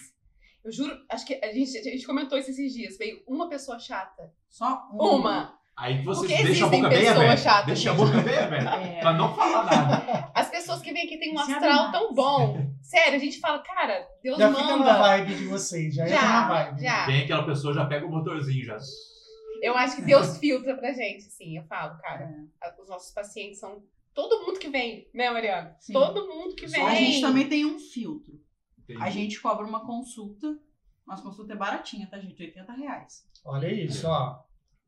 Eu 0.64 0.72
juro, 0.72 0.96
acho 1.10 1.26
que 1.26 1.34
a 1.44 1.52
gente, 1.52 1.78
a 1.78 1.84
gente 1.84 2.06
comentou 2.06 2.38
isso 2.38 2.52
esses 2.52 2.74
dias. 2.74 2.98
Veio 2.98 3.24
uma 3.28 3.50
pessoa 3.50 3.80
chata. 3.80 4.32
Só 4.50 4.88
Uma. 4.94 5.58
Aí 5.82 6.04
vocês 6.04 6.32
Porque 6.32 6.44
deixam 6.44 6.68
a 6.68 6.70
existem 6.70 6.82
boca 6.82 6.90
bem 6.90 7.00
pessoas 7.00 7.18
aberta. 7.18 7.42
chatas, 7.42 7.66
Deixa 7.66 7.92
a 7.92 7.96
gente. 7.96 8.06
boca 8.06 8.22
bem 8.22 8.38
aberta. 8.38 8.76
É. 8.82 9.00
Pra 9.00 9.14
não 9.14 9.34
falar 9.36 9.66
nada. 9.66 10.32
As 10.36 10.50
pessoas 10.50 10.82
que 10.82 10.94
vêm 10.94 11.06
aqui 11.06 11.18
têm 11.18 11.34
um 11.34 11.44
Se 11.44 11.52
astral 11.54 11.92
tão 11.92 12.14
bom. 12.14 12.72
Sério, 12.84 13.16
a 13.16 13.20
gente 13.20 13.40
fala, 13.40 13.60
cara, 13.64 14.08
Deus 14.22 14.38
já 14.38 14.50
fica 14.54 14.62
na 14.64 14.78
manda. 14.78 14.98
vibe 15.00 15.36
de 15.36 15.46
vocês, 15.46 15.96
já, 15.96 16.04
entra 16.06 16.16
na 16.22 16.22
Já, 16.22 16.48
vibe. 16.48 16.82
já. 16.84 17.06
Tem 17.08 17.22
aquela 17.24 17.46
pessoa 17.46 17.74
já 17.74 17.86
pega 17.86 18.06
o 18.06 18.12
motorzinho 18.12 18.64
já. 18.64 18.78
Eu 19.62 19.76
acho 19.76 19.96
que 19.96 20.02
Deus 20.04 20.38
filtra 20.38 20.76
pra 20.76 20.92
gente, 20.92 21.24
sim, 21.24 21.58
eu 21.58 21.64
falo, 21.64 21.98
cara. 22.00 22.26
É. 22.26 22.68
A- 22.68 22.76
Os 22.82 22.88
nossos 22.90 23.12
pacientes 23.14 23.60
são 23.60 23.82
todo 24.14 24.46
mundo 24.46 24.60
que 24.60 24.70
vem, 24.70 25.08
né, 25.14 25.30
Mariana? 25.32 25.76
Sim. 25.80 25.94
Todo 25.94 26.28
mundo 26.28 26.56
que 26.56 26.68
Só 26.68 26.76
vem. 26.78 26.88
A 26.88 26.94
gente 26.96 27.22
também 27.22 27.48
tem 27.50 27.66
um 27.66 27.80
filtro. 27.80 28.34
Entendi. 28.84 29.02
A 29.02 29.10
gente 29.10 29.40
cobra 29.40 29.66
uma 29.66 29.84
consulta. 29.86 30.48
Nossa 31.08 31.24
consulta 31.24 31.54
é 31.54 31.56
baratinha, 31.56 32.08
tá, 32.10 32.20
gente? 32.20 32.42
80 32.42 32.72
reais. 32.74 33.24
Olha 33.46 33.72
isso, 33.72 34.08
ó. 34.08 34.40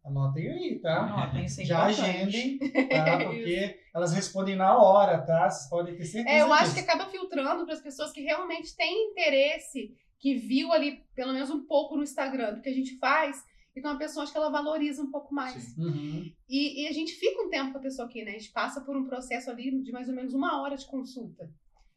Anotem 0.04 0.50
aí, 0.50 0.80
tá? 0.80 1.30
Ó, 1.30 1.32
tem 1.34 1.46
isso 1.46 1.62
é 1.62 1.66
Já 1.66 1.86
agendem, 1.86 2.60
tá? 2.89 3.24
Porque 3.24 3.80
elas 3.96 4.13
respondem 4.13 4.56
na 4.56 4.78
hora, 4.78 5.22
tá? 5.22 5.50
Vocês 5.50 5.70
podem 5.70 5.96
ter 5.96 6.04
certeza 6.06 6.36
É, 6.36 6.42
eu 6.42 6.52
acho 6.52 6.74
que 6.74 6.82
disso. 6.82 6.92
acaba 6.92 7.10
filtrando 7.10 7.66
para 7.66 7.74
as 7.74 7.82
pessoas 7.82 8.12
que 8.12 8.22
realmente 8.22 8.76
têm 8.76 9.12
interesse, 9.12 9.96
que 10.20 10.36
viu 10.36 10.74
ali 10.74 11.04
pelo 11.16 11.32
menos 11.32 11.50
um 11.50 11.66
pouco 11.66 11.96
no 11.96 12.04
Instagram 12.04 12.56
do 12.56 12.62
que 12.62 12.70
a 12.70 12.74
gente 12.74 12.98
faz. 12.98 13.42
Então 13.76 13.92
a 13.92 13.98
pessoa 13.98 14.24
acho 14.24 14.32
que 14.32 14.38
ela 14.38 14.50
valoriza 14.52 15.02
um 15.02 15.10
pouco 15.10 15.34
mais. 15.34 15.54
Sim. 15.63 15.82
Uhum. 15.82 16.32
E, 16.50 16.84
e 16.84 16.88
a 16.88 16.92
gente 16.92 17.13
fica 17.13 17.42
um 17.42 17.50
tempo 17.50 17.72
com 17.72 17.78
a 17.78 17.82
pessoa 17.82 18.08
aqui, 18.08 18.24
né? 18.24 18.32
A 18.32 18.38
gente 18.38 18.52
passa 18.52 18.82
por 18.82 18.96
um 18.98 19.06
processo 19.06 19.50
ali 19.50 19.82
de 19.82 19.92
mais 19.92 20.10
ou 20.10 20.15
menos 20.15 20.34
uma 20.34 20.62
hora 20.62 20.75
de 20.75 20.86
consulta. 20.86 21.50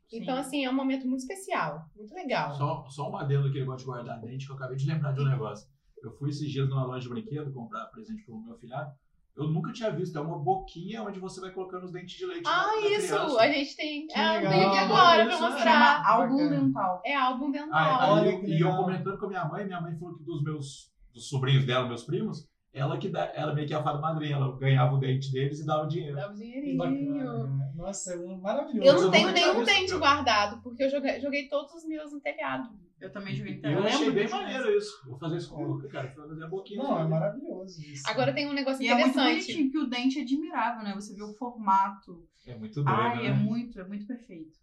Sim. 0.08 0.22
Então, 0.22 0.36
assim, 0.36 0.64
é 0.64 0.70
um 0.70 0.74
momento 0.74 1.06
muito 1.08 1.20
especial, 1.20 1.84
muito 1.96 2.14
legal. 2.14 2.54
Só, 2.54 2.86
só 2.88 3.10
um 3.10 3.16
adendo 3.16 3.50
que 3.50 3.58
ele 3.58 3.66
gosta 3.66 3.80
de 3.80 3.86
guardar 3.86 4.20
dente, 4.20 4.46
que 4.46 4.52
eu 4.52 4.56
acabei 4.56 4.76
de 4.76 4.86
lembrar 4.86 5.12
de 5.12 5.20
um 5.20 5.28
negócio. 5.28 5.68
Eu 6.06 6.12
fui 6.12 6.30
esses 6.30 6.48
dias 6.50 6.68
numa 6.68 6.84
loja 6.84 7.02
de 7.02 7.08
brinquedo 7.08 7.52
comprar 7.52 7.86
presente 7.86 8.22
pro 8.24 8.38
meu 8.40 8.56
filhado. 8.58 8.90
Eu 9.36 9.48
nunca 9.48 9.72
tinha 9.72 9.90
visto. 9.90 10.16
É 10.16 10.20
uma 10.20 10.38
boquinha 10.38 11.02
onde 11.02 11.18
você 11.20 11.40
vai 11.40 11.50
colocando 11.50 11.84
os 11.84 11.92
dentes 11.92 12.16
de 12.16 12.24
leite. 12.24 12.44
Ah, 12.46 12.70
isso! 12.80 13.08
criança. 13.08 13.40
A 13.40 13.48
gente 13.50 13.76
tem. 13.76 14.06
Que 14.06 14.18
Ah, 14.18 14.32
legal. 14.36 14.52
tem 14.52 14.64
aqui 14.64 14.78
agora 14.78 15.24
pra 15.26 15.36
Chama 15.36 15.50
mostrar. 15.50 16.06
álbum 16.08 16.48
dental. 16.48 17.02
É 17.04 17.14
álbum 17.14 17.50
dental. 17.50 17.70
Ah, 17.78 18.12
Olha 18.12 18.30
eu- 18.30 18.40
que 18.40 18.46
e 18.46 18.60
eu 18.60 18.70
comentando 18.76 19.18
com 19.18 19.26
a 19.26 19.28
minha 19.28 19.44
mãe, 19.44 19.66
minha 19.66 19.80
mãe 19.80 19.94
falou 19.98 20.16
que 20.16 20.24
dos 20.24 20.42
meus 20.42 20.90
dos 21.12 21.28
sobrinhos 21.28 21.66
dela, 21.66 21.86
meus 21.88 22.04
primos, 22.04 22.46
ela 22.72 22.98
que 22.98 23.08
dá, 23.08 23.30
ela 23.34 23.54
meio 23.54 23.66
que 23.66 23.72
é 23.74 23.76
a 23.76 23.82
fada 23.82 23.98
madrinha, 23.98 24.36
ela 24.36 24.54
ganhava 24.58 24.94
o 24.94 24.98
dente 24.98 25.32
deles 25.32 25.60
e 25.60 25.66
dava 25.66 25.84
o 25.84 25.88
dinheiro. 25.88 26.16
Um 26.18 26.28
Que 26.32 26.34
dinheirinho. 26.34 26.76
bacana. 26.78 27.72
Nossa, 27.74 28.12
é 28.14 28.16
maravilhoso. 28.36 28.86
Eu 28.88 28.94
não 28.94 29.02
eu 29.04 29.10
tenho 29.10 29.32
nenhum 29.32 29.64
dente 29.64 29.92
Eu- 29.92 29.98
guardado, 29.98 30.62
porque 30.62 30.82
eu 30.84 30.90
joguei, 30.90 31.18
joguei 31.20 31.48
todos 31.48 31.72
os 31.74 31.86
meus 31.86 32.12
no 32.12 32.20
telhado. 32.20 32.68
Eu 33.00 33.12
também 33.12 33.34
joguei 33.34 33.52
no 33.54 33.58
E 33.58 33.62
telhado. 33.62 33.80
eu 33.82 33.86
achei 33.86 33.98
lembro 34.08 34.14
bem 34.14 34.28
maneiro 34.30 34.78
isso. 34.78 35.06
Vou 35.06 35.18
fazer 35.18 35.36
isso 35.36 35.50
com 35.50 35.62
o 35.62 35.66
Luca, 35.66 35.88
cara. 35.88 36.10
Fazer 36.14 36.44
a 36.44 36.48
boquinha. 36.48 36.82
Não, 36.82 36.98
é 36.98 37.06
maravilhoso 37.06 37.80
isso. 37.82 38.02
Agora 38.08 38.32
tem 38.32 38.48
um 38.48 38.52
negócio 38.54 38.82
E 38.82 38.88
é 38.88 38.94
muito 38.94 39.10
interessante. 39.10 39.46
bonitinho, 39.46 39.70
que 39.70 39.78
o 39.78 39.86
dente 39.86 40.18
é 40.18 40.22
admirável, 40.22 40.82
né? 40.82 40.94
Você 40.94 41.14
vê 41.14 41.22
o 41.22 41.34
formato. 41.34 42.26
É 42.46 42.54
muito 42.56 42.74
doido, 42.82 42.88
Ai, 42.88 43.22
né? 43.24 43.28
é 43.28 43.32
muito, 43.34 43.78
é 43.80 43.84
muito 43.84 44.06
perfeito. 44.06 44.56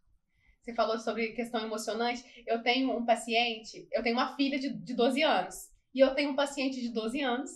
Você 0.61 0.73
falou 0.73 0.97
sobre 0.97 1.33
questão 1.33 1.63
emocionante. 1.63 2.23
Eu 2.47 2.63
tenho 2.63 2.97
um 2.97 3.05
paciente, 3.05 3.87
eu 3.91 4.01
tenho 4.01 4.15
uma 4.15 4.35
filha 4.35 4.57
de, 4.57 4.73
de 4.73 4.95
12 4.95 5.21
anos. 5.21 5.55
E 5.93 5.99
eu 5.99 6.15
tenho 6.15 6.31
um 6.31 6.35
paciente 6.35 6.81
de 6.81 6.89
12 6.91 7.21
anos. 7.21 7.51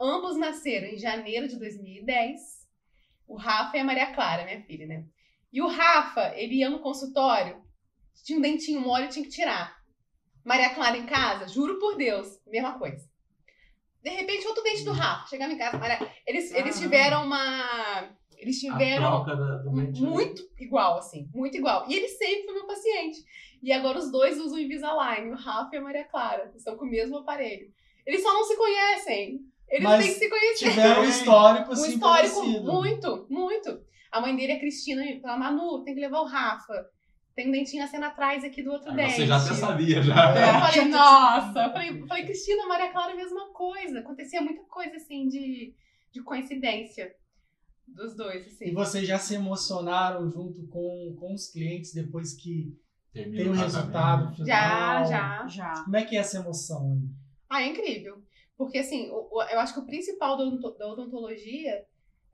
Ambos 0.00 0.36
nasceram 0.36 0.88
em 0.88 0.98
janeiro 0.98 1.46
de 1.46 1.56
2010. 1.58 2.40
O 3.28 3.36
Rafa 3.36 3.76
e 3.76 3.80
a 3.80 3.84
Maria 3.84 4.12
Clara, 4.12 4.44
minha 4.44 4.62
filha, 4.62 4.86
né? 4.86 5.04
E 5.52 5.62
o 5.62 5.68
Rafa, 5.68 6.34
ele 6.36 6.56
ia 6.56 6.68
no 6.70 6.80
consultório, 6.80 7.62
tinha 8.24 8.38
um 8.38 8.42
dentinho 8.42 8.80
mole, 8.80 9.08
tinha 9.08 9.24
que 9.24 9.30
tirar. 9.30 9.75
Maria 10.46 10.70
Clara 10.70 10.96
em 10.96 11.04
casa, 11.06 11.48
juro 11.48 11.78
por 11.80 11.96
Deus, 11.96 12.40
mesma 12.46 12.78
coisa. 12.78 13.04
De 14.02 14.10
repente, 14.10 14.46
outro 14.46 14.62
dente 14.62 14.84
do 14.84 14.92
Rafa. 14.92 15.26
Chegava 15.26 15.52
em 15.52 15.58
casa, 15.58 15.76
Maria... 15.78 15.98
eles, 16.24 16.52
eles 16.54 16.76
Ah. 16.76 16.80
tiveram 16.80 17.24
uma. 17.26 18.08
Eles 18.38 18.60
tiveram 18.60 19.24
troca 19.24 19.34
da, 19.34 19.64
muito 19.64 20.48
igual, 20.58 20.98
assim, 20.98 21.28
muito 21.34 21.56
igual. 21.56 21.86
E 21.88 21.94
ele 21.94 22.06
sempre 22.06 22.44
foi 22.44 22.54
meu 22.54 22.66
paciente. 22.66 23.18
E 23.62 23.72
agora 23.72 23.98
os 23.98 24.12
dois 24.12 24.38
usam 24.38 24.58
Invisalign, 24.58 25.32
o 25.32 25.36
Rafa 25.36 25.74
e 25.74 25.78
a 25.78 25.82
Maria 25.82 26.04
Clara. 26.04 26.52
Estão 26.54 26.76
com 26.76 26.84
o 26.84 26.88
mesmo 26.88 27.16
aparelho. 27.18 27.68
Eles 28.06 28.22
só 28.22 28.32
não 28.32 28.44
se 28.44 28.56
conhecem. 28.56 29.40
Eles 29.68 29.82
Mas 29.82 30.04
têm 30.04 30.12
que 30.14 30.18
se 30.20 30.28
conhecer. 30.30 30.68
Tiveram 30.70 31.00
um 31.00 31.08
histórico 31.08 31.70
Um 31.70 31.72
assim 31.72 31.94
histórico 31.94 32.34
parecido. 32.36 32.72
muito, 32.72 33.26
muito. 33.28 33.80
A 34.12 34.20
mãe 34.20 34.36
dele 34.36 34.52
é 34.52 34.58
Cristina 34.60 35.02
fala, 35.20 35.36
Manu, 35.38 35.82
tem 35.82 35.94
que 35.94 36.00
levar 36.00 36.20
o 36.20 36.26
Rafa. 36.26 36.86
Tem 37.36 37.48
um 37.48 37.52
dentinho 37.52 37.82
nascendo 37.82 38.06
atrás 38.06 38.42
aqui 38.42 38.62
do 38.62 38.72
outro 38.72 38.90
Aí 38.90 38.96
dente. 38.96 39.12
Você 39.12 39.26
já 39.26 39.36
até 39.36 39.54
sabia, 39.54 39.98
É. 39.98 40.02
já. 40.02 40.30
Eu 40.30 40.60
falei, 40.60 40.84
nossa, 40.88 41.58
eu 41.64 41.72
falei, 41.72 41.90
eu 41.90 42.06
falei, 42.06 42.24
Cristina, 42.24 42.66
Maria 42.66 42.90
Clara, 42.90 43.12
a 43.12 43.16
mesma 43.16 43.52
coisa. 43.52 43.98
Acontecia 43.98 44.40
muita 44.40 44.62
coisa, 44.62 44.96
assim, 44.96 45.28
de, 45.28 45.74
de 46.10 46.22
coincidência 46.22 47.14
dos 47.86 48.16
dois, 48.16 48.46
assim. 48.46 48.68
E 48.68 48.72
vocês 48.72 49.06
já 49.06 49.18
se 49.18 49.34
emocionaram 49.34 50.30
junto 50.30 50.66
com, 50.68 51.14
com 51.20 51.34
os 51.34 51.50
clientes 51.50 51.92
depois 51.92 52.32
que 52.32 52.74
Termina 53.12 53.36
tem 53.36 53.52
o 53.52 53.54
resultado 53.54 54.34
final? 54.34 54.46
Já, 54.46 55.04
já. 55.04 55.46
Já. 55.46 55.84
Como 55.84 55.96
é 55.96 56.04
que 56.04 56.16
é 56.16 56.20
essa 56.20 56.38
emoção 56.38 56.92
aí? 56.92 57.08
Ah, 57.50 57.62
é 57.62 57.66
incrível. 57.68 58.22
Porque, 58.56 58.78
assim, 58.78 59.08
eu 59.08 59.60
acho 59.60 59.74
que 59.74 59.80
o 59.80 59.86
principal 59.86 60.38
da 60.38 60.86
odontologia 60.88 61.84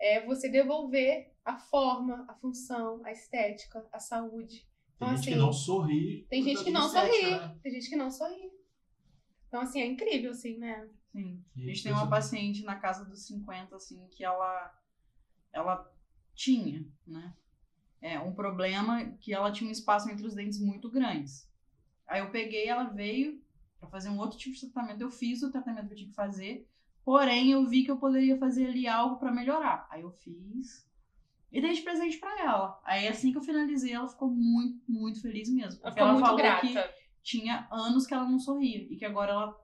é 0.01 0.25
você 0.25 0.49
devolver 0.49 1.33
a 1.45 1.57
forma, 1.57 2.25
a 2.29 2.35
função, 2.35 3.05
a 3.05 3.11
estética, 3.11 3.85
a 3.93 3.99
saúde. 3.99 4.65
Tem 5.03 5.09
Então, 5.11 5.17
gente 5.17 5.25
que 5.25 5.31
assim, 5.35 5.39
não 5.43 5.53
sorri. 5.53 6.27
Tem 6.31 6.43
gente 6.43 6.65
que 6.65 6.71
não 6.71 6.89
sorri. 6.89 7.31
né? 7.31 7.57
Tem 7.63 7.73
gente 7.73 7.89
que 7.89 7.97
não 7.97 8.11
sorri. 8.11 8.51
Então, 9.49 9.61
assim, 9.61 9.81
é 9.81 9.87
incrível, 9.87 10.31
assim, 10.31 10.57
né? 10.59 10.89
Sim. 11.13 11.45
A 11.57 11.61
gente 11.61 11.83
tem 11.83 11.93
uma 11.93 12.09
paciente 12.09 12.63
na 12.65 12.77
casa 12.77 13.05
dos 13.05 13.27
50, 13.27 13.77
assim, 13.77 14.07
que 14.09 14.25
ela, 14.25 14.73
ela 15.53 15.93
tinha, 16.35 16.87
né? 17.07 17.35
É, 18.01 18.19
um 18.19 18.33
problema 18.35 19.05
que 19.21 19.33
ela 19.33 19.53
tinha 19.53 19.69
um 19.69 19.73
espaço 19.73 20.11
entre 20.11 20.27
os 20.27 20.35
dentes 20.35 20.59
muito 20.59 20.91
grandes. 20.91 21.49
Aí 22.07 22.21
eu 22.21 22.31
peguei, 22.31 22.67
ela 22.67 22.85
veio 22.85 23.41
pra 23.79 23.89
fazer 23.89 24.09
um 24.09 24.19
outro 24.19 24.39
tipo 24.39 24.55
de 24.57 24.69
tratamento. 24.71 25.01
Eu 25.03 25.11
fiz 25.11 25.43
o 25.43 25.51
tratamento 25.53 25.87
que 25.89 25.93
eu 25.93 25.97
tinha 25.99 26.09
que 26.09 26.15
fazer, 26.15 26.67
porém 27.05 27.53
eu 27.53 27.67
vi 27.69 27.85
que 27.85 27.91
eu 27.91 27.99
poderia 27.99 28.39
fazer 28.39 28.67
ali 28.67 28.89
algo 28.89 29.17
pra 29.19 29.31
melhorar. 29.31 29.87
Aí 29.91 30.01
eu 30.03 30.11
fiz 30.11 30.89
e 31.53 31.61
dei 31.61 31.73
de 31.75 31.83
presente 31.83 32.19
pra 32.19 32.41
ela. 32.41 32.81
Aí 32.85 33.07
assim 33.09 33.31
que 33.31 33.39
eu 33.39 33.43
finalizei, 33.43 33.93
ela 33.93 34.09
ficou 34.09 34.29
muito, 34.31 34.79
muito 34.89 35.21
feliz 35.21 35.49
mesmo. 35.53 35.81
Ela 35.83 35.91
Porque 35.93 36.01
ficou 36.01 36.09
muito 36.13 36.25
falou 36.25 36.39
grata. 36.39 36.67
que 36.67 36.75
tinha 37.23 37.69
anos 37.71 38.07
que 38.07 38.15
ela 38.15 38.25
não 38.29 38.39
sorria 38.39 38.87
e 38.91 38.97
que 38.97 39.05
agora 39.05 39.33
ela 39.33 39.57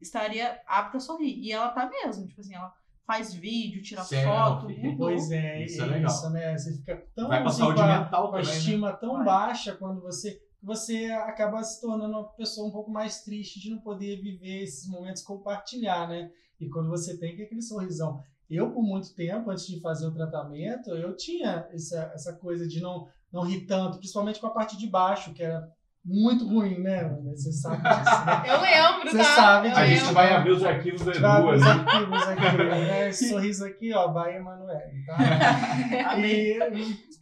estaria 0.00 0.60
apta 0.66 0.96
a 0.98 1.00
sorrir. 1.00 1.38
E 1.38 1.52
ela 1.52 1.68
tá 1.70 1.88
mesmo, 1.88 2.26
tipo 2.26 2.40
assim, 2.40 2.54
ela 2.54 2.74
faz 3.06 3.34
vídeo, 3.34 3.82
tira 3.82 4.02
Selfie. 4.02 4.26
foto, 4.26 4.66
tudo. 4.68 4.96
Pois 4.96 5.30
é, 5.30 5.64
Isso 5.64 5.74
isso, 5.74 5.82
é 5.82 5.86
legal. 5.86 6.30
né? 6.30 6.58
Você 6.58 6.76
fica 6.76 6.96
tão 7.14 7.28
Vai 7.28 7.40
pra 7.40 7.50
assim, 7.50 7.62
com 7.62 7.70
a- 7.80 7.98
mental 8.00 8.30
com 8.30 8.36
a 8.36 8.38
também, 8.40 8.52
né? 8.52 8.58
estima 8.58 8.92
tão 8.94 9.12
Vai. 9.16 9.24
baixa 9.24 9.74
quando 9.76 10.00
você 10.00 10.40
você 10.64 11.06
acaba 11.10 11.60
se 11.64 11.80
tornando 11.80 12.16
uma 12.16 12.28
pessoa 12.34 12.68
um 12.68 12.70
pouco 12.70 12.88
mais 12.88 13.22
triste 13.24 13.58
de 13.58 13.68
não 13.68 13.78
poder 13.80 14.22
viver 14.22 14.62
esses 14.62 14.88
momentos 14.88 15.20
compartilhar, 15.20 16.06
né? 16.08 16.30
E 16.60 16.68
quando 16.68 16.88
você 16.88 17.18
tem 17.18 17.34
que 17.34 17.42
é 17.42 17.44
aquele 17.46 17.60
sorrisão. 17.62 18.22
Eu, 18.54 18.70
por 18.70 18.82
muito 18.82 19.14
tempo, 19.14 19.50
antes 19.50 19.66
de 19.66 19.80
fazer 19.80 20.06
o 20.06 20.14
tratamento, 20.14 20.90
eu 20.90 21.16
tinha 21.16 21.66
essa, 21.72 22.10
essa 22.14 22.32
coisa 22.34 22.66
de 22.68 22.80
não, 22.80 23.06
não 23.32 23.42
rir 23.42 23.66
tanto, 23.66 23.98
principalmente 23.98 24.40
com 24.40 24.46
a 24.46 24.50
parte 24.54 24.76
de 24.76 24.86
baixo, 24.88 25.32
que 25.32 25.42
era 25.42 25.66
muito 26.04 26.46
ruim, 26.46 26.80
né? 26.80 27.08
Você 27.32 27.52
sabe 27.52 27.76
disso, 27.76 28.24
né? 28.26 28.42
Eu 28.50 28.60
lembro, 28.60 29.10
Você 29.10 29.18
tá? 29.18 29.24
sabe 29.36 29.68
eu 29.68 29.76
A 29.76 29.86
gente 29.86 29.98
lembro. 30.00 30.14
vai 30.14 30.34
abrir 30.34 30.50
os 30.50 30.64
arquivos 30.64 31.02
do 31.02 31.10
Edu 31.12 31.18
os 31.20 31.62
ali. 31.62 31.62
arquivos 31.80 32.22
aqui, 32.22 32.56
né? 32.58 33.08
Esse 33.08 33.28
sorriso 33.28 33.64
aqui, 33.64 33.92
ó, 33.94 34.12
vai 34.12 34.36
Emanuele, 34.36 35.04
tá? 35.06 35.16
E- 36.18 36.58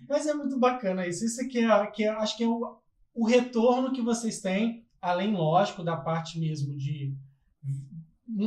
mas 0.08 0.26
é 0.26 0.34
muito 0.34 0.58
bacana 0.58 1.06
isso. 1.06 1.24
Isso 1.24 1.40
aqui 1.42 1.58
é, 1.64 1.86
que 1.88 2.04
é- 2.04 2.08
acho 2.08 2.36
que 2.36 2.42
é 2.44 2.48
o, 2.48 2.78
o 3.14 3.26
retorno 3.26 3.92
que 3.92 4.00
vocês 4.02 4.40
têm, 4.40 4.82
além, 5.00 5.32
lógico, 5.34 5.84
da 5.84 5.96
parte 5.96 6.40
mesmo 6.40 6.74
de 6.76 7.14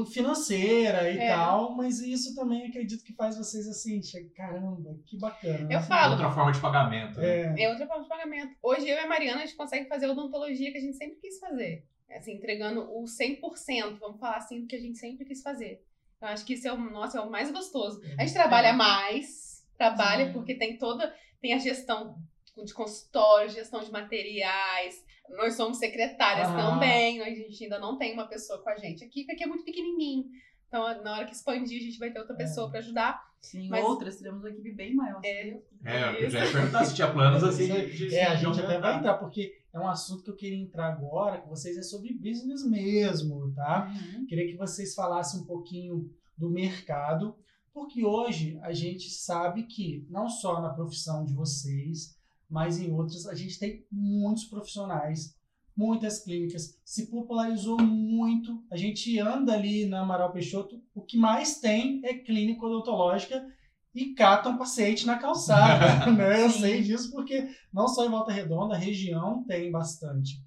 financeira 0.05 1.09
e 1.11 1.17
É. 1.17 1.29
tal, 1.29 1.75
mas 1.75 1.99
isso 1.99 2.35
também 2.35 2.67
acredito 2.67 3.03
que 3.03 3.13
faz 3.13 3.37
vocês 3.37 3.67
assim, 3.67 4.01
caramba, 4.35 4.97
que 5.05 5.17
bacana. 5.17 5.71
Eu 5.71 5.81
falo. 5.81 6.13
Outra 6.13 6.31
forma 6.31 6.51
de 6.51 6.59
pagamento. 6.59 7.19
né? 7.19 7.53
É, 7.57 7.63
É 7.63 7.69
outra 7.69 7.87
forma 7.87 8.03
de 8.03 8.09
pagamento. 8.09 8.55
Hoje 8.61 8.87
eu 8.87 8.95
e 8.95 8.99
a 8.99 9.07
Mariana, 9.07 9.41
a 9.41 9.45
gente 9.45 9.55
consegue 9.57 9.87
fazer 9.87 10.05
a 10.05 10.11
odontologia 10.11 10.71
que 10.71 10.77
a 10.77 10.81
gente 10.81 10.97
sempre 10.97 11.17
quis 11.17 11.39
fazer. 11.39 11.85
Assim, 12.11 12.33
entregando 12.33 12.81
o 12.95 13.05
100%, 13.05 13.97
vamos 13.99 14.19
falar 14.19 14.37
assim, 14.37 14.61
do 14.61 14.67
que 14.67 14.75
a 14.75 14.79
gente 14.79 14.97
sempre 14.99 15.25
quis 15.25 15.41
fazer. 15.41 15.83
Eu 16.21 16.27
acho 16.27 16.45
que 16.45 16.53
isso 16.53 16.67
é 16.67 16.71
o, 16.71 16.77
nossa, 16.77 17.17
é 17.17 17.21
o 17.21 17.29
mais 17.29 17.51
gostoso. 17.51 17.99
A 18.17 18.21
gente 18.23 18.33
trabalha 18.33 18.71
mais, 18.71 19.65
trabalha 19.77 20.27
Sim. 20.27 20.33
porque 20.33 20.53
tem 20.55 20.77
toda, 20.77 21.13
tem 21.41 21.53
a 21.53 21.57
gestão 21.57 22.15
de 22.63 22.71
consultório, 22.73 23.49
gestão 23.49 23.83
de 23.83 23.91
materiais. 23.91 25.03
Nós 25.29 25.55
somos 25.55 25.77
secretárias 25.77 26.47
Aham. 26.49 26.73
também, 26.73 27.21
a 27.21 27.29
gente 27.33 27.63
ainda 27.63 27.79
não 27.79 27.97
tem 27.97 28.13
uma 28.13 28.27
pessoa 28.27 28.61
com 28.61 28.69
a 28.69 28.75
gente 28.75 29.03
aqui, 29.03 29.21
porque 29.21 29.31
aqui 29.33 29.43
é 29.43 29.47
muito 29.47 29.63
pequenininho. 29.63 30.25
Então, 30.67 30.81
na 31.03 31.13
hora 31.17 31.25
que 31.25 31.33
expandir, 31.33 31.79
a 31.79 31.83
gente 31.83 31.99
vai 31.99 32.11
ter 32.11 32.19
outra 32.19 32.35
pessoa 32.35 32.69
para 32.69 32.79
ajudar. 32.79 33.23
Sim, 33.41 33.67
Mas- 33.69 33.83
outras, 33.83 34.17
teremos 34.17 34.39
uma 34.41 34.49
equipe 34.49 34.71
bem 34.71 34.95
maior. 34.95 35.19
É, 35.23 35.49
É, 35.85 36.23
eu 36.25 36.29
já 36.29 36.45
ia 36.45 36.51
perguntar 36.51 36.85
se 36.85 36.95
tinha 36.95 37.11
planos 37.11 37.43
assim 37.43 37.67
de, 37.67 38.07
de 38.09 38.15
É, 38.15 38.27
a 38.27 38.35
de 38.35 38.45
gente 38.45 38.59
até 38.59 38.79
vai 38.79 38.97
entrar, 38.97 39.15
porque 39.15 39.53
é 39.73 39.79
um 39.79 39.87
assunto 39.87 40.23
que 40.23 40.29
eu 40.29 40.35
queria 40.35 40.57
entrar 40.57 40.87
agora 40.87 41.39
com 41.41 41.49
vocês, 41.49 41.77
é 41.77 41.81
sobre 41.83 42.13
business 42.13 42.65
mesmo, 42.65 43.53
tá? 43.53 43.91
Uhum. 44.15 44.25
Queria 44.25 44.47
que 44.47 44.57
vocês 44.57 44.95
falassem 44.95 45.41
um 45.41 45.45
pouquinho 45.45 46.09
do 46.37 46.49
mercado, 46.49 47.35
porque 47.73 48.03
hoje 48.05 48.57
a 48.61 48.71
gente 48.71 49.09
sabe 49.09 49.63
que, 49.63 50.05
não 50.09 50.27
só 50.29 50.61
na 50.61 50.69
profissão 50.73 51.23
de 51.25 51.33
vocês, 51.33 52.17
mas 52.53 52.79
em 52.79 52.91
outras, 52.91 53.25
a 53.25 53.33
gente 53.33 53.57
tem 53.57 53.83
muitos 53.91 54.43
profissionais, 54.43 55.35
muitas 55.75 56.19
clínicas, 56.19 56.79
se 56.85 57.09
popularizou 57.09 57.81
muito. 57.81 58.63
A 58.71 58.77
gente 58.77 59.17
anda 59.17 59.53
ali 59.53 59.87
na 59.87 60.01
Amaral 60.01 60.31
Peixoto, 60.31 60.79
o 60.93 61.01
que 61.01 61.17
mais 61.17 61.59
tem 61.59 61.99
é 62.05 62.13
clínica 62.13 62.63
odontológica 62.63 63.43
e 63.91 64.13
catam 64.13 64.55
paciente 64.55 65.03
na 65.03 65.17
calçada. 65.17 66.05
né? 66.13 66.43
Eu 66.43 66.51
sei 66.51 66.83
disso 66.83 67.09
porque 67.11 67.49
não 67.73 67.87
só 67.87 68.05
em 68.05 68.11
Volta 68.11 68.31
Redonda, 68.31 68.75
a 68.75 68.77
região 68.77 69.43
tem 69.45 69.71
bastante. 69.71 70.39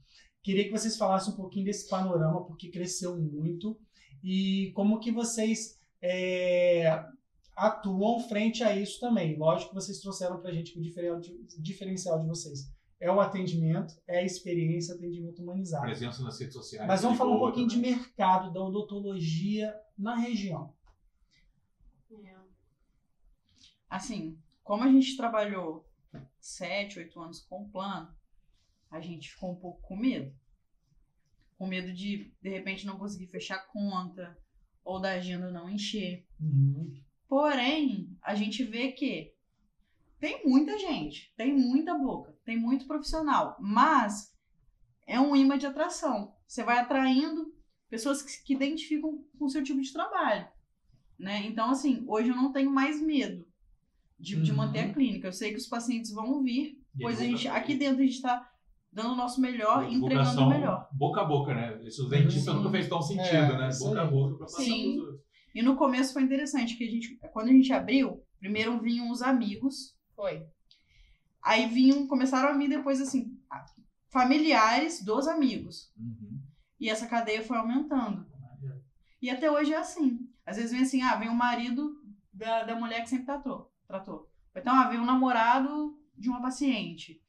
Queria 0.45 0.63
que 0.63 0.71
vocês 0.71 0.97
falassem 0.97 1.33
um 1.33 1.37
pouquinho 1.37 1.65
desse 1.65 1.89
panorama, 1.89 2.47
porque 2.47 2.71
cresceu 2.71 3.21
muito, 3.21 3.77
e 4.23 4.71
como 4.77 5.01
que 5.01 5.11
vocês 5.11 5.77
é, 6.01 7.05
atuam 7.57 8.21
frente 8.29 8.63
a 8.63 8.77
isso 8.77 9.01
também. 9.01 9.37
Lógico 9.37 9.71
que 9.71 9.75
vocês 9.75 10.01
trouxeram 10.01 10.41
para 10.41 10.51
a 10.51 10.55
gente 10.55 10.73
que 10.73 10.79
o 10.79 10.83
diferencial 11.63 12.19
de, 12.19 12.25
de 12.25 12.29
vocês 12.29 12.71
é 13.01 13.11
o 13.11 13.21
atendimento, 13.21 13.95
é 14.07 14.19
a 14.19 14.25
experiência, 14.25 14.95
atendimento 14.95 15.43
humanizado. 15.43 15.85
Presença 15.85 16.23
nas 16.23 16.39
redes 16.39 16.55
sociais. 16.55 16.87
Mas 16.87 17.03
vamos 17.03 17.19
falar 17.19 17.35
um 17.35 17.39
pouquinho 17.39 17.69
de 17.69 17.77
também. 17.77 17.97
mercado 17.97 18.53
da 18.53 18.63
odontologia 18.63 19.75
na 19.97 20.17
região. 20.17 20.75
é. 22.25 22.37
Assim, 23.89 24.39
como 24.63 24.85
a 24.85 24.93
gente 24.93 25.17
trabalhou 25.17 25.89
sete, 26.41 26.99
oito 26.99 27.21
anos 27.21 27.41
com 27.41 27.63
o 27.63 27.69
plano, 27.71 28.15
a 28.91 29.01
gente 29.01 29.31
ficou 29.31 29.53
um 29.53 29.57
pouco 29.57 29.81
com 29.83 29.97
medo. 29.97 30.35
Com 31.59 31.67
medo 31.67 31.93
de, 31.93 32.35
de 32.41 32.49
repente, 32.51 32.87
não 32.87 32.99
conseguir 32.99 33.29
fechar 33.29 33.57
a 33.57 33.67
conta 33.67 34.37
ou 34.85 35.01
da 35.01 35.13
agenda 35.13 35.51
não 35.51 35.69
encher. 35.69 36.27
Uhum. 36.41 37.06
Porém, 37.29 38.09
a 38.23 38.35
gente 38.35 38.63
vê 38.65 38.93
que 38.93 39.33
tem 40.21 40.47
muita 40.47 40.79
gente, 40.79 41.33
tem 41.37 41.53
muita 41.55 41.95
boca, 41.95 42.35
tem 42.45 42.57
muito 42.59 42.87
profissional, 42.87 43.57
mas 43.61 44.33
é 45.07 45.21
um 45.21 45.35
imã 45.37 45.59
de 45.59 45.67
atração. 45.67 46.35
Você 46.47 46.63
vai 46.65 46.79
atraindo 46.79 47.53
pessoas 47.91 48.23
que 48.23 48.31
se 48.31 48.53
identificam 48.53 49.25
com 49.39 49.45
o 49.45 49.49
seu 49.51 49.63
tipo 49.63 49.81
de 49.81 49.93
trabalho. 49.93 50.47
né? 51.19 51.47
Então, 51.47 51.71
assim, 51.71 52.05
hoje 52.07 52.29
eu 52.29 52.37
não 52.37 52.53
tenho 52.53 52.71
mais 52.71 53.01
medo 53.01 53.47
de, 54.19 54.41
de 54.43 54.51
Uhum. 54.51 54.57
manter 54.59 54.81
a 54.81 54.93
clínica. 54.93 55.29
Eu 55.29 55.33
sei 55.33 55.51
que 55.51 55.57
os 55.57 55.67
pacientes 55.67 56.13
vão 56.13 56.43
vir, 56.43 56.79
pois 57.01 57.19
a 57.21 57.25
gente, 57.25 57.49
aqui 57.49 57.75
dentro 57.75 58.03
a 58.03 58.07
gente 58.07 58.17
está 58.17 58.47
dando 58.93 59.13
o 59.13 59.17
nosso 59.17 59.41
melhor, 59.41 59.91
e 59.91 59.95
entregando 59.95 60.43
o 60.43 60.49
melhor. 60.51 60.89
Boca 60.93 61.23
a 61.23 61.25
boca, 61.25 61.55
né? 61.55 61.83
Isso 61.85 62.05
os 62.05 62.11
dentistas 62.11 62.45
Sim. 62.45 62.55
nunca 62.55 62.71
fez 62.71 62.87
tão 62.89 63.01
sentido, 63.01 63.25
É, 63.55 63.59
né? 63.59 63.69
Boca 63.79 64.03
a 64.03 64.07
boca 64.07 64.37
pra 64.37 64.47
passar 64.47 64.63
Sim. 64.63 64.95
pros 64.97 65.09
outros. 65.09 65.26
E 65.57 65.63
no 65.63 65.75
começo 65.75 66.13
foi 66.13 66.23
interessante, 66.23 66.77
que 66.77 66.85
a 66.85 66.91
gente, 66.91 67.17
quando 67.33 67.49
a 67.49 67.53
gente 67.53 67.73
abriu, 67.73 68.23
primeiro 68.39 68.79
vinham 68.79 69.11
os 69.11 69.23
amigos, 69.23 69.97
Foi. 70.15 70.47
aí 71.43 71.67
vinham, 71.67 72.07
começaram 72.07 72.51
a 72.51 72.57
vir 72.59 72.69
depois, 72.69 73.01
assim, 73.01 73.35
familiares 74.09 75.03
dos 75.03 75.27
amigos. 75.27 75.91
Uhum. 75.97 76.39
E 76.79 76.91
essa 76.91 77.07
cadeia 77.07 77.43
foi 77.43 77.57
aumentando. 77.57 78.27
E 79.21 79.31
até 79.31 79.51
hoje 79.51 79.73
é 79.73 79.79
assim. 79.79 80.29
Às 80.45 80.57
vezes 80.57 80.73
vem 80.73 80.83
assim, 80.83 81.01
ah, 81.03 81.17
vem 81.17 81.29
o 81.31 81.35
marido 81.35 82.03
da, 82.33 82.63
da 82.65 82.77
mulher 82.77 83.03
que 83.03 83.09
sempre 83.09 83.25
tratou. 83.27 83.73
tratou. 83.89 84.31
Então, 84.55 84.75
ah, 84.75 84.89
vem 84.89 84.99
o 85.01 85.05
namorado 85.07 85.99
de 86.17 86.29
uma 86.29 86.41
paciente. 86.43 87.21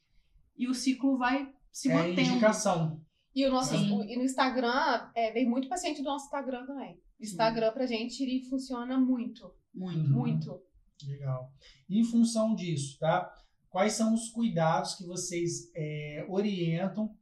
E 0.58 0.68
o 0.68 0.74
ciclo 0.74 1.18
vai 1.18 1.54
se 1.72 1.90
É 1.90 1.94
mantendo. 1.96 2.22
indicação. 2.32 3.02
E, 3.34 3.46
o 3.46 3.52
nosso, 3.52 3.76
o- 3.76 4.04
e 4.04 4.18
no 4.18 4.24
Instagram, 4.24 5.10
é, 5.16 5.32
vem 5.32 5.48
muito 5.48 5.70
paciente 5.70 6.02
do 6.02 6.06
nosso 6.10 6.26
Instagram 6.26 6.66
também. 6.66 7.00
Instagram 7.20 7.72
pra 7.72 7.86
gente, 7.86 8.22
ele 8.24 8.46
funciona 8.50 8.98
muito. 9.00 9.52
Muito. 9.74 10.00
Uhum. 10.00 10.10
Muito. 10.10 10.62
Legal. 11.08 11.52
E 11.90 12.00
em 12.00 12.04
função 12.04 12.56
disso, 12.56 12.98
tá? 13.00 13.32
Quais 13.70 13.94
são 13.94 14.14
os 14.14 14.30
cuidados 14.30 14.96
que 14.96 15.06
vocês 15.06 15.70
é, 15.76 16.26
orientam 16.30 17.16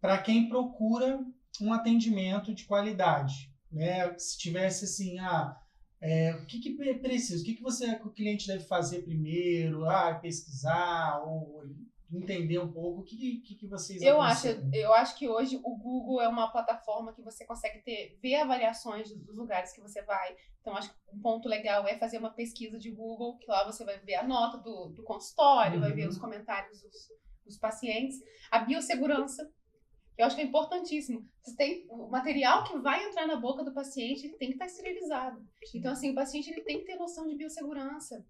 para 0.00 0.18
quem 0.18 0.48
procura 0.48 1.18
um 1.60 1.72
atendimento 1.72 2.54
de 2.54 2.64
qualidade? 2.64 3.52
Né? 3.70 4.16
Se 4.18 4.38
tivesse 4.38 4.84
assim, 4.84 5.18
ah, 5.18 5.56
é, 6.00 6.34
o 6.36 6.46
que, 6.46 6.60
que 6.60 6.76
pre- 6.76 6.98
precisa? 6.98 7.42
O 7.42 7.44
que, 7.44 7.54
que 7.54 7.62
você, 7.62 7.98
que 7.98 8.06
o 8.06 8.12
cliente 8.12 8.46
deve 8.46 8.64
fazer 8.64 9.02
primeiro? 9.02 9.84
Ah, 9.84 10.14
pesquisar 10.14 11.20
ou 11.24 11.64
entender 12.12 12.58
um 12.58 12.72
pouco. 12.72 13.00
O 13.00 13.04
que, 13.04 13.40
que, 13.40 13.54
que 13.54 13.66
vocês 13.66 14.02
Eu 14.02 14.20
acho, 14.20 14.46
eu 14.72 14.92
acho 14.94 15.16
que 15.16 15.28
hoje 15.28 15.56
o 15.62 15.76
Google 15.76 16.20
é 16.20 16.28
uma 16.28 16.50
plataforma 16.50 17.12
que 17.12 17.22
você 17.22 17.44
consegue 17.44 17.82
ter, 17.82 18.18
ver 18.20 18.36
avaliações 18.36 19.10
dos 19.14 19.36
lugares 19.36 19.72
que 19.72 19.80
você 19.80 20.02
vai. 20.02 20.36
Então, 20.60 20.76
acho 20.76 20.90
que 20.90 20.96
um 21.14 21.20
ponto 21.20 21.48
legal 21.48 21.86
é 21.86 21.96
fazer 21.98 22.18
uma 22.18 22.30
pesquisa 22.34 22.78
de 22.78 22.90
Google, 22.90 23.38
que 23.38 23.50
lá 23.50 23.64
você 23.64 23.84
vai 23.84 23.98
ver 24.00 24.16
a 24.16 24.26
nota 24.26 24.58
do, 24.58 24.88
do 24.88 25.02
consultório, 25.04 25.80
vai 25.80 25.92
ver 25.92 26.04
Uhum. 26.04 26.10
os 26.10 26.18
comentários 26.18 26.82
dos, 26.82 27.08
dos 27.44 27.58
pacientes. 27.58 28.18
A 28.50 28.58
biossegurança, 28.60 29.44
que 30.14 30.22
eu 30.22 30.26
acho 30.26 30.36
que 30.36 30.42
é 30.42 30.44
importantíssimo. 30.44 31.26
Você 31.42 31.56
tem 31.56 31.86
o 31.88 32.08
material 32.08 32.64
que 32.64 32.76
vai 32.78 33.04
entrar 33.08 33.26
na 33.26 33.36
boca 33.36 33.64
do 33.64 33.72
paciente, 33.72 34.26
ele 34.26 34.36
tem 34.36 34.48
que 34.48 34.54
estar 34.54 34.66
esterilizado. 34.66 35.42
Então, 35.74 35.92
assim, 35.92 36.10
o 36.10 36.14
paciente 36.14 36.50
ele 36.50 36.62
tem 36.62 36.78
que 36.80 36.84
ter 36.84 36.96
noção 36.96 37.26
de 37.26 37.36
biossegurança. 37.36 38.26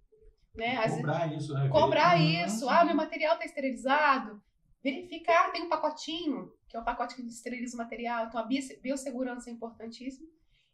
Né? 0.55 0.77
Vezes- 0.83 0.97
Cobrar 0.97 1.33
isso, 1.33 1.55
né? 1.55 1.69
cobrar 1.69 2.17
Uhum. 2.19 2.45
isso. 2.45 2.69
Ah, 2.69 2.85
meu 2.85 2.95
material 2.95 3.35
está 3.35 3.45
esterilizado. 3.45 4.43
Verificar, 4.83 5.53
tem 5.53 5.63
um 5.63 5.69
pacotinho, 5.69 6.53
que 6.69 6.77
é 6.77 6.81
o 6.81 6.85
pacote 6.85 7.15
que 7.15 7.23
esteriliza 7.23 7.75
o 7.77 7.79
material. 7.79 8.27
Então, 8.27 8.41
a 8.41 8.45
bios- 8.45 8.77
biossegurança 8.81 9.51
é 9.51 9.53
importantíssima. 9.53 10.29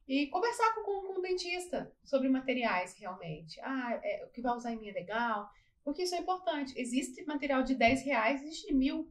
E 0.08 0.28
conversar 0.28 0.72
com, 0.74 0.82
com, 0.84 1.12
com 1.14 1.18
o 1.18 1.22
dentista 1.22 1.92
sobre 2.04 2.28
materiais, 2.28 2.94
realmente. 2.98 3.60
Ah, 3.60 3.98
é, 4.02 4.24
o 4.24 4.30
que 4.30 4.40
vai 4.40 4.54
usar 4.56 4.72
em 4.72 4.78
mim 4.78 4.88
é 4.88 4.92
legal. 4.92 5.50
Porque 5.84 6.02
isso 6.04 6.14
é 6.14 6.18
importante. 6.18 6.72
Existe 6.76 7.24
material 7.26 7.62
de 7.62 7.74
10 7.74 8.02
reais, 8.04 8.42
existe 8.42 8.68
de 8.68 8.74
mil. 8.74 9.10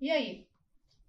E 0.00 0.10
aí? 0.10 0.46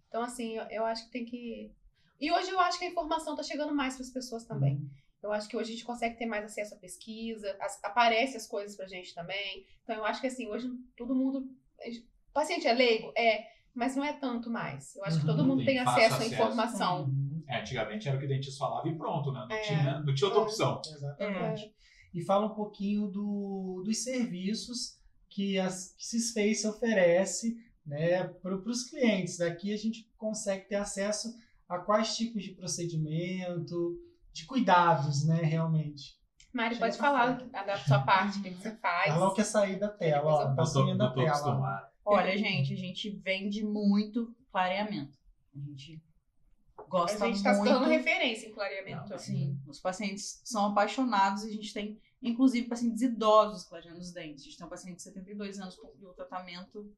Então, 0.07 0.21
assim, 0.21 0.55
eu, 0.57 0.63
eu 0.69 0.85
acho 0.85 1.05
que 1.05 1.11
tem 1.11 1.25
que... 1.25 1.73
E 2.19 2.31
hoje 2.31 2.49
eu 2.49 2.59
acho 2.61 2.79
que 2.79 2.85
a 2.85 2.89
informação 2.89 3.33
está 3.33 3.43
chegando 3.43 3.75
mais 3.75 3.95
para 3.95 4.03
as 4.05 4.09
pessoas 4.09 4.45
também. 4.45 4.81
Eu 5.23 5.31
acho 5.31 5.47
que 5.49 5.57
hoje 5.57 5.69
a 5.71 5.73
gente 5.73 5.85
consegue 5.85 6.17
ter 6.17 6.25
mais 6.25 6.45
acesso 6.45 6.75
à 6.75 6.77
pesquisa, 6.77 7.55
as, 7.59 7.83
aparece 7.83 8.37
as 8.37 8.47
coisas 8.47 8.75
pra 8.77 8.87
gente 8.87 9.13
também. 9.15 9.65
Então 9.83 9.95
eu 9.95 10.05
acho 10.05 10.21
que 10.21 10.27
assim, 10.27 10.47
hoje 10.47 10.69
todo 10.95 11.15
mundo. 11.15 11.39
O 11.39 12.33
paciente 12.33 12.67
é 12.67 12.73
leigo? 12.73 13.11
É, 13.17 13.45
mas 13.73 13.95
não 13.95 14.03
é 14.03 14.13
tanto 14.13 14.49
mais. 14.49 14.95
Eu 14.95 15.03
acho 15.05 15.19
que 15.19 15.25
todo 15.25 15.39
Uhum, 15.41 15.47
mundo 15.47 15.65
tem 15.65 15.75
tem 15.75 15.83
fácil 15.83 15.99
acesso 16.05 16.13
à 16.13 16.17
acesso. 16.17 16.33
informação. 16.33 17.03
Uhum. 17.05 17.43
É, 17.47 17.61
antigamente 17.61 18.07
era 18.07 18.17
o 18.17 18.19
que 18.19 18.25
o 18.25 18.29
dentista 18.29 18.59
falava 18.59 18.87
e 18.87 18.95
pronto, 18.97 19.31
né? 19.31 19.45
Não, 19.49 19.55
É. 19.55 19.61
tinha, 19.61 19.99
não 20.01 20.13
tinha 20.13 20.27
outra 20.27 20.41
É. 20.41 20.43
opção. 20.43 20.81
Exatamente. 20.85 21.73
E 22.13 22.23
fala 22.23 22.45
um 22.47 22.55
pouquinho 22.55 23.07
do, 23.07 23.81
dos 23.85 24.03
serviços 24.03 24.97
que 25.29 25.57
a 25.59 25.69
Cisface 25.69 26.65
oferece 26.67 27.55
né, 27.85 28.23
para 28.41 28.55
os 28.55 28.83
clientes. 28.89 29.37
Daqui 29.37 29.73
a 29.73 29.77
gente 29.77 30.09
consegue 30.17 30.67
ter 30.67 30.75
acesso 30.75 31.33
a 31.69 31.77
quais 31.79 32.15
tipos 32.15 32.43
de 32.43 32.51
procedimento, 32.51 33.97
de 34.37 34.45
cuidados, 34.45 35.25
né, 35.25 35.41
realmente. 35.41 36.15
Mari, 36.53 36.75
Chega 36.75 36.85
pode 36.85 36.97
falar 36.97 37.31
da 37.51 37.77
sua 37.77 37.99
parte, 38.03 38.39
o 38.39 38.41
que 38.43 38.51
que 38.51 38.61
você 38.61 38.75
faz. 38.77 39.11
Ela 39.11 39.19
não 39.25 39.33
quer 39.33 39.43
sair 39.43 39.77
da 39.79 39.89
tela, 39.89 40.31
ó, 40.31 40.37
tá 40.45 40.55
Não 40.55 40.71
tô, 40.73 40.85
da 40.95 41.05
não 41.07 41.13
tela. 41.13 41.29
acostumado. 41.29 41.87
Olha, 42.05 42.37
gente, 42.37 42.73
a 42.73 42.77
gente 42.77 43.09
vende 43.09 43.63
muito 43.63 44.33
clareamento. 44.51 45.17
A 45.55 45.59
gente 45.59 46.01
A 46.77 46.83
gosta 46.83 47.25
gente 47.27 47.43
tá 47.43 47.53
se 47.53 47.59
muito. 47.59 47.71
tornando 47.71 47.91
referência 47.91 48.47
em 48.47 48.53
clareamento. 48.53 49.19
Sim, 49.19 49.59
os 49.67 49.79
pacientes 49.79 50.41
são 50.45 50.67
apaixonados 50.67 51.43
e 51.43 51.49
a 51.49 51.53
gente 51.53 51.73
tem, 51.73 51.99
inclusive, 52.21 52.67
pacientes 52.67 53.01
idosos 53.01 53.65
clareando 53.67 53.99
os 53.99 54.11
dentes. 54.13 54.41
A 54.43 54.45
gente 54.45 54.57
tem 54.57 54.65
um 54.65 54.69
paciente 54.69 54.95
de 54.97 55.03
72 55.03 55.59
anos 55.59 55.75
que 55.75 55.81
concluiu 55.81 56.11
o 56.11 56.13
tratamento. 56.13 56.89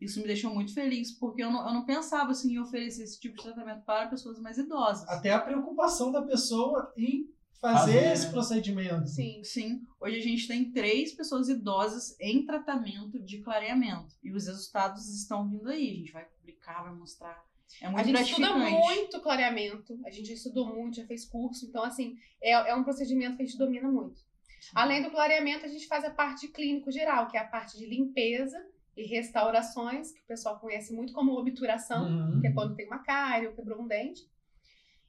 Isso 0.00 0.20
me 0.20 0.26
deixou 0.26 0.52
muito 0.52 0.74
feliz, 0.74 1.12
porque 1.12 1.42
eu 1.42 1.50
não, 1.50 1.66
eu 1.66 1.72
não 1.72 1.84
pensava 1.86 2.30
assim, 2.30 2.52
em 2.52 2.58
oferecer 2.58 3.02
esse 3.02 3.18
tipo 3.18 3.36
de 3.36 3.42
tratamento 3.42 3.82
para 3.84 4.08
pessoas 4.08 4.38
mais 4.38 4.58
idosas. 4.58 5.08
Até 5.08 5.32
a 5.32 5.40
preocupação 5.40 6.12
da 6.12 6.22
pessoa 6.22 6.92
em 6.96 7.30
fazer, 7.60 7.92
Fazer, 7.92 8.12
esse 8.12 8.26
né? 8.26 8.32
procedimento. 8.32 9.08
Sim. 9.08 9.42
Sim, 9.42 9.86
hoje 10.00 10.18
a 10.18 10.22
gente 10.22 10.46
tem 10.46 10.70
três 10.70 11.14
pessoas 11.14 11.48
idosas 11.48 12.14
em 12.20 12.44
tratamento 12.44 13.18
de 13.18 13.40
clareamento. 13.40 14.14
E 14.22 14.32
os 14.32 14.46
resultados 14.46 15.08
estão 15.08 15.48
vindo 15.48 15.68
aí. 15.68 15.90
A 15.90 15.94
gente 15.94 16.12
vai 16.12 16.24
publicar, 16.26 16.82
vai 16.82 16.94
mostrar. 16.94 17.42
É 17.80 17.88
muito 17.88 18.00
A 18.00 18.04
gente 18.04 18.30
estuda 18.30 18.54
muito 18.54 19.20
clareamento, 19.20 19.98
a 20.04 20.10
gente 20.10 20.28
já 20.28 20.34
estudou 20.34 20.66
muito, 20.66 20.96
já 20.96 21.06
fez 21.06 21.24
curso, 21.24 21.66
então 21.66 21.82
assim, 21.82 22.16
é, 22.40 22.52
é 22.52 22.74
um 22.74 22.84
procedimento 22.84 23.36
que 23.36 23.42
a 23.42 23.46
gente 23.46 23.58
domina 23.58 23.90
muito. 23.90 24.24
Além 24.72 25.02
do 25.02 25.10
clareamento, 25.10 25.66
a 25.66 25.68
gente 25.68 25.86
faz 25.86 26.04
a 26.04 26.10
parte 26.10 26.48
clínico 26.48 26.90
geral, 26.92 27.28
que 27.28 27.36
é 27.36 27.40
a 27.40 27.46
parte 27.46 27.76
de 27.76 27.86
limpeza 27.86 28.56
e 28.96 29.04
restaurações, 29.06 30.10
que 30.12 30.20
o 30.20 30.26
pessoal 30.26 30.58
conhece 30.58 30.92
muito 30.94 31.12
como 31.12 31.38
obturação, 31.38 32.06
Uhum. 32.08 32.40
que 32.40 32.46
é 32.46 32.52
quando 32.52 32.74
tem 32.74 32.86
uma 32.86 33.00
cárie 33.02 33.46
ou 33.48 33.54
quebrou 33.54 33.82
um 33.82 33.86
dente. 33.86 34.22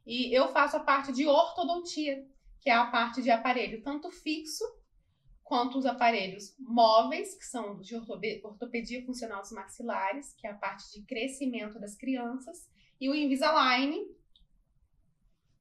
E 0.06 0.34
eu 0.38 0.50
faço 0.50 0.76
a 0.78 0.82
parte 0.82 1.12
de 1.14 1.26
ortodontia, 1.26 2.26
que 2.60 2.70
é 2.70 2.74
a 2.74 2.86
parte 2.88 3.22
de 3.22 3.30
aparelho 3.32 3.82
tanto 3.82 4.12
fixo 4.12 4.64
quanto 5.44 5.78
os 5.78 5.86
aparelhos 5.86 6.54
móveis, 6.60 7.34
que 7.36 7.46
são 7.46 7.80
de 7.80 7.96
ortope- 7.96 8.42
ortopedia 8.44 9.06
funcional 9.06 9.42
dos 9.42 9.52
maxilares, 9.52 10.34
que 10.34 10.46
é 10.46 10.52
a 10.52 10.56
parte 10.56 10.92
de 10.92 11.06
crescimento 11.06 11.80
das 11.80 11.96
crianças, 11.96 12.68
e 13.00 13.10
o 13.10 13.16
Invisalign, 13.16 14.06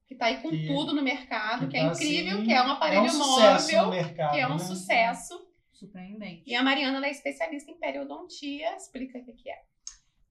que 0.07 0.15
tá 0.15 0.25
aí 0.25 0.41
com 0.41 0.49
Que- 0.49 0.67
tudo 0.67 0.93
no 0.93 1.01
mercado, 1.01 1.65
que 1.65 1.71
que, 1.71 1.77
é 1.77 1.85
tá, 1.85 1.93
incrível, 1.93 2.33
assim, 2.37 2.45
que 2.45 2.53
é 2.53 2.61
um 2.61 2.67
É 2.67 2.71
aparelho 2.71 3.03
um 3.03 3.09
sucesso 3.09 3.71
no 3.71 3.77
móvel, 3.85 3.89
mercado. 4.03 4.33
que 4.33 4.39
é 4.39 4.47
um 4.47 4.51
né? 4.51 4.59
sucesso. 4.59 5.47
Surpreendente. 5.77 6.43
E 6.45 6.55
a 6.55 6.63
Mariana 6.63 6.97
ela 6.97 7.07
é 7.07 7.11
especialista 7.11 7.69
em 7.69 7.77
periodontia, 7.77 8.75
explica 8.75 9.19
o 9.19 9.35
que 9.35 9.49
é. 9.49 9.63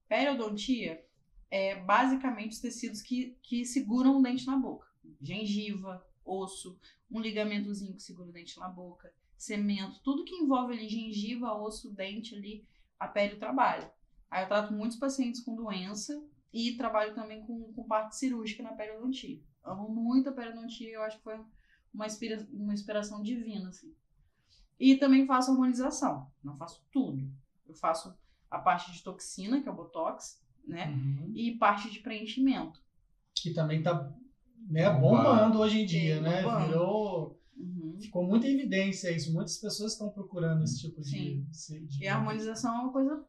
Periodontia 0.08 1.04
é 1.50 1.76
basicamente 1.76 2.52
os 2.52 2.60
tecidos 2.60 3.00
que, 3.00 3.38
que 3.42 3.64
seguram 3.64 4.18
o 4.18 4.22
dente 4.22 4.44
na 4.46 4.56
boca. 4.56 4.88
Gengiva, 5.22 6.04
osso, 6.24 6.78
um 7.10 7.20
ligamentozinho 7.20 7.94
que 7.94 8.02
segura 8.02 8.28
o 8.28 8.32
dente 8.32 8.58
na 8.58 8.68
boca, 8.68 9.12
cemento, 9.38 10.00
tudo 10.02 10.24
que 10.24 10.34
envolve 10.34 10.72
ali 10.72 10.88
gengiva, 10.88 11.54
osso, 11.54 11.94
dente 11.94 12.34
ali, 12.34 12.66
a 12.98 13.06
pele 13.06 13.36
trabalha. 13.36 13.92
Aí 14.28 14.42
eu 14.42 14.48
trato 14.48 14.72
muitos 14.72 14.98
pacientes 14.98 15.40
com 15.40 15.54
doença 15.54 16.20
e 16.52 16.76
trabalho 16.76 17.14
também 17.14 17.42
com, 17.42 17.72
com 17.72 17.84
parte 17.84 18.16
cirúrgica 18.16 18.64
na 18.64 18.72
periodontia. 18.72 19.40
Amo 19.62 19.88
muito 19.88 20.28
a 20.28 20.32
periodontia 20.32 20.88
e 20.88 20.92
eu 20.92 21.02
acho 21.02 21.18
que 21.18 21.24
foi 21.24 21.38
uma, 21.94 22.06
inspira, 22.06 22.48
uma 22.52 22.74
inspiração 22.74 23.22
divina, 23.22 23.68
assim. 23.68 23.94
E 24.78 24.96
também 24.96 25.26
faço 25.26 25.50
harmonização. 25.50 26.30
Não 26.44 26.56
faço 26.56 26.84
tudo. 26.92 27.28
Eu 27.66 27.74
faço 27.74 28.14
a 28.50 28.58
parte 28.58 28.92
de 28.92 29.02
toxina, 29.02 29.60
que 29.60 29.68
é 29.68 29.72
o 29.72 29.74
Botox, 29.76 30.40
né? 30.66 30.88
Uhum. 30.90 31.32
E 31.34 31.52
parte 31.56 31.90
de 31.90 32.00
preenchimento. 32.00 32.80
Que 33.34 33.52
também 33.52 33.82
tá 33.82 34.12
né, 34.68 34.90
Bombando. 34.90 35.58
hoje 35.60 35.80
em 35.80 35.86
dia, 35.86 36.16
Sim, 36.16 36.22
né? 36.22 36.42
bombando. 36.42 36.66
Virou. 36.66 37.40
Uhum. 37.56 37.96
Ficou 38.00 38.26
muita 38.26 38.46
evidência 38.48 39.10
isso. 39.10 39.32
Muitas 39.32 39.56
pessoas 39.58 39.92
estão 39.92 40.10
procurando 40.10 40.62
esse 40.64 40.78
tipo 40.80 41.00
de. 41.00 41.44
Sim. 41.52 41.86
de- 41.86 42.04
E 42.04 42.08
a 42.08 42.16
harmonização 42.16 42.74
é 42.76 42.80
uma 42.82 42.92
coisa 42.92 43.24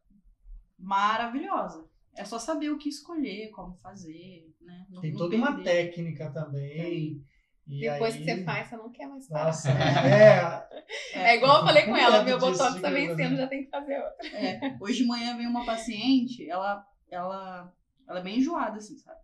maravilhosa. 0.78 1.86
É 2.16 2.26
só 2.26 2.40
saber 2.40 2.72
o 2.72 2.78
que 2.78 2.90
escolher, 2.90 3.50
como 3.52 3.76
fazer, 3.78 4.52
né? 4.62 4.86
Não- 4.90 5.02
Tem 5.02 5.12
não 5.12 5.18
toda 5.20 5.36
uma 5.36 5.62
técnica 5.64 6.32
também. 6.32 7.24
E 7.70 7.82
Depois 7.82 8.16
aí- 8.16 8.24
que 8.24 8.26
você 8.36 8.44
faz, 8.44 8.70
você 8.70 8.78
não 8.78 8.90
quer 8.92 9.08
mais 9.08 9.28
parar. 9.28 9.46
Nossa, 9.46 9.70
é. 10.08 10.68
É 11.14 11.36
igual 11.36 11.60
eu 11.60 11.66
falei 11.66 11.84
com 11.86 11.96
ela, 11.98 12.24
meu 12.24 12.40
botox 12.40 12.80
tá 12.82 12.90
vencendo, 12.90 13.36
já 13.36 13.48
tem 13.48 13.66
que 13.66 13.70
fazer 13.70 13.98
outro. 14.00 14.28
É, 14.36 14.78
hoje 14.80 15.00
de 15.00 15.06
manhã 15.06 15.36
veio 15.36 15.50
uma 15.50 15.66
paciente, 15.66 16.50
ela, 16.50 16.86
ela, 17.12 17.74
ela 18.08 18.20
é 18.20 18.24
bem 18.24 18.40
enjoada, 18.40 18.78
assim, 18.78 18.98
sabe? 18.98 19.20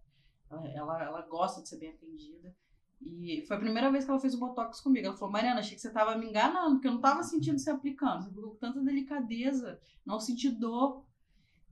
Ela, 0.52 0.68
ela, 0.74 1.04
ela 1.04 1.22
gosta 1.22 1.62
de 1.62 1.70
ser 1.70 1.78
bem 1.80 1.92
atendida. 1.92 2.54
E 3.02 3.44
foi 3.48 3.58
a 3.58 3.60
primeira 3.60 3.92
vez 3.92 4.06
que 4.06 4.12
ela 4.12 4.20
fez 4.20 4.34
o 4.34 4.40
botox 4.40 4.80
comigo. 4.82 5.08
Ela 5.08 5.16
falou: 5.18 5.32
Mariana, 5.32 5.60
achei 5.60 5.76
que 5.76 5.82
você 5.82 5.92
tava 5.92 6.16
me 6.18 6.28
enganando, 6.28 6.76
porque 6.76 6.88
eu 6.88 6.94
não 6.94 7.02
tava 7.02 7.24
sentindo 7.24 7.60
você 7.60 7.70
aplicando. 7.70 8.24
Você 8.24 8.30
ficou 8.30 8.52
com 8.52 8.58
tanta 8.58 8.82
delicadeza, 8.82 9.80
não 10.06 10.20
senti 10.20 10.50
dor. 10.50 11.06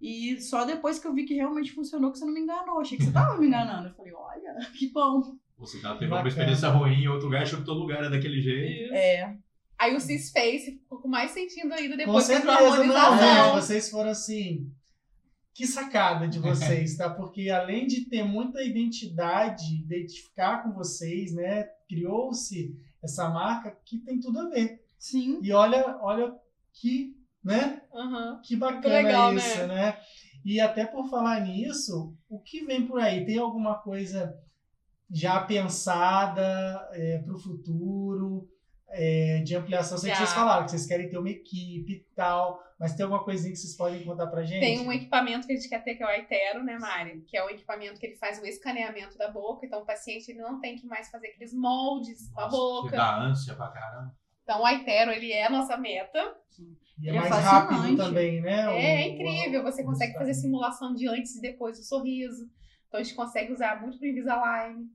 E 0.01 0.41
só 0.41 0.65
depois 0.65 0.99
que 0.99 1.07
eu 1.07 1.13
vi 1.13 1.26
que 1.26 1.36
realmente 1.36 1.74
funcionou 1.74 2.11
que 2.11 2.17
você 2.17 2.26
não 2.26 2.34
me 2.34 2.41
enganou. 2.41 2.80
Achei 2.82 2.97
que 2.97 3.03
você 3.05 3.11
tava 3.11 3.38
me 3.38 3.47
enganando. 3.47 3.88
Eu 3.89 3.93
falei: 3.93 4.13
olha, 4.13 4.55
que 4.78 4.91
bom. 4.91 5.38
Você 5.62 5.80
tá, 5.80 5.93
teve 5.93 6.07
uma 6.07 6.18
Bacana. 6.18 6.30
experiência 6.30 6.70
ruim 6.70 7.03
em 7.03 7.07
outro 7.07 7.28
lugar, 7.28 7.43
achou 7.43 7.59
que 7.59 7.66
todo 7.66 7.80
lugar 7.80 7.99
era 7.99 8.09
daquele 8.09 8.41
jeito. 8.41 8.93
É. 8.93 9.38
Aí 9.80 9.95
o 9.95 9.99
Cis 9.99 10.32
fez 10.32 10.66
ficou 10.66 10.99
com 10.99 11.07
mais 11.07 11.32
sentido 11.32 11.72
ainda 11.72 11.95
depois 11.95 12.28
com 12.28 12.34
a 12.34 12.38
certeza, 12.38 12.84
não. 12.84 12.95
É, 12.95 12.99
harmonização. 12.99 13.53
vocês 13.53 13.89
foram 13.89 14.09
assim. 14.09 14.72
Que 15.53 15.68
sacada 15.68 16.28
de 16.28 16.39
vocês, 16.41 16.97
tá? 16.97 17.09
Porque 17.12 17.49
além 17.51 17.86
de 17.86 18.09
ter 18.09 18.24
muita 18.24 18.64
identidade, 18.64 19.64
identificar 19.84 20.64
com 20.64 20.74
vocês, 20.74 21.32
né? 21.34 21.68
Criou-se 21.88 22.76
essa 23.03 23.30
marca 23.30 23.78
que 23.86 23.99
tem 23.99 24.20
tudo 24.20 24.39
a 24.39 24.49
ver. 24.49 24.82
Sim. 24.97 25.39
E 25.43 25.51
olha, 25.51 25.97
olha 26.01 26.34
que, 26.74 27.16
né? 27.43 27.82
Aham. 27.93 28.41
Que 28.43 28.55
bacana 28.55 28.95
legal, 28.95 29.36
isso, 29.36 29.68
né? 29.68 29.95
E 30.43 30.59
até 30.59 30.86
por 30.86 31.07
falar 31.07 31.39
nisso, 31.41 32.16
o 32.28 32.39
que 32.39 32.66
vem 32.66 32.88
por 32.88 32.99
aí? 32.99 33.26
Tem 33.26 33.38
alguma 33.38 33.76
coisa 33.76 34.34
já 35.12 35.39
pensada 35.41 36.89
para 37.26 37.34
o 37.34 37.38
futuro, 37.39 38.47
é, 38.89 39.41
de 39.43 39.55
ampliação? 39.55 39.97
Sei 39.97 40.09
que 40.12 40.18
Já. 40.18 40.26
vocês 40.26 40.34
falaram 40.36 40.66
que 40.66 40.72
vocês 40.72 40.86
querem 40.86 41.09
ter 41.09 41.18
uma 41.18 41.30
equipe 41.30 41.91
e 41.93 42.05
tal, 42.16 42.62
mas 42.80 42.93
tem 42.93 43.03
alguma 43.03 43.24
coisinha 43.24 43.51
que 43.53 43.59
vocês 43.59 43.76
podem 43.76 44.03
contar 44.03 44.28
pra 44.28 44.43
gente? 44.43 44.59
Tem 44.59 44.80
um 44.80 44.91
equipamento 44.91 45.45
que 45.47 45.53
a 45.53 45.55
gente 45.55 45.70
quer 45.70 45.84
ter, 45.84 45.95
que 45.95 46.03
é 46.03 46.05
o 46.05 46.09
Aitero, 46.09 46.64
né, 46.64 46.78
Mari? 46.80 47.22
Que 47.28 47.38
é 47.38 47.43
o 47.43 47.49
equipamento 47.49 47.99
que 47.99 48.05
ele 48.05 48.16
faz 48.16 48.39
o 48.41 48.45
escaneamento 48.45 49.18
da 49.18 49.30
boca. 49.32 49.66
Então, 49.66 49.82
o 49.82 49.86
paciente 49.86 50.30
ele 50.32 50.41
não 50.41 50.59
tem 50.59 50.76
que 50.76 50.86
mais 50.88 51.09
fazer 51.09 51.28
aqueles 51.28 51.53
moldes 51.53 52.30
com 52.32 52.39
a 52.41 52.43
Nossa, 52.45 52.57
boca. 52.57 52.89
Que 52.89 52.95
dá 52.97 53.18
ânsia 53.22 53.53
pra 53.55 53.68
caramba. 53.70 54.14
Então, 54.43 54.62
o 54.62 54.66
Aitero, 54.66 55.12
ele 55.12 55.32
é 55.32 55.45
a 55.45 55.49
nossa 55.49 55.78
meta. 55.78 56.36
E 56.99 57.07
é 57.07 57.09
Ele 57.09 57.18
é 57.18 57.20
mais 57.22 57.30
fascinante. 57.34 57.74
rápido 57.74 57.97
também, 57.97 58.41
né? 58.41 58.62
É, 58.62 59.07
O- 59.07 59.12
incrível. 59.14 59.64
Você 59.64 59.82
o- 59.84 59.86
consegue 59.86 60.16
o- 60.16 60.18
fazer 60.20 60.34
simulação 60.34 60.93
de 60.93 61.07
antes 61.07 61.36
e 61.36 61.41
depois 61.41 61.78
do 61.78 61.84
sorriso. 61.86 62.43
Então, 62.88 62.99
a 62.99 63.03
gente 63.03 63.16
consegue 63.16 63.53
usar 63.53 63.80
muito 63.82 63.97
pro 63.97 64.07
Invisalign. 64.07 64.86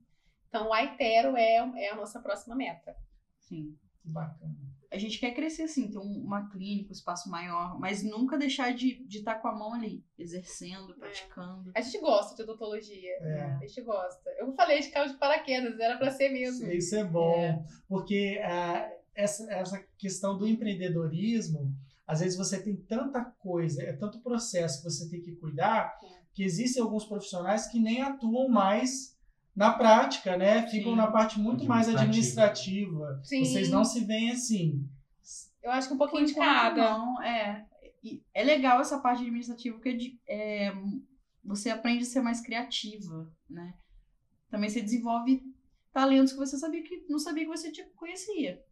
Então, 0.47 0.69
o 0.69 0.73
Aitero 0.73 1.35
é, 1.35 1.55
é 1.75 1.89
a 1.91 1.95
nossa 1.95 2.19
próxima 2.19 2.55
meta. 2.55 2.95
Sim. 3.39 3.75
Que 4.01 4.09
bacana. 4.11 4.55
A 4.89 4.97
gente 4.97 5.19
quer 5.19 5.31
crescer, 5.31 5.63
assim, 5.63 5.89
ter 5.91 5.97
um- 5.97 6.23
uma 6.23 6.49
clínica, 6.49 6.89
um 6.89 6.93
espaço 6.93 7.29
maior, 7.29 7.77
mas 7.77 8.03
nunca 8.03 8.37
deixar 8.37 8.73
de 8.73 9.05
estar 9.09 9.35
com 9.35 9.49
a 9.49 9.55
mão 9.55 9.73
ali, 9.73 10.01
exercendo, 10.17 10.95
praticando. 10.95 11.71
A 11.75 11.81
gente 11.81 11.99
gosta 11.99 12.35
de 12.35 12.43
odontologia. 12.43 13.11
É. 13.21 13.41
A 13.61 13.65
gente 13.65 13.81
gosta. 13.81 14.29
Eu 14.39 14.53
falei 14.53 14.79
de 14.79 14.89
carro 14.89 15.11
de 15.11 15.17
paraquedas, 15.17 15.77
era 15.77 15.97
pra 15.97 16.09
ser 16.09 16.29
mesmo. 16.29 16.71
Isso 16.71 16.95
é 16.95 17.03
bom, 17.03 17.33
É. 17.37 17.61
porque 17.89 18.39
ah, 18.45 18.89
essa, 19.13 19.51
essa 19.51 19.83
questão 19.97 20.37
do 20.37 20.47
empreendedorismo, 20.47 21.69
às 22.05 22.21
vezes 22.21 22.37
você 22.37 22.61
tem 22.63 22.77
tanta 22.77 23.25
coisa, 23.39 23.83
é 23.83 23.91
tanto 23.91 24.21
processo 24.21 24.77
que 24.81 24.89
você 24.89 25.09
tem 25.09 25.21
que 25.21 25.35
cuidar, 25.35 25.97
É. 26.01 26.21
que 26.33 26.43
existem 26.43 26.81
alguns 26.81 27.03
profissionais 27.03 27.67
que 27.67 27.77
nem 27.79 28.01
atuam 28.01 28.47
mais 28.47 29.16
na 29.57 29.73
prática, 29.73 30.37
né? 30.37 30.67
Ficam 30.67 30.91
Sim. 30.91 30.97
na 30.97 31.07
parte 31.07 31.39
muito 31.39 31.65
mais 31.65 31.89
Administrativa. 31.89 33.19
Sim. 33.23 33.43
Vocês 33.43 33.71
não 33.71 33.83
se 33.83 34.05
veem 34.05 34.29
assim. 34.29 34.87
Eu 35.63 35.71
acho 35.71 35.87
que 35.87 35.95
um 35.95 35.97
pouquinho 35.97 36.27
de 36.27 36.35
cada. 36.35 36.75
Não, 36.75 37.23
é. 37.23 37.65
É 38.35 38.43
legal 38.43 38.79
essa 38.79 38.99
parte 38.99 39.23
administrativa, 39.23 39.75
porque 39.75 40.15
é, 40.29 40.71
você 41.43 41.71
aprende 41.71 42.03
a 42.03 42.05
ser 42.05 42.21
mais 42.21 42.39
criativa, 42.39 43.27
né? 43.49 43.73
Também 44.51 44.69
você 44.69 44.79
desenvolve 44.79 45.41
talentos 45.91 46.33
que 46.33 46.39
você 46.39 46.55
sabia 46.55 46.83
que 46.83 47.05
não 47.09 47.17
sabia 47.17 47.43
que 47.43 47.49
você 47.49 47.71
conhecia. 47.95 48.63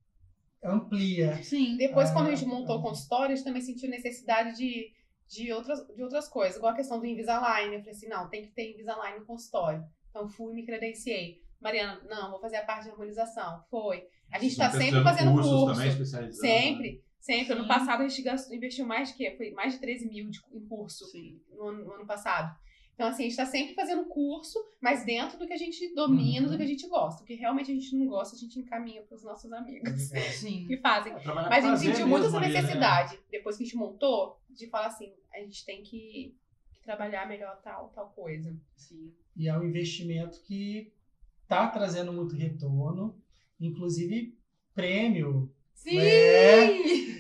Amplia. 0.63 1.41
Sim. 1.41 1.77
Depois, 1.77 2.11
Ah, 2.11 2.13
quando 2.13 2.27
a 2.27 2.35
gente 2.35 2.47
montou 2.47 2.77
o 2.77 2.83
tá. 2.83 2.89
consultório, 2.89 3.33
a 3.33 3.35
gente 3.35 3.43
também 3.43 3.61
sentiu 3.61 3.89
necessidade 3.89 4.55
de, 4.55 4.93
de, 5.27 5.51
outras, 5.51 5.79
de 5.95 6.03
outras 6.03 6.27
coisas, 6.27 6.57
igual 6.57 6.73
a 6.73 6.75
questão 6.75 6.99
do 6.99 7.07
Invisalign. 7.07 7.73
Eu 7.73 7.79
falei 7.79 7.95
assim, 7.95 8.07
não, 8.07 8.29
tem 8.29 8.43
que 8.43 8.51
ter 8.53 8.71
Invisalign 8.71 9.19
no 9.19 9.25
consultório. 9.25 9.83
Então, 10.15 10.29
fui 10.29 10.53
e 10.53 10.55
me 10.55 10.65
credenciei. 10.65 11.41
Mariana, 11.59 12.01
não, 12.09 12.31
vou 12.31 12.39
fazer 12.39 12.55
a 12.55 12.63
parte 12.63 12.85
de 12.85 12.91
harmonização. 12.91 13.61
Foi. 13.69 14.07
A 14.31 14.39
gente 14.39 14.51
está 14.51 14.69
Vocês 14.71 14.85
sempre 14.85 15.03
fazendo 15.03 15.33
cursos 15.33 15.51
curso. 15.51 15.73
também 15.73 15.89
especializados. 15.89 16.37
Sempre, 16.39 17.03
sempre. 17.19 17.53
Ano 17.53 17.61
Sim. 17.63 17.67
passado 17.67 18.01
a 18.03 18.07
gente 18.07 18.21
gastou, 18.21 18.55
investiu 18.55 18.85
mais 18.85 19.09
de 19.09 19.15
quê? 19.15 19.33
Foi 19.35 19.51
mais 19.51 19.73
de 19.73 19.79
13 19.79 20.07
mil 20.07 20.29
de, 20.29 20.39
em 20.53 20.65
curso 20.67 21.05
Sim. 21.07 21.41
no 21.53 21.67
ano, 21.67 21.83
no 21.85 21.91
ano 21.95 22.05
passado. 22.05 22.55
Então, 22.93 23.07
assim, 23.09 23.23
a 23.23 23.25
gente 23.25 23.31
está 23.31 23.45
sempre 23.45 23.73
fazendo 23.75 24.05
curso, 24.05 24.57
mas 24.81 25.05
dentro 25.05 25.37
do 25.37 25.45
que 25.45 25.51
a 25.51 25.57
gente 25.57 25.93
domina, 25.93 26.45
Uhum. 26.45 26.51
do 26.53 26.57
que 26.57 26.63
a 26.63 26.67
gente 26.67 26.87
gosta. 26.87 27.23
O 27.23 27.25
que 27.25 27.33
realmente 27.35 27.69
a 27.69 27.73
gente 27.73 27.93
não 27.93 28.07
gosta, 28.07 28.37
a 28.37 28.39
gente 28.39 28.57
encaminha 28.57 29.01
para 29.01 29.15
os 29.15 29.23
nossos 29.23 29.51
amigos 29.51 29.91
Sim. 30.39 30.65
que 30.65 30.77
fazem. 30.77 31.11
É, 31.11 31.25
Mas 31.25 31.65
a 31.65 31.75
gente 31.75 31.91
sentiu 31.91 32.07
muito 32.07 32.27
essa 32.27 32.37
ali, 32.37 32.53
né? 32.53 32.61
necessidade, 32.61 33.19
depois 33.29 33.57
que 33.57 33.63
a 33.63 33.65
gente 33.65 33.75
montou, 33.75 34.39
de 34.49 34.67
falar 34.69 34.87
assim, 34.87 35.13
a 35.33 35.39
gente 35.39 35.65
tem 35.65 35.83
que, 35.83 36.33
que 36.44 36.44
trabalhar 36.85 37.27
melhor 37.27 37.59
tal, 37.63 37.89
tal 37.93 38.09
coisa. 38.09 38.55
Sim. 38.75 39.11
E 39.35 39.49
é 39.49 39.57
um 39.57 39.63
investimento 39.63 40.41
que 40.43 40.93
está 41.43 41.67
trazendo 41.67 42.13
muito 42.13 42.35
retorno, 42.35 43.19
inclusive 43.59 44.37
prêmio. 44.73 45.51
Sim! 45.73 45.97
É. 45.99 46.67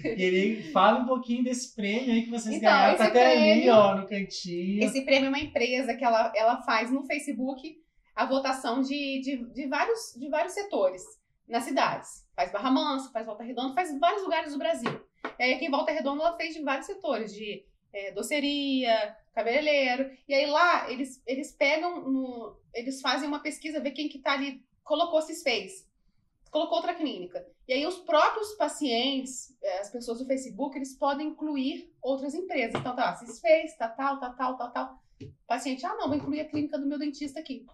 Ele 0.03 0.71
fala 0.71 0.99
um 0.99 1.05
pouquinho 1.05 1.43
desse 1.43 1.75
prêmio 1.75 2.13
aí 2.13 2.23
que 2.23 2.29
vocês 2.29 2.55
Então, 2.55 2.69
ganharam. 2.69 2.97
Tá 2.97 3.03
esse 3.03 3.11
até 3.11 3.31
ali, 3.31 3.41
prêmio- 3.61 3.73
ó, 3.73 3.95
no 3.95 4.07
cantinho. 4.07 4.83
Esse 4.83 5.01
prêmio 5.03 5.25
é 5.25 5.29
uma 5.29 5.39
empresa 5.39 5.95
que 5.95 6.03
ela, 6.05 6.31
ela 6.35 6.61
faz 6.61 6.91
no 6.91 7.03
Facebook 7.03 7.77
a 8.15 8.25
votação 8.25 8.81
de, 8.81 9.19
de, 9.19 9.45
de, 9.51 9.67
vários, 9.67 10.15
de 10.17 10.29
vários 10.29 10.53
setores 10.53 11.03
nas 11.47 11.63
cidades. 11.63 12.25
Faz 12.35 12.51
Barra 12.51 12.71
Mansa, 12.71 13.11
faz 13.11 13.25
Volta 13.25 13.43
Redonda, 13.43 13.73
faz 13.73 13.97
vários 13.99 14.23
lugares 14.23 14.53
do 14.53 14.59
Brasil. 14.59 15.01
E 15.37 15.43
aí 15.43 15.53
aqui 15.53 15.65
em 15.65 15.71
Volta 15.71 15.91
Redonda 15.91 16.23
ela 16.23 16.37
fez 16.37 16.55
de 16.55 16.61
vários 16.61 16.85
setores, 16.85 17.33
de 17.33 17.63
é, 17.93 18.11
doceria, 18.11 19.15
cabeleireiro. 19.35 20.09
E 20.27 20.33
aí 20.33 20.45
lá 20.47 20.89
eles, 20.89 21.21
eles 21.27 21.51
pegam, 21.51 22.09
no, 22.09 22.57
eles 22.73 23.01
fazem 23.01 23.27
uma 23.27 23.41
pesquisa, 23.41 23.81
ver 23.81 23.91
quem 23.91 24.07
que 24.07 24.19
tá 24.19 24.31
ali, 24.31 24.63
colocou 24.83 25.21
se 25.21 25.43
fez. 25.43 25.85
Colocou 26.49 26.77
outra 26.77 26.95
clínica. 26.95 27.45
E 27.67 27.73
aí 27.73 27.85
os 27.85 27.97
próprios 27.97 28.53
pacientes, 28.53 29.53
é, 29.61 29.79
as 29.79 29.91
pessoas 29.91 30.19
do 30.19 30.25
Facebook, 30.25 30.77
eles 30.77 30.97
podem 30.97 31.27
incluir 31.27 31.93
outras 32.01 32.33
empresas. 32.33 32.79
Então 32.79 32.95
tá, 32.95 33.13
se 33.17 33.41
fez, 33.41 33.75
tá 33.75 33.89
tal, 33.89 34.19
tá 34.19 34.29
tal, 34.29 34.57
tá 34.57 34.69
tal. 34.69 35.03
Paciente, 35.45 35.85
ah 35.85 35.95
não, 35.95 36.07
vou 36.07 36.15
incluir 36.15 36.39
a 36.39 36.47
clínica 36.47 36.79
do 36.79 36.87
meu 36.87 36.97
dentista 36.97 37.41
aqui. 37.41 37.65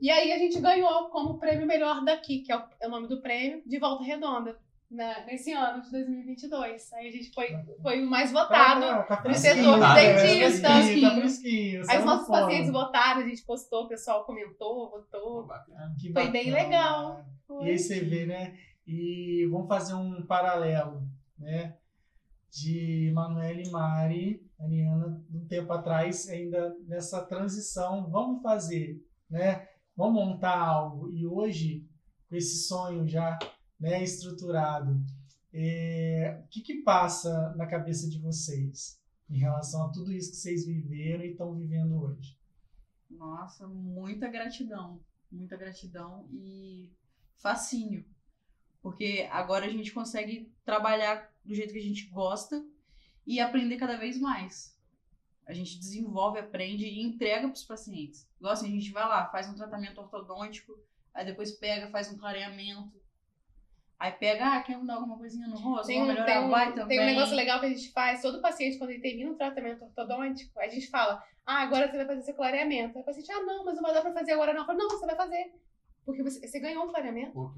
E 0.00 0.10
aí 0.10 0.32
a 0.32 0.38
gente 0.38 0.60
ganhou 0.60 1.08
como 1.10 1.38
prêmio 1.38 1.66
melhor 1.66 2.04
daqui, 2.04 2.40
que 2.40 2.52
é 2.52 2.56
o, 2.56 2.64
é 2.80 2.86
o 2.86 2.90
nome 2.90 3.08
do 3.08 3.20
prêmio, 3.20 3.62
de 3.66 3.78
Volta 3.78 4.04
Redonda, 4.04 4.58
na- 4.92 5.24
nesse 5.24 5.52
ano 5.52 5.82
de 5.82 5.90
2022. 5.90 6.92
Aí 6.92 7.08
a 7.08 7.10
gente 7.10 7.32
foi, 7.32 7.48
foi 7.80 8.02
o 8.04 8.08
mais 8.10 8.30
votado. 8.30 8.80
Tá, 8.80 9.16
tá 9.16 9.28
no 9.28 9.34
setor 9.34 9.74
do 9.74 9.80
né? 9.80 9.94
dentista. 9.94 10.68
Tá 10.68 10.82
fresquinho, 10.82 11.86
tá. 11.86 11.92
Aí 11.92 11.98
os 11.98 12.04
na 12.04 12.10
nossos 12.14 12.28
pacientes 12.28 12.70
votaram, 12.70 13.20
a 13.22 13.28
gente 13.28 13.42
postou, 13.44 13.84
o 13.84 13.88
pessoal 13.88 14.24
comentou, 14.24 14.90
votou. 14.90 15.46
Bacana. 15.46 15.94
Foi 16.12 16.30
bem 16.30 16.50
bacana. 16.50 16.62
legal. 16.62 17.24
E 17.62 17.70
aí 17.70 17.78
você 17.78 18.00
vê, 18.00 18.26
né? 18.26 18.56
E 18.86 19.46
vamos 19.50 19.68
fazer 19.68 19.94
um 19.94 20.24
paralelo, 20.26 21.02
né? 21.38 21.76
De 22.50 23.10
Manuela 23.14 23.60
e 23.60 23.70
Mari, 23.70 24.46
Ariana, 24.60 25.24
um 25.32 25.46
tempo 25.46 25.72
atrás, 25.72 26.28
ainda 26.28 26.74
nessa 26.86 27.24
transição, 27.24 28.10
vamos 28.10 28.42
fazer, 28.42 28.96
né? 29.30 29.66
Vamos 29.96 30.14
montar 30.14 30.58
algo. 30.58 31.10
E 31.10 31.26
hoje, 31.26 31.86
com 32.28 32.36
esse 32.36 32.66
sonho 32.66 33.06
já 33.06 33.38
né, 33.82 34.00
estruturado, 34.00 35.04
é, 35.52 36.40
o 36.44 36.46
que, 36.46 36.60
que 36.60 36.82
passa 36.82 37.52
na 37.56 37.66
cabeça 37.66 38.08
de 38.08 38.20
vocês 38.20 39.02
em 39.28 39.38
relação 39.38 39.84
a 39.84 39.88
tudo 39.90 40.12
isso 40.12 40.30
que 40.30 40.36
vocês 40.36 40.64
viveram 40.64 41.24
e 41.24 41.32
estão 41.32 41.52
vivendo 41.52 42.00
hoje? 42.00 42.38
Nossa, 43.10 43.66
muita 43.66 44.28
gratidão. 44.28 45.00
Muita 45.30 45.56
gratidão 45.56 46.28
e 46.30 46.92
fascínio. 47.38 48.04
Porque 48.80 49.28
agora 49.32 49.66
a 49.66 49.70
gente 49.70 49.92
consegue 49.92 50.52
trabalhar 50.64 51.32
do 51.44 51.54
jeito 51.54 51.72
que 51.72 51.80
a 51.80 51.82
gente 51.82 52.06
gosta 52.06 52.64
e 53.26 53.40
aprender 53.40 53.76
cada 53.76 53.96
vez 53.96 54.18
mais. 54.18 54.78
A 55.44 55.52
gente 55.52 55.78
desenvolve, 55.78 56.38
aprende 56.38 56.84
e 56.84 57.02
entrega 57.02 57.48
para 57.48 57.56
os 57.56 57.64
pacientes. 57.64 58.28
Igual 58.38 58.52
assim, 58.52 58.68
a 58.68 58.80
gente 58.80 58.92
vai 58.92 59.08
lá, 59.08 59.26
faz 59.26 59.48
um 59.48 59.56
tratamento 59.56 60.00
ortodôntico, 60.00 60.78
aí 61.12 61.26
depois 61.26 61.50
pega, 61.50 61.90
faz 61.90 62.12
um 62.12 62.16
clareamento. 62.16 63.01
Aí 64.02 64.10
pega, 64.10 64.56
ah, 64.56 64.62
quer 64.64 64.76
mudar 64.76 64.94
alguma 64.94 65.16
coisinha 65.16 65.46
no 65.46 65.54
rosto? 65.56 65.86
Tem 65.86 66.02
um, 66.02 66.06
melhorar, 66.06 66.24
tem, 66.26 66.38
um, 66.40 66.50
vai 66.50 66.72
também. 66.74 66.88
tem 66.88 67.00
um 67.00 67.06
negócio 67.06 67.36
legal 67.36 67.60
que 67.60 67.66
a 67.66 67.68
gente 67.68 67.92
faz. 67.92 68.20
Todo 68.20 68.42
paciente, 68.42 68.76
quando 68.76 68.90
ele 68.90 69.00
termina 69.00 69.30
um 69.30 69.36
tratamento 69.36 69.84
ortodôntico, 69.84 70.58
a 70.58 70.66
gente 70.66 70.90
fala: 70.90 71.22
Ah, 71.46 71.62
agora 71.62 71.88
você 71.88 71.98
vai 71.98 72.06
fazer 72.06 72.22
seu 72.22 72.34
clareamento. 72.34 72.98
Aí 72.98 73.02
o 73.02 73.06
paciente, 73.06 73.30
ah, 73.30 73.44
não, 73.44 73.64
mas 73.64 73.76
não 73.76 73.82
vai 73.82 73.94
dar 73.94 74.02
pra 74.02 74.12
fazer 74.12 74.32
agora, 74.32 74.52
não. 74.52 74.62
Eu 74.62 74.66
falo, 74.66 74.78
não, 74.78 74.90
você 74.90 75.06
vai 75.06 75.14
fazer. 75.14 75.54
Porque 76.04 76.20
você, 76.20 76.44
você 76.44 76.58
ganhou 76.58 76.84
um 76.84 76.88
clareamento. 76.88 77.30
Pô. 77.30 77.52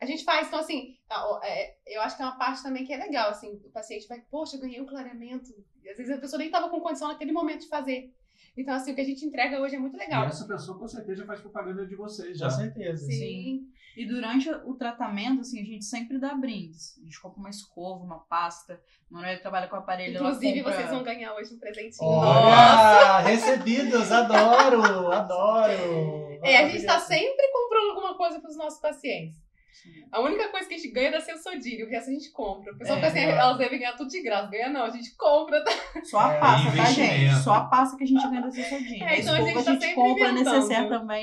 A 0.00 0.06
gente 0.06 0.22
faz, 0.22 0.46
então 0.46 0.60
assim, 0.60 0.96
é, 1.42 1.74
eu 1.88 2.00
acho 2.02 2.16
que 2.16 2.22
é 2.22 2.26
uma 2.26 2.38
parte 2.38 2.62
também 2.62 2.84
que 2.84 2.92
é 2.92 2.96
legal, 2.96 3.30
assim, 3.30 3.60
o 3.64 3.70
paciente 3.72 4.06
vai, 4.06 4.20
poxa, 4.30 4.54
eu 4.56 4.60
ganhei 4.60 4.80
um 4.80 4.86
clareamento. 4.86 5.50
E 5.82 5.90
às 5.90 5.96
vezes 5.96 6.12
a 6.12 6.20
pessoa 6.20 6.38
nem 6.38 6.46
estava 6.46 6.68
com 6.68 6.78
condição 6.78 7.08
naquele 7.08 7.32
momento 7.32 7.62
de 7.62 7.68
fazer. 7.68 8.14
Então, 8.56 8.74
assim, 8.74 8.92
o 8.92 8.94
que 8.94 9.00
a 9.00 9.04
gente 9.04 9.24
entrega 9.24 9.60
hoje 9.60 9.74
é 9.74 9.78
muito 9.80 9.96
E 9.96 9.98
legal. 9.98 10.26
essa 10.26 10.46
pessoa 10.46 10.78
com 10.78 10.86
certeza 10.86 11.24
faz 11.26 11.40
propaganda 11.40 11.84
de 11.84 11.96
vocês 11.96 12.38
já. 12.38 12.44
Com 12.44 12.54
certeza. 12.54 13.06
Sim. 13.06 13.66
E 13.96 14.06
durante 14.06 14.48
o 14.50 14.74
tratamento, 14.74 15.40
assim, 15.42 15.60
a 15.60 15.64
gente 15.64 15.84
sempre 15.84 16.18
dá 16.18 16.34
brindes. 16.34 16.98
A 16.98 17.04
gente 17.04 17.20
compra 17.20 17.40
uma 17.40 17.50
escova, 17.50 18.02
uma 18.02 18.18
pasta. 18.20 18.80
O 19.10 19.14
Manuel 19.14 19.40
trabalha 19.40 19.68
com 19.68 19.76
aparelho. 19.76 20.16
ela 20.16 20.28
Inclusive, 20.28 20.62
compra- 20.62 20.76
vocês 20.78 20.90
vão 20.90 21.02
ganhar 21.02 21.34
hoje 21.34 21.54
um 21.54 21.58
presentinho. 21.58 22.08
Olha, 22.10 23.18
recebidos, 23.28 24.10
adoro, 24.10 25.12
adoro. 25.12 26.38
É, 26.42 26.56
a 26.58 26.68
gente 26.68 26.84
tá 26.84 26.94
Maravilhoso. 26.94 27.06
sempre 27.06 27.48
comprando 27.52 27.90
alguma 27.90 28.14
coisa 28.16 28.40
pros 28.40 28.56
nossos 28.56 28.80
pacientes. 28.80 29.36
Sim. 29.72 30.04
A 30.12 30.20
única 30.20 30.48
coisa 30.50 30.68
que 30.68 30.74
a 30.74 30.76
gente 30.76 30.92
ganha 30.92 31.08
é 31.08 31.12
da 31.12 31.20
Sensodilha, 31.20 31.84
o 31.86 31.88
resto 31.88 32.10
a 32.10 32.12
gente 32.12 32.30
compra. 32.30 32.72
O 32.72 32.78
pessoal 32.78 32.98
É, 32.98 33.00
pensa 33.00 33.16
assim, 33.18 33.26
é. 33.26 33.30
elas 33.30 33.58
devem 33.58 33.78
ganhar 33.78 33.96
tudo 33.96 34.08
de 34.10 34.22
graça. 34.22 34.50
Ganha 34.50 34.68
não, 34.68 34.84
a 34.84 34.90
gente 34.90 35.16
compra. 35.16 35.64
Tá? 35.64 35.70
Só 36.04 36.18
a 36.18 36.32
É, 36.34 36.38
pasta, 36.40 36.66
tá, 36.70 36.72
investimento. 36.76 37.12
gente? 37.14 37.34
Só 37.42 37.52
a 37.54 37.64
pasta 37.64 37.96
que 37.96 38.04
a 38.04 38.06
gente 38.06 38.28
ganha 38.28 38.42
da 38.42 38.50
Sensodinha. 38.50 39.08
É, 39.08 39.20
então 39.20 39.34
a 39.34 39.40
gente 39.40 39.58
a 39.58 39.62
tá 39.64 39.70
gente 39.72 39.80
sempre 39.80 39.94
compra 39.94 40.30
inventando. 40.30 40.54
necessaire 40.54 40.88
também. 40.88 41.22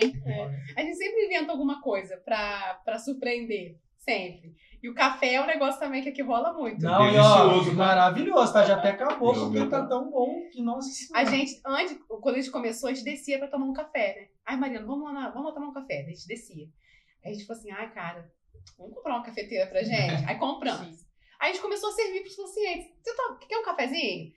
A 0.76 0.82
gente 0.82 0.96
sempre 0.98 1.26
inventa 1.26 1.52
alguma 1.52 1.80
coisa 1.82 2.18
pra, 2.26 2.82
pra 2.84 2.98
surpreender. 2.98 3.78
Sempre. 3.98 4.56
E 4.82 4.90
o 4.90 4.94
café 4.96 5.34
é 5.34 5.42
um 5.42 5.46
negócio 5.46 5.78
também 5.80 6.02
que 6.02 6.10
aqui 6.10 6.22
rola 6.24 6.54
muito. 6.54 6.82
Não, 6.82 7.12
e 7.14 7.18
ó, 7.18 7.62
né? 7.66 7.72
maravilhoso, 7.74 8.54
tá? 8.54 8.64
Já 8.64 8.76
até 8.78 8.92
acabou, 8.92 9.36
Meu 9.36 9.46
porque 9.52 9.66
tá 9.70 9.86
tão 9.86 10.10
bom 10.10 10.48
que, 10.52 10.62
nossa 10.64 10.88
A 11.14 11.26
senhora. 11.26 11.26
gente, 11.38 11.62
antes, 11.66 12.00
quando 12.08 12.36
a 12.36 12.40
gente 12.40 12.50
começou, 12.50 12.90
a 12.90 12.94
gente 12.94 13.04
descia 13.04 13.38
pra 13.38 13.50
tomar 13.50 13.66
um 13.66 13.74
café, 13.74 14.16
né? 14.16 14.28
Ai, 14.46 14.56
Mariana, 14.58 14.88
vamos 14.88 15.14
lá, 15.14 15.30
vamos 15.30 15.50
lá 15.50 15.54
tomar 15.54 15.68
um 15.68 15.74
café. 15.74 16.00
A 16.02 16.10
gente 16.10 16.26
descia. 16.26 16.66
Aí 17.26 17.32
a 17.32 17.34
gente 17.34 17.46
falou 17.46 17.60
assim, 17.60 17.72
ai, 17.72 17.92
cara, 17.94 18.32
vamos 18.78 18.96
comprar 18.96 19.16
uma 19.16 19.24
cafeteira 19.26 19.68
pra 19.68 19.84
gente? 19.84 20.26
Aí 20.28 20.38
compramos. 20.38 20.96
Sim. 21.00 21.06
Aí 21.40 21.50
a 21.52 21.54
gente 21.54 21.62
começou 21.62 21.90
a 21.90 21.94
servir 21.94 22.22
pros 22.22 22.36
pacientes. 22.36 22.88
Você 23.02 23.16
tá, 23.16 23.40
quer 23.48 23.58
um 23.58 23.64
cafezinho? 23.64 24.32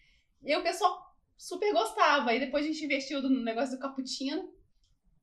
E 0.45 0.53
aí 0.53 0.57
o 0.57 0.62
pessoal 0.62 0.97
super 1.37 1.72
gostava. 1.72 2.30
Aí 2.30 2.39
depois 2.39 2.64
a 2.64 2.68
gente 2.68 2.85
investiu 2.85 3.20
no 3.22 3.43
negócio 3.43 3.74
do 3.76 3.80
cappuccino. 3.80 4.49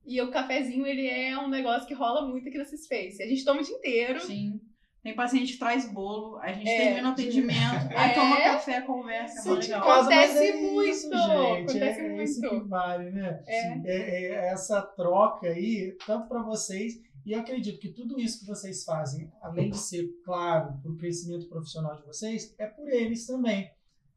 E 0.04 0.20
o 0.20 0.30
cafezinho, 0.30 0.86
ele 0.86 1.06
é 1.06 1.38
um 1.38 1.48
negócio 1.48 1.86
que 1.86 1.94
rola 1.94 2.26
muito 2.26 2.48
aqui 2.48 2.58
nessa 2.58 2.76
Space. 2.76 3.22
A 3.22 3.26
gente 3.26 3.44
toma 3.44 3.60
o 3.60 3.64
dia 3.64 3.74
inteiro. 3.76 4.20
Sim. 4.20 4.60
Tem 5.02 5.14
paciente 5.14 5.54
que 5.54 5.58
traz 5.58 5.90
bolo, 5.90 6.36
a 6.40 6.52
gente 6.52 6.68
É. 6.68 6.76
termina 6.76 7.08
o 7.08 7.12
atendimento, 7.12 7.54
aí 7.96 8.10
É. 8.10 8.14
toma 8.14 8.36
café, 8.36 8.82
conversa, 8.82 9.50
é 9.50 9.54
de 9.54 9.60
legal. 9.68 9.82
casa, 9.82 10.10
mas 10.10 10.30
Acontece 10.30 10.38
é 10.44 10.50
isso, 10.50 10.74
muito, 10.74 10.92
gente, 10.92 11.70
acontece 11.70 12.00
é 12.00 12.22
isso 12.22 12.40
muito. 12.42 12.62
que 12.64 12.68
vale, 12.68 13.10
né? 13.10 13.42
É. 13.46 13.72
É, 13.86 14.22
é 14.32 14.52
essa 14.52 14.82
troca 14.82 15.46
aí, 15.46 15.96
tanto 16.06 16.28
para 16.28 16.42
vocês, 16.42 17.00
e 17.24 17.32
eu 17.32 17.40
acredito 17.40 17.78
que 17.78 17.92
tudo 17.92 18.18
isso 18.18 18.40
que 18.40 18.46
vocês 18.46 18.84
fazem, 18.84 19.30
além 19.40 19.70
de 19.70 19.78
ser, 19.78 20.08
claro, 20.24 20.78
para 20.80 20.90
o 20.90 20.96
crescimento 20.96 21.48
profissional 21.48 21.96
de 21.96 22.02
vocês, 22.02 22.54
é 22.58 22.66
por 22.66 22.88
eles 22.88 23.26
também, 23.26 23.70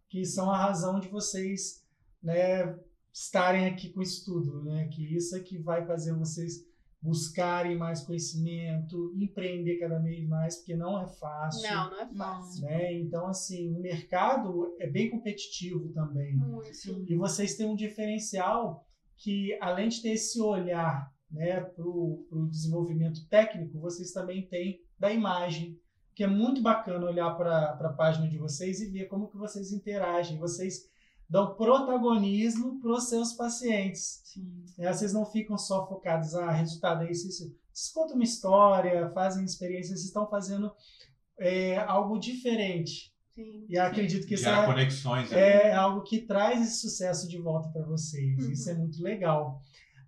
que 0.09 0.25
são 0.25 0.49
a 0.49 0.57
razão 0.57 0.99
de 0.99 1.07
vocês 1.07 1.83
né, 2.21 2.77
estarem 3.11 3.67
aqui 3.67 3.89
com 3.89 4.01
isso 4.01 4.25
tudo, 4.25 4.63
né? 4.63 4.87
Que 4.87 5.15
isso 5.15 5.35
é 5.35 5.39
que 5.39 5.57
vai 5.57 5.85
fazer 5.85 6.13
vocês 6.13 6.65
buscarem 7.03 7.77
mais 7.77 8.01
conhecimento, 8.01 9.13
empreender 9.17 9.77
cada 9.77 9.99
vez 9.99 10.25
mais, 10.25 10.55
porque 10.55 10.73
não 10.73 11.01
é 11.01 11.05
fácil. 11.05 11.69
Não, 11.69 11.89
não 11.89 12.01
é 12.01 12.07
fácil. 12.15 12.63
Né? 12.63 12.93
Então, 12.93 13.27
assim, 13.27 13.75
o 13.75 13.79
mercado 13.79 14.73
é 14.79 14.87
bem 14.89 15.09
competitivo 15.09 15.89
também. 15.89 16.33
Muito. 16.37 17.05
E 17.05 17.15
vocês 17.17 17.57
têm 17.57 17.65
um 17.65 17.75
diferencial 17.75 18.87
que, 19.17 19.57
além 19.59 19.89
de 19.89 20.01
ter 20.01 20.11
esse 20.11 20.39
olhar 20.41 21.12
né, 21.33 21.59
para 21.59 21.83
o 21.83 22.47
desenvolvimento 22.49 23.27
técnico, 23.27 23.79
vocês 23.79 24.11
também 24.11 24.45
têm 24.45 24.81
da 24.99 25.11
imagem, 25.11 25.79
que 26.13 26.23
é 26.23 26.27
muito 26.27 26.61
bacana 26.61 27.07
olhar 27.07 27.35
para 27.35 27.71
a 27.71 27.93
página 27.93 28.29
de 28.29 28.37
vocês 28.37 28.79
e 28.79 28.85
ver 28.85 29.07
como 29.07 29.27
que 29.27 29.35
vocês 29.35 29.73
interagem. 29.73 30.37
Vocês 30.37 30.87
dão 31.27 31.55
protagonismo 31.55 32.79
para 32.79 32.91
os 32.91 33.09
seus 33.09 33.33
pacientes. 33.33 34.21
Né? 34.77 34.93
Vocês 34.93 35.11
não 35.11 35.25
ficam 35.25 35.57
só 35.57 35.87
focados, 35.87 36.35
ah, 36.35 36.51
resultado 36.51 37.03
é 37.03 37.11
isso, 37.11 37.27
isso. 37.27 37.55
Vocês 37.73 37.91
contam 37.91 38.15
uma 38.15 38.23
história, 38.23 39.09
fazem 39.09 39.43
experiências, 39.43 39.99
vocês 39.99 40.05
estão 40.05 40.29
fazendo 40.29 40.71
é, 41.39 41.79
algo 41.79 42.19
diferente. 42.19 43.11
Sim. 43.33 43.65
E 43.67 43.79
acredito 43.79 44.27
que 44.27 44.35
isso 44.35 44.47
é, 44.47 44.65
conexões. 44.67 45.31
é 45.31 45.73
algo 45.73 46.03
que 46.03 46.21
traz 46.21 46.61
esse 46.61 46.81
sucesso 46.81 47.27
de 47.27 47.39
volta 47.39 47.69
para 47.69 47.81
vocês. 47.81 48.45
Uhum. 48.45 48.51
Isso 48.51 48.69
é 48.69 48.75
muito 48.75 49.01
legal. 49.01 49.59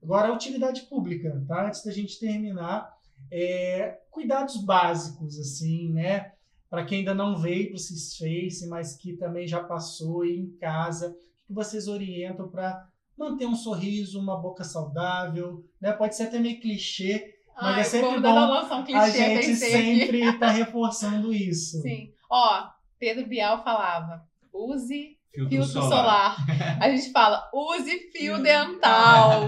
Agora, 0.06 0.28
a 0.28 0.34
utilidade 0.34 0.82
pública, 0.84 1.44
tá? 1.48 1.66
Antes 1.66 1.84
da 1.84 1.92
gente 1.92 2.20
terminar, 2.20 2.96
é, 3.32 3.98
cuidados 4.12 4.56
básicos, 4.64 5.40
assim, 5.40 5.92
né? 5.92 6.32
Para 6.70 6.86
quem 6.86 7.00
ainda 7.00 7.16
não 7.16 7.36
veio 7.36 7.70
para 7.70 7.78
o 7.78 7.80
Cisface, 7.80 8.68
mas 8.68 8.96
que 8.96 9.18
também 9.18 9.48
já 9.48 9.64
passou 9.64 10.24
em 10.24 10.52
casa, 10.58 11.10
o 11.10 11.48
que 11.48 11.54
vocês 11.54 11.88
orientam 11.88 12.48
para 12.48 12.88
manter 13.18 13.48
um 13.48 13.56
sorriso, 13.56 14.20
uma 14.20 14.40
boca 14.40 14.64
saudável, 14.64 15.66
né? 15.82 15.92
Pode 15.92 16.16
ser 16.16 16.24
até 16.24 16.38
meio 16.38 16.60
clichê, 16.60 17.34
Mas 17.60 17.76
Ai, 17.76 17.82
é 17.82 17.84
sempre 17.84 18.20
bom 18.20 18.76
um 18.76 18.84
clichê, 18.84 19.00
a 19.00 19.42
gente 19.42 19.56
sempre 19.56 20.20
está 20.22 20.52
reforçando 20.52 21.34
isso. 21.34 21.82
Sim. 21.82 22.14
Ó, 22.30 22.68
Pedro 23.00 23.26
Bial 23.26 23.64
falava, 23.64 24.24
use 24.54 25.15
Filtro, 25.36 25.50
filtro 25.50 25.72
solar. 25.72 26.36
solar. 26.38 26.82
A 26.82 26.90
gente 26.90 27.12
fala, 27.12 27.50
use 27.54 28.12
fio 28.12 28.42
dental. 28.42 29.42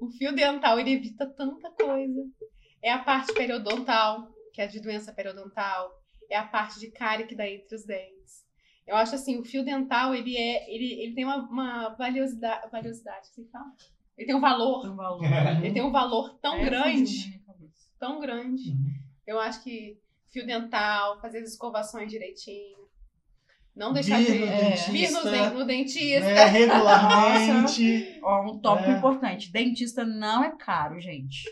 O 0.00 0.08
fio 0.10 0.34
dental, 0.34 0.78
ele 0.80 0.92
evita 0.92 1.26
tanta 1.26 1.70
coisa. 1.70 2.20
É 2.82 2.90
a 2.92 2.98
parte 2.98 3.32
periodontal, 3.34 4.28
que 4.52 4.60
é 4.60 4.66
de 4.66 4.80
doença 4.80 5.12
periodontal. 5.12 5.90
É 6.30 6.36
a 6.36 6.46
parte 6.46 6.80
de 6.80 6.90
cárie 6.90 7.26
que 7.26 7.36
dá 7.36 7.46
entre 7.48 7.74
os 7.76 7.84
dentes. 7.84 8.42
Eu 8.86 8.96
acho 8.96 9.14
assim, 9.14 9.38
o 9.38 9.44
fio 9.44 9.64
dental, 9.64 10.14
ele 10.14 10.36
é, 10.36 10.74
ele, 10.74 11.00
ele 11.02 11.14
tem 11.14 11.24
uma, 11.24 11.36
uma 11.48 11.88
valiosidade, 11.90 12.68
valiosidade, 12.70 13.28
assim 13.30 13.46
fala? 13.52 13.66
Ele 14.18 14.26
tem 14.26 14.34
um 14.36 14.40
valor, 14.40 14.82
Tem 14.82 14.90
um 14.90 14.96
valor. 14.96 15.24
ele 15.62 15.72
tem 15.72 15.82
um 15.82 15.92
valor 15.92 16.38
tão 16.40 16.56
É, 16.56 16.64
grande, 16.64 17.40
tão 17.98 18.18
grande. 18.20 18.70
Uhum. 18.70 18.92
Eu 19.26 19.38
acho 19.38 19.62
que 19.62 19.98
fio 20.30 20.44
dental, 20.46 21.20
fazer 21.20 21.38
as 21.38 21.50
escovações 21.50 22.10
direitinho. 22.10 22.78
Não 23.74 23.92
deixar 23.92 24.18
Vir 24.18 24.32
de 24.32 24.38
no 24.40 24.46
é, 24.46 24.60
dentista, 24.70 24.92
vir 24.92 25.10
no, 25.10 25.22
den- 25.30 25.50
no 25.58 25.64
dentista. 25.66 26.20
né, 26.20 26.44
regularmente. 26.44 28.20
Ó, 28.22 28.52
um 28.52 28.58
tópico 28.58 28.90
É. 28.90 28.96
importante. 28.98 29.50
Dentista 29.52 30.04
não 30.04 30.44
é 30.44 30.50
caro, 30.56 31.00
gente. 31.00 31.44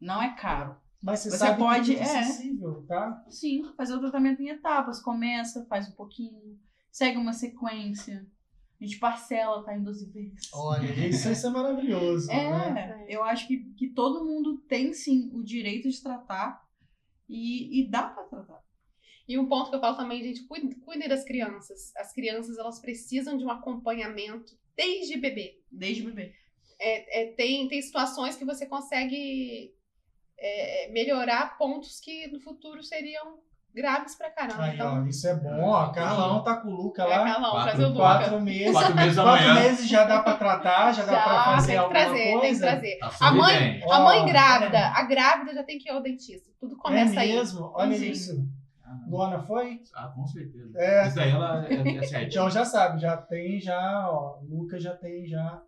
Não 0.00 0.22
é 0.22 0.34
caro. 0.34 0.76
Mas 1.02 1.20
você, 1.20 1.30
Você 1.30 1.36
sabe 1.38 1.58
pode- 1.58 1.94
que 1.94 2.00
é 2.00 2.04
é. 2.04 2.18
acessível, 2.20 2.84
tá? 2.88 3.24
Sim, 3.28 3.62
fazer 3.76 3.94
o 3.94 4.00
tratamento 4.00 4.40
em 4.40 4.48
etapas. 4.48 5.02
Começa, 5.02 5.66
faz 5.68 5.88
um 5.88 5.92
pouquinho, 5.92 6.58
segue 6.90 7.18
uma 7.18 7.32
sequência. 7.32 8.24
A 8.80 8.84
gente 8.84 8.98
parcela, 8.98 9.62
tá 9.64 9.76
em 9.76 9.82
12 9.82 10.10
vezes. 10.10 10.48
Olha, 10.52 10.86
isso, 11.08 11.30
isso 11.30 11.46
é 11.46 11.50
maravilhoso, 11.50 12.26
né? 12.28 13.04
É, 13.08 13.14
eu 13.16 13.22
acho 13.22 13.46
que, 13.46 13.58
que 13.76 13.88
todo 13.88 14.24
mundo 14.24 14.58
tem 14.68 14.92
sim 14.92 15.30
o 15.34 15.42
direito 15.42 15.88
de 15.90 16.02
tratar 16.02 16.62
e, 17.28 17.80
e 17.82 17.88
dá 17.90 18.02
pra 18.04 18.24
tratar. 18.24 18.60
E 19.26 19.38
um 19.38 19.46
ponto 19.48 19.70
que 19.70 19.76
eu 19.76 19.80
falo 19.80 19.96
também, 19.96 20.22
gente, 20.22 20.46
cuide- 20.46 20.74
cuidem 20.76 21.08
das 21.08 21.24
crianças. 21.24 21.94
As 21.96 22.12
crianças, 22.12 22.58
elas 22.58 22.78
precisam 22.80 23.36
de 23.38 23.44
um 23.44 23.50
acompanhamento 23.50 24.52
desde 24.76 25.16
bebê. 25.18 25.60
Desde 25.70 26.02
bebê. 26.02 26.32
É, 26.78 27.22
é, 27.22 27.32
tem, 27.32 27.66
tem 27.68 27.80
situações 27.80 28.36
que 28.36 28.44
você 28.44 28.66
consegue 28.66 29.72
é, 30.38 30.90
melhorar 30.90 31.56
pontos 31.56 32.00
que 32.00 32.26
no 32.28 32.40
futuro 32.40 32.82
seriam 32.82 33.38
graves 33.74 34.14
pra 34.14 34.30
caramba. 34.30 34.62
Aí, 34.64 34.74
então, 34.74 35.02
ó, 35.02 35.06
isso 35.06 35.26
é 35.26 35.34
bom. 35.34 35.60
Ó, 35.62 35.90
Carlão 35.92 36.42
tá 36.44 36.56
com 36.56 36.68
o 36.68 36.72
Luca 36.76 37.02
é, 37.02 37.06
lá. 37.06 37.24
Carlão, 37.24 37.50
quatro- 37.52 37.68
trazer 37.70 37.84
o 37.84 37.88
Luca. 37.88 38.00
Quatro 38.00 38.40
meses. 38.40 38.72
Quatro 38.72 38.94
meses 38.94 39.16
da 39.16 39.22
Quatro 39.22 39.54
meses 39.54 39.88
já 39.88 40.04
dá 40.04 40.22
pra 40.22 40.36
tratar, 40.36 40.92
já 40.92 41.04
dá 41.04 41.12
Já, 41.12 41.22
pra 41.22 41.44
fazer 41.44 41.66
tem 41.66 41.74
que 41.74 41.78
alguma 41.80 42.00
trazer, 42.00 42.14
tem 42.22 42.32
que 42.34 42.40
coisa. 42.40 42.60
trazer. 42.60 42.98
Tá 42.98 43.10
A 43.20 43.32
mãe-. 43.32 43.82
A 43.90 44.00
mãe 44.00 44.26
grávida, 44.26 44.78
é. 44.78 44.82
a 44.84 45.02
grávida 45.04 45.54
já 45.54 45.64
tem 45.64 45.78
que 45.78 45.88
ir 45.88 45.92
ao 45.92 46.02
dentista. 46.02 46.50
Tudo 46.60 46.76
começa 46.76 47.14
é 47.14 47.18
aí. 47.20 47.32
mesmo? 47.32 47.72
Olha 47.74 47.96
Sim. 47.96 48.48
Isso. 49.00 49.10
Luana 49.10 49.42
foi? 49.42 49.80
Ah, 49.94 50.08
com 50.08 50.26
certeza. 50.26 50.78
É. 50.78 51.06
Isso 51.06 51.16
daí 51.16 51.30
ela 51.30 51.66
é, 51.66 51.74
é 51.96 52.02
certinho. 52.04 52.28
Então 52.28 52.50
já 52.50 52.64
sabe, 52.64 53.00
já 53.00 53.16
tem 53.16 53.60
já, 53.60 54.08
ó, 54.10 54.38
Luca 54.48 54.78
já 54.78 54.94
tem 54.96 55.26
já 55.26 55.60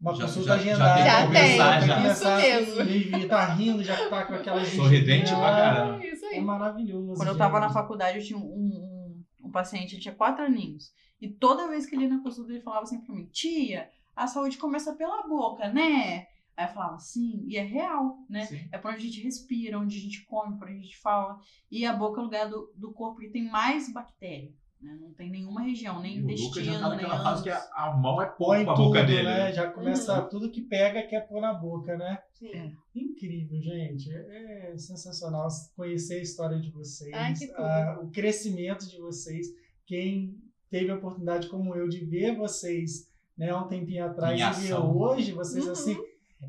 uma 0.00 0.14
Já- 0.14 0.22
consulta 0.24 0.48
já- 0.48 0.56
já 0.56 0.94
agendada. 0.94 0.94
tem 0.94 1.04
Já 1.04 1.26
começar, 1.26 1.78
tem, 1.78 1.88
já. 1.88 1.94
isso 1.96 2.02
começar, 2.24 2.36
mesmo. 2.36 2.80
Ele 2.82 3.28
tá 3.28 3.44
rindo, 3.46 3.84
já 3.84 4.08
tá 4.08 4.24
com 4.24 4.34
aquela 4.34 4.64
Sorridente 4.64 5.30
pra 5.34 5.50
caramba. 5.50 6.06
Isso 6.06 6.24
É 6.26 6.28
aí. 6.36 6.40
maravilhoso. 6.40 7.14
Quando 7.16 7.28
eu 7.28 7.36
tava 7.38 7.60
na 7.60 7.66
gente. 7.66 7.74
faculdade, 7.74 8.18
eu 8.18 8.24
tinha 8.24 8.38
um, 8.38 8.42
um, 8.42 9.22
um 9.44 9.50
paciente, 9.50 9.94
ele 9.94 10.02
tinha 10.02 10.14
quatro 10.14 10.44
aninhos. 10.44 10.90
E 11.20 11.28
toda 11.28 11.68
vez 11.68 11.84
que 11.84 11.94
ele 11.94 12.04
ia 12.04 12.08
na 12.10 12.22
consulta, 12.22 12.50
ele 12.50 12.62
falava 12.62 12.84
assim 12.84 13.00
pra 13.02 13.14
mim, 13.14 13.26
tia, 13.30 13.88
a 14.16 14.26
saúde 14.26 14.56
começa 14.56 14.94
pela 14.94 15.26
boca, 15.28 15.68
né? 15.68 16.24
Aí 16.60 16.66
eu 16.68 16.74
falava, 16.74 16.98
sim, 16.98 17.44
e 17.46 17.56
é 17.56 17.62
real, 17.62 18.18
né? 18.28 18.44
Sim. 18.44 18.60
É 18.70 18.76
por 18.78 18.90
onde 18.90 18.98
a 19.00 19.04
gente 19.04 19.22
respira, 19.22 19.78
onde 19.78 19.96
a 19.96 20.00
gente 20.00 20.24
come, 20.26 20.58
por 20.58 20.68
onde 20.68 20.78
a 20.78 20.82
gente 20.82 20.98
fala. 20.98 21.38
E 21.70 21.86
a 21.86 21.92
boca 21.94 22.18
é 22.18 22.22
o 22.22 22.24
lugar 22.24 22.48
do, 22.50 22.70
do 22.76 22.92
corpo 22.92 23.20
que 23.20 23.30
tem 23.30 23.50
mais 23.50 23.90
bactéria. 23.92 24.52
Né? 24.80 24.96
Não 25.00 25.12
tem 25.12 25.30
nenhuma 25.30 25.60
região, 25.62 26.00
nem 26.00 26.18
E 26.18 26.20
o 26.22 26.26
Lucas 26.26 26.38
já 26.64 26.72
intestino, 26.72 26.80
tá 26.80 26.88
naquela 26.88 27.22
fase 27.22 27.42
que 27.42 27.50
a, 27.50 27.68
a 27.74 27.96
mão 27.96 28.20
é 28.20 28.26
Põe 28.26 28.64
pouco 28.64 28.64
pra 28.64 28.74
tudo, 28.74 28.86
boca 28.88 29.02
dele. 29.04 29.22
né? 29.24 29.38
né? 29.44 29.52
Já 29.52 29.70
começa 29.70 30.22
tudo 30.22 30.50
que 30.50 30.60
pega 30.62 31.02
quer 31.06 31.26
pôr 31.28 31.40
na 31.40 31.52
boca, 31.54 31.96
né? 31.96 32.18
Sim. 32.32 32.48
É. 32.54 32.72
Incrível, 32.94 33.60
gente. 33.62 34.10
É 34.12 34.74
sensacional 34.78 35.48
conhecer 35.76 36.14
a 36.20 36.22
história 36.22 36.58
de 36.60 36.70
vocês, 36.70 37.12
Ai, 37.14 37.34
a- 37.56 37.98
o 38.02 38.10
crescimento 38.10 38.86
de 38.88 38.98
vocês. 38.98 39.46
Quem 39.86 40.36
teve 40.70 40.90
a 40.90 40.96
oportunidade, 40.96 41.48
como 41.48 41.74
eu, 41.74 41.88
de 41.88 42.04
ver 42.04 42.36
vocês 42.36 43.08
né, 43.36 43.54
um 43.54 43.66
tempinho 43.68 44.04
atrás 44.04 44.38
e 44.38 44.66
ver 44.68 44.74
hoje, 44.74 45.32
vocês 45.32 45.64
Uhum. 45.64 45.72
assim, 45.72 45.96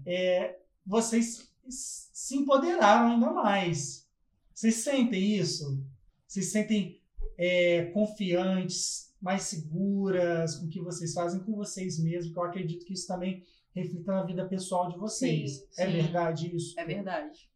é, 0.05 0.59
vocês 0.85 1.51
se 1.69 2.35
empoderaram 2.37 3.11
ainda 3.13 3.31
mais. 3.31 4.07
Vocês 4.53 4.75
sentem 4.75 5.35
isso? 5.37 5.83
Vocês 6.27 6.45
se 6.45 6.51
sentem 6.51 7.01
é, 7.37 7.85
confiantes, 7.85 9.13
mais 9.21 9.43
seguras 9.43 10.55
com 10.55 10.65
o 10.65 10.69
que 10.69 10.81
vocês 10.81 11.13
fazem 11.13 11.41
com 11.43 11.55
vocês 11.55 11.99
mesmos? 11.99 12.33
Que 12.33 12.39
eu 12.39 12.43
acredito 12.43 12.85
que 12.85 12.93
isso 12.93 13.07
também 13.07 13.45
reflita 13.73 14.11
na 14.11 14.23
vida 14.23 14.47
pessoal 14.47 14.89
de 14.89 14.97
vocês. 14.97 15.57
Sim, 15.57 15.67
é 15.77 15.85
sim. 15.85 15.91
verdade 15.93 16.55
isso? 16.55 16.79
É 16.79 16.85
verdade. 16.85 17.49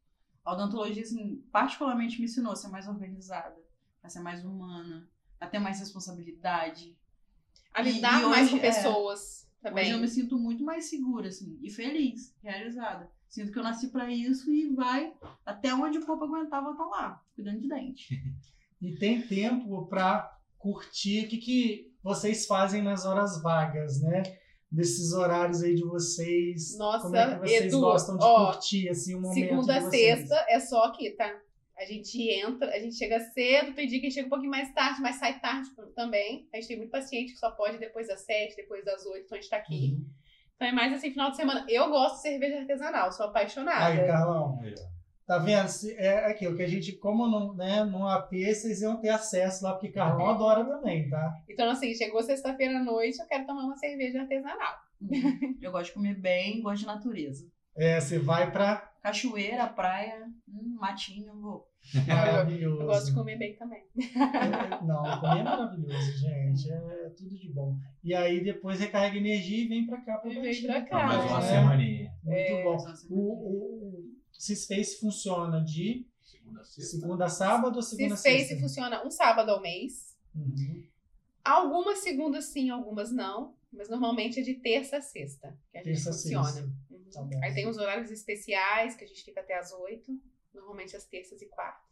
A 0.43 0.53
odontologia, 0.53 1.01
assim, 1.01 1.43
particularmente 1.51 2.19
me 2.19 2.25
ensinou 2.25 2.51
a 2.53 2.55
ser 2.55 2.67
mais 2.67 2.87
organizada, 2.87 3.57
a 4.03 4.09
ser 4.09 4.19
mais 4.19 4.45
humana, 4.45 5.09
a 5.39 5.47
ter 5.47 5.59
mais 5.59 5.79
responsabilidade. 5.79 6.95
A 7.73 7.81
E- 7.81 7.91
lidar 7.93 8.21
e 8.21 8.25
mais 8.27 8.47
hoje, 8.47 8.55
com 8.55 8.59
pessoas 8.61 9.44
também. 9.65 9.85
Hoje 9.85 9.93
eu 9.93 9.99
me 9.99 10.07
sinto 10.07 10.37
muito 10.37 10.63
mais 10.63 10.85
segura, 10.85 11.27
assim, 11.27 11.57
e 11.61 11.71
feliz, 11.71 12.35
realizada. 12.43 13.09
Sinto 13.27 13.51
que 13.51 13.57
eu 13.57 13.63
nasci 13.63 13.87
pra 13.87 14.11
isso 14.11 14.51
e 14.51 14.73
vai 14.75 15.11
até 15.43 15.73
onde 15.73 15.97
o 15.97 16.05
corpo 16.05 16.25
aguentar, 16.25 16.61
vou 16.61 16.73
estar 16.73 16.85
lá, 16.85 17.21
cuidando 17.35 17.59
de 17.59 17.67
dente. 17.67 18.07
E 18.81 18.93
tem 18.93 19.25
tempo 19.25 19.87
para 19.87 20.37
curtir 20.59 21.25
o 21.25 21.29
que, 21.29 21.37
que 21.37 21.93
vocês 22.03 22.45
fazem 22.45 22.83
nas 22.83 23.05
horas 23.05 23.41
vagas, 23.41 24.01
né? 24.01 24.21
Desses 24.69 25.13
horários 25.13 25.63
aí 25.63 25.73
de 25.73 25.83
vocês. 25.83 26.77
Nossa, 26.77 27.03
como 27.03 27.15
é 27.15 27.33
que 27.33 27.39
vocês 27.39 27.73
Edu, 27.73 27.79
gostam 27.79 28.17
de 28.17 28.23
ó, 28.23 28.51
curtir 28.51 28.89
assim, 28.89 29.15
o 29.15 29.21
momento 29.21 29.47
Segunda 29.47 29.77
a 29.77 29.89
sexta 29.89 30.45
é 30.49 30.59
só 30.59 30.83
aqui, 30.83 31.09
tá? 31.11 31.33
A 31.77 31.85
gente 31.85 32.29
entra, 32.31 32.71
a 32.71 32.79
gente 32.79 32.95
chega 32.95 33.19
cedo, 33.19 33.73
tem 33.73 33.87
dia 33.87 33.99
que 33.99 34.05
a 34.05 34.09
gente 34.09 34.13
chega 34.15 34.27
um 34.27 34.29
pouquinho 34.29 34.51
mais 34.51 34.73
tarde, 34.73 35.01
mas 35.01 35.17
sai 35.17 35.39
tarde 35.39 35.69
também. 35.93 36.47
A 36.53 36.57
gente 36.57 36.67
tem 36.67 36.77
muito 36.77 36.91
paciente 36.91 37.33
que 37.33 37.39
só 37.39 37.51
pode 37.51 37.77
depois 37.77 38.07
das 38.07 38.21
sete, 38.21 38.55
depois 38.55 38.85
das 38.85 39.05
oito, 39.05 39.25
então 39.25 39.37
a 39.37 39.41
gente 39.41 39.49
tá 39.49 39.57
aqui. 39.57 39.97
Uhum. 39.97 40.09
Então 40.55 40.67
é 40.69 40.71
mais 40.71 40.93
assim, 40.93 41.11
final 41.11 41.31
de 41.31 41.35
semana. 41.35 41.65
Eu 41.67 41.89
gosto 41.89 42.15
de 42.15 42.21
cerveja 42.21 42.59
artesanal, 42.59 43.11
sou 43.11 43.25
apaixonada. 43.25 43.87
Aí, 43.87 44.07
Carlão, 44.07 44.57
tá 45.27 45.37
vendo? 45.37 45.69
É 45.97 46.25
aquilo 46.27 46.55
que 46.55 46.63
a 46.63 46.67
gente, 46.67 46.93
como 46.93 47.27
não, 47.27 47.53
né, 47.53 47.83
no 47.83 48.07
AP, 48.07 48.31
vocês 48.31 48.81
iam 48.81 48.95
ter 49.01 49.09
acesso 49.09 49.65
lá, 49.65 49.73
porque 49.73 49.89
Carlão 49.89 50.27
adora 50.27 50.63
também, 50.63 51.09
tá? 51.09 51.41
Então, 51.49 51.69
assim, 51.69 51.93
chegou 51.93 52.23
sexta-feira 52.23 52.79
à 52.79 52.83
noite, 52.83 53.19
eu 53.19 53.27
quero 53.27 53.45
tomar 53.45 53.63
uma 53.63 53.75
cerveja 53.75 54.21
artesanal. 54.21 54.75
Hum, 55.01 55.57
eu 55.61 55.73
gosto 55.73 55.87
de 55.87 55.93
comer 55.93 56.15
bem, 56.15 56.61
gosto 56.61 56.81
de 56.81 56.85
natureza. 56.85 57.45
É, 57.75 57.99
você 57.99 58.17
vai 58.17 58.49
pra 58.49 58.94
Cachoeira, 59.05 59.67
praia, 59.67 60.25
hum, 60.49 60.75
matinho, 60.79 61.39
vou. 61.39 61.67
maravilhoso. 62.07 62.81
Eu 62.81 62.87
gosto 62.87 63.05
de 63.07 63.13
comer 63.13 63.37
bem 63.37 63.55
também. 63.55 63.83
É, 63.95 64.83
Não, 64.83 65.19
comer 65.19 65.39
é 65.41 65.43
maravilhoso, 65.43 66.11
gente. 66.17 66.71
É 66.71 67.09
tudo 67.15 67.37
de 67.37 67.53
bom. 67.53 67.77
E 68.03 68.15
aí 68.15 68.43
depois 68.43 68.79
recarrega 68.79 69.17
energia 69.17 69.63
e 69.63 69.67
vem 69.67 69.85
pra 69.85 70.01
cá 70.01 70.17
pra 70.17 70.31
E 70.33 70.39
vem 70.41 70.63
pra 70.65 70.81
cá, 70.81 71.05
Mais 71.05 71.23
uma 71.29 71.37
É. 71.37 71.41
semaninha. 71.41 72.11
Muito 72.23 72.35
É, 72.35 72.63
bom. 72.63 72.77
O, 73.11 73.15
o, 73.15 73.99
o 74.09 74.15
Cispace 74.31 74.99
funciona 74.99 75.63
de 75.63 76.07
Segunda, 76.23 76.61
a 76.61 76.63
sexta. 76.63 76.97
segunda 76.99 77.25
a 77.25 77.29
sábado 77.29 77.75
ou 77.75 77.81
segunda 77.83 78.15
a 78.15 78.17
Cispace 78.17 78.47
sexta? 78.47 78.59
funciona 78.59 79.05
um 79.05 79.11
sábado 79.11 79.51
ao 79.51 79.61
mês. 79.61 80.17
Uhum. 80.35 80.83
Algumas 81.43 81.99
segundas 81.99 82.45
sim, 82.45 82.71
algumas 82.71 83.11
não. 83.11 83.53
Mas 83.71 83.89
normalmente 83.89 84.39
é 84.39 84.41
de 84.43 84.53
terça 84.55 84.97
a 84.97 85.01
sexta 85.01 85.55
que 85.69 85.77
a 85.77 85.83
gente 85.83 85.93
Terça 85.93 86.09
a 86.09 86.13
funciona. 86.13 86.45
sexta. 86.45 86.69
Tá. 87.15 87.39
Aí 87.43 87.53
tem 87.53 87.67
os 87.67 87.77
horários 87.77 88.11
especiais, 88.11 88.95
que 88.95 89.03
a 89.03 89.07
gente 89.07 89.23
fica 89.23 89.41
até 89.41 89.57
as 89.57 89.71
oito. 89.73 90.11
Normalmente 90.53 90.95
às 90.95 91.05
terças 91.05 91.41
e 91.41 91.47
quartas. 91.47 91.83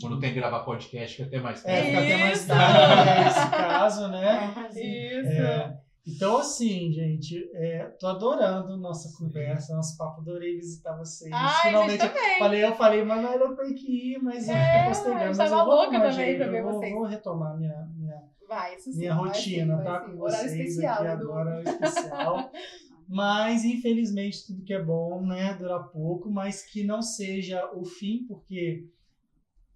Quando 0.00 0.18
tem 0.18 0.30
que 0.32 0.40
gravar 0.40 0.64
podcast, 0.64 1.16
fica 1.16 1.28
até 1.28 1.38
mais 1.40 1.64
É, 1.64 1.68
tarde. 1.82 1.86
fica 1.86 1.98
até 2.00 2.16
mais 2.16 2.38
Isso! 2.38 2.48
tarde, 2.48 3.24
nesse 3.24 3.50
caso, 3.50 4.08
né? 4.08 4.54
Isso! 4.70 5.30
É, 5.30 5.78
então, 6.04 6.38
assim, 6.38 6.90
gente, 6.90 7.48
é, 7.54 7.84
tô 8.00 8.08
adorando 8.08 8.76
nossa 8.78 9.16
conversa, 9.16 9.76
nosso 9.76 9.96
papo, 9.96 10.20
adorei 10.22 10.56
visitar 10.56 10.96
vocês. 10.96 11.30
Ai, 11.32 11.62
Finalmente, 11.70 12.00
gente, 12.00 12.12
também. 12.12 12.38
falei, 12.40 12.64
eu 12.64 12.74
falei, 12.74 13.04
Manuela, 13.04 13.44
eu 13.44 13.54
tenho 13.56 13.74
que 13.76 14.14
ir, 14.14 14.18
mas 14.20 14.48
É, 14.48 14.82
eu 14.82 14.88
gostei 14.88 15.12
eu 15.12 15.16
mesmo. 15.16 15.36
Mas 15.36 15.50
tava 15.50 15.62
eu 15.62 15.64
vou 15.66 15.74
louca 15.76 16.00
também 16.00 16.36
pra 16.36 16.46
ver 16.48 16.58
eu 16.58 16.64
vou, 16.64 16.80
vocês. 16.80 16.92
vou 16.92 17.04
retomar 17.04 17.56
minha, 17.56 17.88
minha, 17.96 18.20
Vai, 18.48 18.74
isso 18.74 18.90
sim. 18.92 18.98
minha 18.98 19.14
vai 19.14 19.24
rotina, 19.28 19.76
sim, 19.76 19.82
vai 19.84 19.84
tá? 20.00 20.04
sim. 20.06 20.12
Com 20.16 20.22
Horário 20.22 20.48
vocês 20.50 20.68
especial, 20.70 20.94
aqui 21.02 21.06
Edu. 21.12 21.22
agora, 21.32 21.50
horário 21.50 21.68
especial. 21.70 22.50
Mas, 23.14 23.62
infelizmente, 23.62 24.46
tudo 24.46 24.62
que 24.64 24.72
é 24.72 24.82
bom, 24.82 25.20
né, 25.26 25.52
dura 25.52 25.78
pouco, 25.82 26.30
mas 26.30 26.62
que 26.64 26.82
não 26.82 27.02
seja 27.02 27.70
o 27.74 27.84
fim, 27.84 28.24
porque 28.26 28.88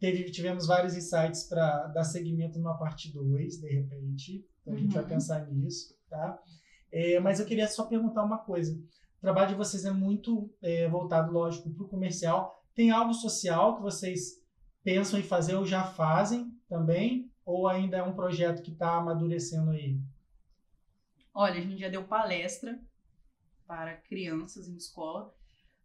teve, 0.00 0.24
tivemos 0.30 0.66
vários 0.66 0.96
insights 0.96 1.44
para 1.44 1.88
dar 1.88 2.02
seguimento 2.02 2.58
numa 2.58 2.78
parte 2.78 3.12
2, 3.12 3.58
de 3.60 3.68
repente. 3.68 4.42
Então, 4.62 4.72
a 4.72 4.76
gente 4.78 4.94
vai 4.94 5.02
Uhum. 5.02 5.08
pensar 5.10 5.46
nisso, 5.52 5.94
tá? 6.08 6.42
É, 6.90 7.20
mas 7.20 7.38
eu 7.38 7.44
queria 7.44 7.68
só 7.68 7.84
perguntar 7.84 8.24
uma 8.24 8.38
coisa. 8.38 8.72
O 9.18 9.20
trabalho 9.20 9.48
de 9.50 9.54
vocês 9.54 9.84
é 9.84 9.90
muito 9.90 10.50
é, 10.62 10.88
voltado, 10.88 11.30
lógico, 11.30 11.68
para 11.74 11.84
o 11.84 11.88
comercial. 11.88 12.64
Tem 12.74 12.90
algo 12.90 13.12
social 13.12 13.76
que 13.76 13.82
vocês 13.82 14.42
pensam 14.82 15.20
em 15.20 15.22
fazer 15.22 15.56
ou 15.56 15.66
já 15.66 15.84
fazem 15.84 16.50
também? 16.70 17.30
Ou 17.44 17.68
ainda 17.68 17.98
é 17.98 18.02
um 18.02 18.14
projeto 18.14 18.62
que 18.62 18.70
está 18.72 18.96
amadurecendo 18.96 19.72
aí? 19.72 20.00
Olha, 21.34 21.58
a 21.58 21.60
gente 21.60 21.78
já 21.80 21.90
deu 21.90 22.02
palestra 22.04 22.80
para 23.66 23.96
crianças 23.96 24.68
em 24.68 24.76
escola. 24.76 25.34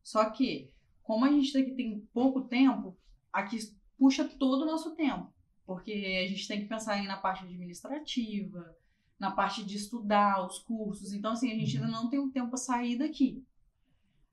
Só 0.03 0.29
que, 0.29 0.71
como 1.03 1.25
a 1.25 1.29
gente 1.29 1.57
aqui 1.57 1.71
tem 1.71 1.99
pouco 2.13 2.41
tempo, 2.41 2.97
aqui 3.31 3.57
puxa 3.97 4.23
todo 4.23 4.63
o 4.63 4.65
nosso 4.65 4.95
tempo. 4.95 5.33
Porque 5.65 5.91
a 5.91 6.27
gente 6.27 6.47
tem 6.47 6.61
que 6.61 6.67
pensar 6.67 6.93
aí 6.93 7.07
na 7.07 7.17
parte 7.17 7.43
administrativa, 7.43 8.75
na 9.19 9.31
parte 9.31 9.63
de 9.63 9.77
estudar 9.77 10.45
os 10.45 10.59
cursos. 10.59 11.13
Então, 11.13 11.33
assim, 11.33 11.51
a 11.51 11.55
gente 11.55 11.77
ainda 11.77 11.87
não 11.87 12.09
tem 12.09 12.19
um 12.19 12.31
tempo 12.31 12.49
para 12.49 12.57
sair 12.57 12.97
daqui. 12.97 13.45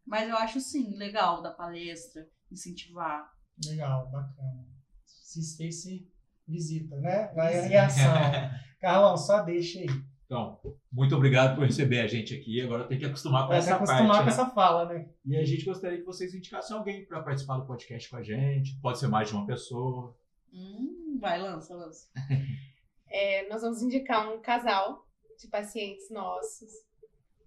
Mas 0.07 0.29
eu 0.29 0.37
acho, 0.37 0.61
sim, 0.61 0.97
legal 0.97 1.43
da 1.43 1.51
palestra, 1.51 2.27
incentivar. 2.51 3.31
Legal, 3.67 4.09
bacana. 4.11 4.67
Se 5.05 5.43
Space 5.43 6.11
visita, 6.47 6.97
né? 6.97 7.29
Vai 7.35 7.69
em 7.69 7.77
ação. 7.77 8.11
Carlão, 8.81 9.17
só 9.17 9.43
deixa 9.43 9.81
aí. 9.81 9.87
Então, 10.29 10.61
muito 10.93 11.17
obrigado 11.17 11.57
por 11.57 11.65
receber 11.65 12.01
a 12.01 12.07
gente 12.07 12.35
aqui. 12.35 12.61
Agora 12.61 12.87
tem 12.87 12.99
que 12.99 13.07
acostumar 13.07 13.45
com 13.45 13.49
Vai 13.49 13.63
se 13.63 13.69
essa 13.69 13.77
acostumar 13.77 14.09
parte. 14.09 14.19
com 14.19 14.25
né? 14.27 14.33
essa 14.33 14.47
fala, 14.51 14.85
né? 14.85 15.09
E 15.25 15.35
a 15.39 15.45
gente 15.45 15.65
gostaria 15.65 15.97
que 15.97 16.05
vocês 16.05 16.35
indicassem 16.35 16.77
alguém 16.77 17.07
para 17.07 17.23
participar 17.23 17.57
do 17.57 17.65
podcast 17.67 18.11
com 18.11 18.17
a 18.19 18.23
gente. 18.23 18.79
Pode 18.83 18.99
ser 18.99 19.09
mais 19.09 19.31
de 19.31 19.35
uma 19.35 19.47
pessoa. 19.47 20.15
Hum, 20.53 21.19
vai, 21.19 21.41
lança, 21.41 21.75
lança. 21.75 22.09
É, 23.11 23.49
nós 23.49 23.63
vamos 23.63 23.81
indicar 23.81 24.31
um 24.31 24.39
casal 24.39 25.09
de 25.41 25.49
pacientes 25.49 26.11
nossos, 26.11 26.69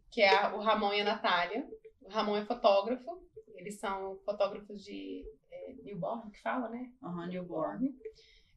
que 0.10 0.20
é 0.20 0.52
o 0.56 0.60
Ramon 0.60 0.92
e 0.92 1.02
a 1.02 1.06
Natália. 1.06 1.70
O 2.02 2.10
Ramon 2.10 2.36
é 2.38 2.44
fotógrafo, 2.44 3.22
eles 3.54 3.80
são 3.80 4.18
fotógrafos 4.26 4.84
de 4.84 5.24
é, 5.52 5.74
newborn, 5.84 6.32
que 6.32 6.42
fala, 6.42 6.68
né? 6.68 6.92
Aham, 7.04 7.28
newborn. 7.28 7.94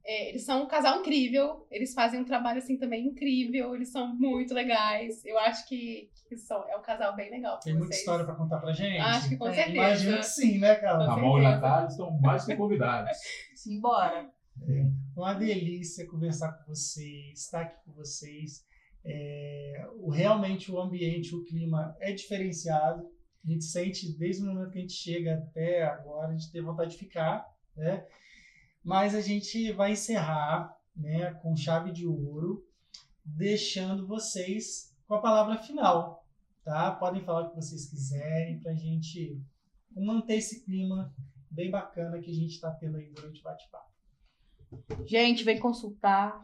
É, 0.07 0.29
eles 0.29 0.45
são 0.45 0.65
um 0.65 0.69
casal 0.69 1.01
incrível, 1.01 1.67
eles 1.71 1.95
fazem 1.95 2.21
um 2.21 2.25
trabalho 2.25 2.59
assim 2.59 2.77
também 2.77 3.07
incrível, 3.07 3.75
eles 3.75 3.91
são 3.91 4.15
muito 4.15 4.53
legais. 4.53 5.25
Eu 5.25 5.39
acho 5.39 5.67
que, 5.67 6.11
que 6.29 6.37
são, 6.37 6.63
é 6.69 6.77
um 6.77 6.83
casal 6.83 7.17
bem 7.17 7.31
legal. 7.31 7.59
Tem 7.61 7.73
muita 7.73 7.89
vocês. 7.89 8.01
história 8.01 8.25
pra 8.25 8.35
contar 8.35 8.59
pra 8.59 8.73
gente? 8.73 8.99
Acho 8.99 9.31
que 9.31 9.37
com 9.37 9.47
Tem. 9.47 9.55
certeza. 9.55 9.77
Imagino 9.77 10.17
que 10.19 10.27
sim, 10.27 10.59
né? 10.59 10.75
Com 10.75 10.87
Ramon 10.87 11.39
e. 11.39 11.43
Natália 11.43 11.89
estão 11.89 12.11
mais 12.21 12.45
que 12.45 12.55
convidados. 12.55 13.17
Simbora. 13.57 14.31
Uma 15.17 15.33
delícia 15.33 16.07
conversar 16.07 16.53
com 16.53 16.75
vocês, 16.75 17.41
estar 17.41 17.63
aqui 17.63 17.77
com 17.85 17.93
vocês. 17.93 18.63
É, 19.05 19.87
o, 19.97 20.11
realmente 20.11 20.71
o 20.71 20.79
ambiente, 20.79 21.35
o 21.35 21.45
clima 21.45 21.97
é 21.99 22.13
diferenciado. 22.13 23.09
A 23.45 23.51
gente 23.51 23.65
sente 23.65 24.17
desde 24.19 24.43
o 24.43 24.47
momento 24.47 24.71
que 24.71 24.79
a 24.79 24.81
gente 24.81 24.93
chega 24.93 25.35
até 25.35 25.83
agora, 25.83 26.29
a 26.29 26.37
gente 26.37 26.51
tem 26.51 26.63
vontade 26.63 26.93
de 26.93 26.99
ficar, 26.99 27.47
né? 27.77 28.05
Mas 28.85 29.15
a 29.15 29.21
gente 29.21 29.73
vai 29.73 29.93
encerrar, 29.93 30.77
né, 30.95 31.33
com 31.35 31.57
chave 31.57 31.91
de 31.91 32.07
ouro, 32.07 32.65
deixando 33.25 34.07
vocês 34.07 34.95
com 35.09 35.15
a 35.15 35.21
palavra 35.21 35.59
final, 35.59 36.27
tá? 36.63 36.93
Podem 36.93 37.25
falar 37.25 37.47
o 37.47 37.51
que 37.51 37.57
vocês 37.57 37.89
quiserem 37.89 38.61
para 38.61 38.73
a 38.73 38.77
gente 38.77 39.41
manter 39.97 40.37
esse 40.37 40.65
clima 40.65 41.15
bem 41.51 41.71
bacana 41.71 42.21
que 42.21 42.31
a 42.31 42.35
gente 42.35 42.53
está 42.53 42.71
tendo 42.73 42.97
aí 42.97 43.11
durante 43.11 43.41
o 43.41 43.45
bate-papo. 43.45 43.95
Gente, 45.07 45.45
vem 45.45 45.59
consultar. 45.59 46.43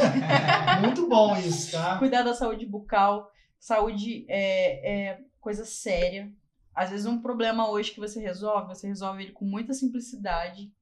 Muito 0.80 1.08
bom 1.08 1.36
isso, 1.36 1.72
tá? 1.72 1.98
Cuidar 1.98 2.22
da 2.22 2.32
saúde 2.32 2.64
bucal. 2.64 3.28
Saúde 3.58 4.24
é, 4.28 5.08
é 5.08 5.20
coisa 5.40 5.64
séria. 5.64 6.32
Às 6.74 6.90
vezes 6.90 7.06
um 7.06 7.20
problema 7.20 7.68
hoje 7.68 7.92
que 7.92 8.00
você 8.00 8.20
resolve, 8.20 8.68
você 8.68 8.86
resolve 8.86 9.24
ele 9.24 9.32
com 9.32 9.44
muita 9.44 9.72
simplicidade. 9.72 10.72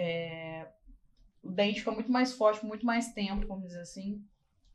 É, 0.00 0.68
o 1.42 1.50
dente 1.50 1.80
fica 1.80 1.90
muito 1.90 2.12
mais 2.12 2.32
forte, 2.32 2.60
por 2.60 2.68
muito 2.68 2.86
mais 2.86 3.12
tempo, 3.12 3.48
vamos 3.48 3.66
dizer 3.66 3.80
assim. 3.80 4.24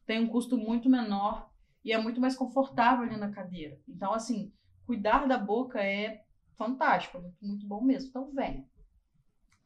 Tem 0.06 0.20
um 0.20 0.28
custo 0.28 0.58
muito 0.58 0.90
menor 0.90 1.50
e 1.84 1.94
é 1.94 1.98
muito 1.98 2.20
mais 2.20 2.36
confortável 2.36 3.06
ali 3.06 3.16
na 3.16 3.32
cadeira. 3.32 3.80
Então, 3.88 4.12
assim, 4.12 4.52
cuidar 4.86 5.26
da 5.26 5.38
boca 5.38 5.82
é 5.82 6.26
fantástico, 6.58 7.18
é 7.18 7.22
muito, 7.22 7.38
muito 7.42 7.68
bom 7.68 7.82
mesmo. 7.82 8.10
Então, 8.10 8.34
venha. 8.34 8.66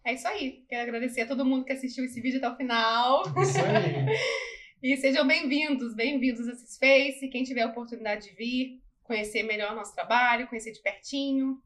É 0.06 0.14
isso 0.14 0.28
aí. 0.28 0.64
Quero 0.70 0.84
agradecer 0.84 1.22
a 1.22 1.28
todo 1.28 1.44
mundo 1.44 1.66
que 1.66 1.74
assistiu 1.74 2.06
esse 2.06 2.22
vídeo 2.22 2.38
até 2.38 2.50
o 2.50 2.56
final. 2.56 3.24
Isso 3.42 3.58
aí. 3.58 4.06
E 4.82 4.96
sejam 4.96 5.26
bem-vindos, 5.26 5.96
bem-vindos 5.96 6.48
a 6.48 6.54
Cisface. 6.54 7.30
Quem 7.30 7.44
tiver 7.44 7.64
a 7.64 7.68
oportunidade 7.68 8.30
de 8.30 8.36
vir, 8.36 8.80
conhecer 9.02 9.42
melhor 9.42 9.72
o 9.72 9.76
nosso 9.76 9.96
trabalho, 9.96 10.48
conhecer 10.48 10.72
de 10.72 10.80
pertinho, 10.84 11.60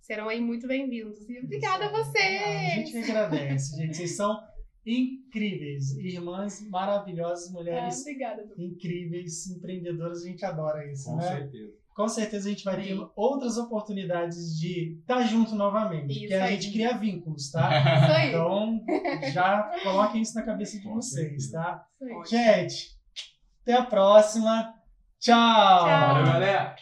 serão 0.00 0.28
aí 0.28 0.40
muito 0.40 0.66
bem-vindos. 0.66 1.28
E 1.28 1.38
obrigada 1.38 1.84
a 1.84 1.88
Ah, 1.88 1.90
A 1.90 2.04
vocês! 2.04 2.74
gente 2.74 2.92
que 2.92 2.98
agradece, 3.10 3.76
gente. 3.76 3.96
Vocês 3.96 4.16
são 4.16 4.38
incríveis. 4.84 5.92
Irmãs 5.96 6.60
maravilhosas, 6.68 7.48
Ah, 7.48 7.52
mulheres 7.52 8.00
obrigada, 8.00 8.44
Du. 8.46 8.60
incríveis, 8.62 9.46
empreendedoras. 9.48 10.22
A 10.22 10.26
gente 10.26 10.44
adora 10.44 10.90
isso, 10.90 11.04
Com 11.10 11.16
né? 11.16 11.22
certeza. 11.28 11.72
Com 11.94 12.08
certeza 12.08 12.48
a 12.48 12.52
gente 12.52 12.64
vai 12.64 12.76
ter 12.76 12.96
Sim. 12.96 13.08
outras 13.14 13.58
oportunidades 13.58 14.56
de 14.58 14.96
estar 15.00 15.20
junto 15.22 15.54
novamente. 15.54 16.10
Isso 16.12 16.20
porque 16.20 16.34
a 16.34 16.44
aí. 16.44 16.54
gente 16.60 16.72
cria 16.72 16.96
vínculos, 16.96 17.50
tá? 17.50 17.68
Isso 18.00 18.12
aí. 18.12 18.28
Então, 18.30 18.80
já 19.32 19.70
coloquem 19.82 20.22
isso 20.22 20.34
na 20.34 20.42
cabeça 20.42 20.78
de 20.78 20.84
Com 20.84 20.94
vocês, 20.94 21.26
certeza. 21.28 21.52
tá? 21.52 21.86
Isso 21.94 22.04
aí. 22.04 22.12
Ótimo. 22.12 22.26
Gente, 22.38 22.96
até 23.62 23.72
a 23.74 23.84
próxima. 23.84 24.74
Tchau! 25.18 25.36
Tchau. 25.84 26.14
Valeu, 26.14 26.24
galera! 26.32 26.76